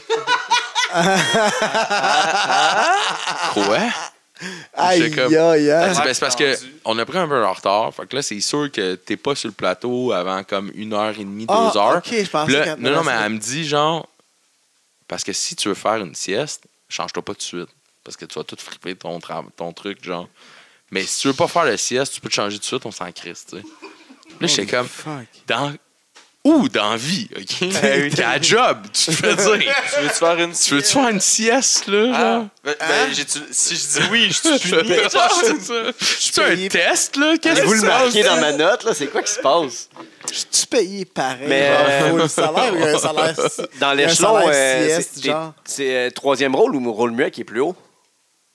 [3.54, 3.78] quoi?
[4.74, 5.96] Aïe, comme- aïe, Elle aïe.
[6.04, 6.72] ben, c'est parce que attendu.
[6.84, 7.94] on a pris un peu en retard.
[7.94, 11.10] Fait que là, c'est sûr que t'es pas sur le plateau avant comme une heure
[11.18, 11.96] et demie, deux Ah, heures.
[11.98, 14.08] ok, je pensais là, non, non, mais elle me dit genre,
[15.08, 17.68] parce que si tu veux faire une sieste, change-toi pas tout de suite.
[18.04, 19.20] Parce que tu vas tout friper ton,
[19.56, 20.28] ton truc, genre.
[20.90, 22.84] Mais si tu veux pas faire la sieste, tu peux te changer tout de suite,
[22.86, 23.62] on s'en crisse, tu sais.
[24.40, 25.26] Là, j'étais comme, Fuck.
[25.46, 25.72] dans.
[26.44, 27.68] Où dans la vie, OK?
[27.80, 28.10] Ben oui.
[28.16, 29.74] T'as un job, tu te fais dire.
[29.94, 32.10] Tu veux-tu faire une Tu veux-tu faire une sieste, là?
[32.12, 32.46] Ah, genre?
[32.64, 33.08] ben, ben, Hein?
[33.12, 34.94] j'ai-tu- si je dis oui, je suis puni.
[36.00, 37.34] C'est un test, là?
[37.40, 37.86] Qu'est-ce Vous que le c'est?
[37.86, 39.88] marquez dans ma note, là, c'est quoi qui se passe?
[40.32, 41.46] Je suis payé pareil.
[41.46, 43.34] Mais, genre, euh, salaire, il y a un salaire.
[43.78, 45.28] Dans l'échelon, euh, sieste,
[45.64, 47.76] c'est euh, troisième rôle ou rôle muet qui est plus haut?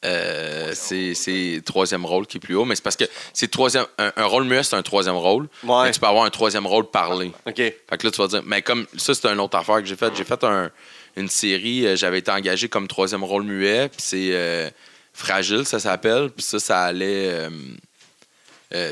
[0.06, 4.12] Euh, c'est troisième rôle qui est plus haut, mais c'est parce que c'est troisième un,
[4.16, 5.48] un rôle muet, c'est un troisième rôle.
[5.64, 5.84] Ouais.
[5.86, 7.32] Mais tu peux avoir un troisième rôle parlé.
[7.48, 7.56] OK.
[7.56, 9.96] Fait que là, tu vas dire, mais comme ça, c'est une autre affaire que j'ai
[9.96, 10.14] faite.
[10.16, 10.70] J'ai fait un-
[11.16, 14.70] une série, euh, j'avais été engagé comme troisième rôle muet, puis c'est euh,
[15.14, 16.30] Fragile, ça s'appelle.
[16.30, 17.30] Puis ça, ça allait.
[17.30, 17.50] euh,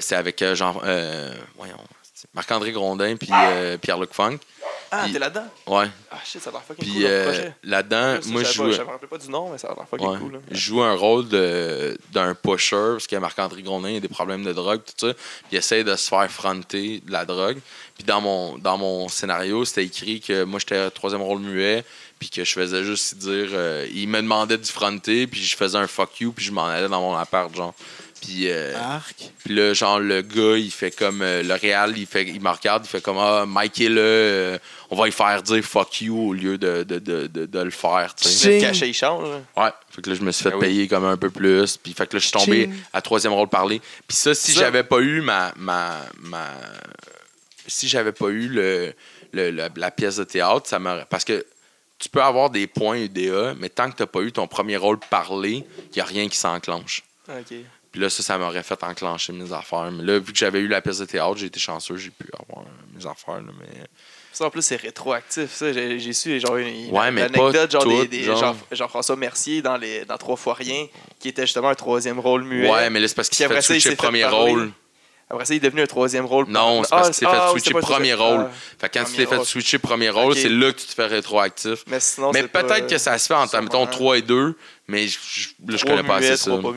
[0.02, 0.72] c'est avec Jean.
[1.56, 1.78] voyons.
[2.34, 3.30] Marc-André Grondin, puis
[3.82, 4.38] Pierre-Luc Funk.
[4.92, 5.48] Ah, t'es là-dedans?
[5.68, 5.88] Ouais.
[6.12, 8.52] Ah, shit, ça a l'air fucking Puis cool, euh, là-dedans, moi, je.
[8.52, 10.18] Je me rappelais pas du nom, mais ça a l'air fucking Ouais.
[10.20, 10.34] cool.
[10.34, 10.40] là.
[10.52, 14.44] Je joue un rôle de- d'un pusher, parce que Marc-André Grondin il a des problèmes
[14.44, 15.14] de drogue, tout ça.
[15.14, 15.24] Puis
[15.54, 17.58] il essaie de se faire fronter de la drogue.
[17.96, 21.84] Puis dans mon, dans mon scénario, c'était écrit que moi, j'étais troisième rôle muet,
[22.20, 23.50] puis que je faisais juste dire.
[23.54, 26.66] euh, il me demandait du fronter, puis je faisais un fuck you, puis je m'en
[26.66, 27.74] allais dans mon appart, genre.
[28.26, 29.16] Puis, euh, Arc.
[29.44, 31.22] puis là, genre, le gars, il fait comme.
[31.22, 34.02] euh, le réal, il, fait, il me regarde, il fait comme Ah, Mike est là,
[34.02, 34.58] euh,
[34.90, 37.70] on va lui faire dire fuck you au lieu de, de, de, de, de le
[37.72, 38.60] faire, tu sais.
[38.60, 39.30] Cachet, il change.
[39.30, 39.64] là.
[39.64, 39.70] Ouais.
[39.90, 40.66] Fait que là, je me suis fait Ben oui.
[40.68, 41.78] payer comme un peu plus.
[41.78, 42.74] Puis fait que là, je suis tombé Ching.
[42.94, 43.80] à troisième rôle parler.
[44.08, 45.54] Puis ça, si j'avais pas eu ma.
[45.58, 46.50] ma, ma
[47.68, 48.94] si j'avais pas eu le,
[49.34, 51.06] le- la, la pièce de théâtre, ça m'aurait.
[51.10, 51.46] Parce que
[51.98, 55.00] tu peux avoir des points UDA, mais tant que t'as pas eu ton premier rôle
[55.10, 57.04] parlé, il y a rien qui s'enclenche.
[57.30, 57.56] Ok.
[57.96, 59.90] Puis là, ça, ça m'aurait fait enclencher mes affaires.
[59.90, 62.26] Mais là, vu que j'avais eu la pièce de théâtre, j'ai été chanceux, j'ai pu
[62.38, 63.36] avoir euh, mes affaires.
[63.36, 63.86] là, mais...
[64.34, 65.50] Ça, en plus, c'est rétroactif.
[65.54, 68.38] Ça, j'ai su genre, une, Ouais, une mais anecdote, genre, des, des- genre.
[68.38, 70.88] genre, Jean-François Mercier dans, les, dans Trois fois rien,
[71.22, 72.70] qui était justement un troisième rôle muet.
[72.70, 74.74] Ouais, mais là, c'est parce qu'il s'est fait s'est fait premier rôle.
[75.30, 76.48] Après ça, il est devenu un troisième rôle.
[76.50, 78.42] Non, c'est parce Ah, t'es ah, fait oui, switcher premier rôle.
[78.42, 78.52] Ah.
[78.78, 81.08] Fait que quand tu t'es fait switcher premier rôle, c'est là que tu te fais
[81.08, 81.84] rétroactif.
[81.88, 84.54] Mais sinon, mais peut-être que ça se fait en mettons 3 et 2,
[84.90, 86.52] mais je, je, là, je connais pas assez ça.
[86.58, 86.72] pas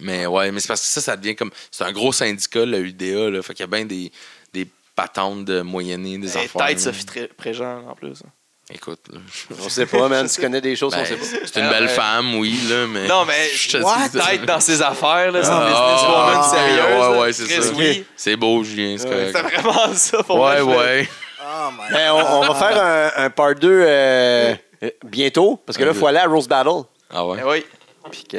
[0.00, 1.50] Mais ouais, mais c'est parce que ça, ça devient comme.
[1.70, 3.42] C'est un gros syndicat, le UDA, là.
[3.42, 4.12] Fait qu'il y a bien des,
[4.52, 6.28] des patentes de moyenner, des.
[6.28, 6.78] Tête là.
[6.78, 8.22] Sophie Préjean, en plus.
[8.70, 10.28] Écoute, là, je- On sait pas, man.
[10.28, 11.24] Tu connais des choses qu'on ben, sait pas.
[11.24, 11.88] c'est une Ah, belle ouais.
[11.88, 13.06] femme, oui, là, mais.
[13.08, 14.10] Non, mais Je te What?
[14.10, 15.42] Tête dans ses affaires, là.
[15.42, 17.08] C'est une Ah, businesswoman sérieuse.
[17.08, 17.72] ouais, ouais, c'est ça.
[17.74, 18.04] Oui.
[18.14, 19.32] C'est beau, Julien, c'est correct.
[19.62, 20.74] vraiment ça pour Ouais, moi.
[20.74, 21.08] je ouais.
[21.42, 25.78] Oh my Ben, on, on va faire un, un part 2 euh, euh, bientôt, parce
[25.78, 26.82] que là, il faut aller à Rose Battle.
[27.08, 27.38] Ah ouais?
[27.38, 27.64] Mais oui.
[28.10, 28.38] Puis que.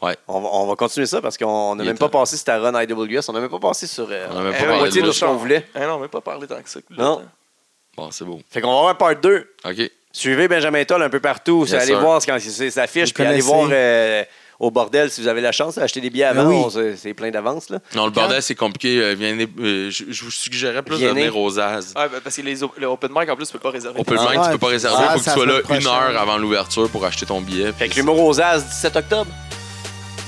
[0.00, 0.16] Ouais.
[0.28, 2.72] On va, on va continuer ça parce qu'on n'a même pas passé sur ta run
[2.82, 3.20] IWS.
[3.28, 5.02] On n'a même pas passé sur euh, On a même Eh pas la parlé moitié
[5.02, 5.66] de ce qu'on voulait.
[5.74, 6.80] Ah non, mais pas parler tant que ça.
[6.96, 7.22] Non.
[7.96, 8.40] Bon, c'est beau.
[8.48, 9.46] Fait qu'on va avoir un part 2.
[9.64, 9.90] OK.
[10.12, 11.64] Suivez Benjamin Toll un peu partout.
[11.64, 12.00] Yes, allez sir.
[12.00, 13.46] voir quand c'est sa fiche, Vous puis allez connaissez.
[13.52, 14.24] voir euh,
[14.60, 16.44] au bordel si vous avez la chance d'acheter des billets avant.
[16.44, 16.62] Ben oui.
[16.64, 17.68] On- C'est c'est plein d'avance.
[17.68, 17.78] là.
[17.94, 19.00] Non, le bordel, c'est compliqué.
[19.00, 21.24] Euh, euh, je, je vous suggérerais plus Viennez.
[21.24, 21.92] de venir aux As.
[21.96, 24.00] Ah, ben, parce que les, op- le open mic, en plus, tu peux pas réserver.
[24.00, 25.02] Open Ah mic, tu ouais, peux pas réserver.
[25.04, 26.14] Il faut que ça tu sois la là semaine une prochaine.
[26.14, 27.72] heure avant l'ouverture pour acheter ton billet.
[27.72, 29.30] Fait que puis- l'humour aux As, 17 octobre,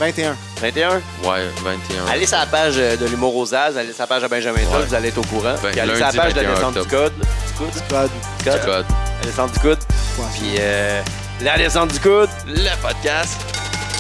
[0.01, 0.35] 21.
[0.63, 1.03] 21?
[1.25, 2.07] Ouais, 21.
[2.11, 4.65] Allez sur la page euh, de l'humour aux As, allez sur la page de Benjamin
[4.73, 5.55] Toll, vous allez être au courant.
[5.63, 7.13] Allez sur la page de la descente du code.
[7.19, 7.71] Du coude?
[7.71, 8.11] Du code.
[8.43, 8.87] Du code.
[9.21, 9.79] La descente du coude.
[10.19, 10.25] Ouais.
[10.39, 11.03] Puis euh,
[11.43, 13.39] la descente du coude, le podcast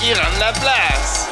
[0.00, 1.28] qui rend la place.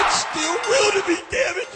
[0.00, 1.73] It's still real to me, damn it!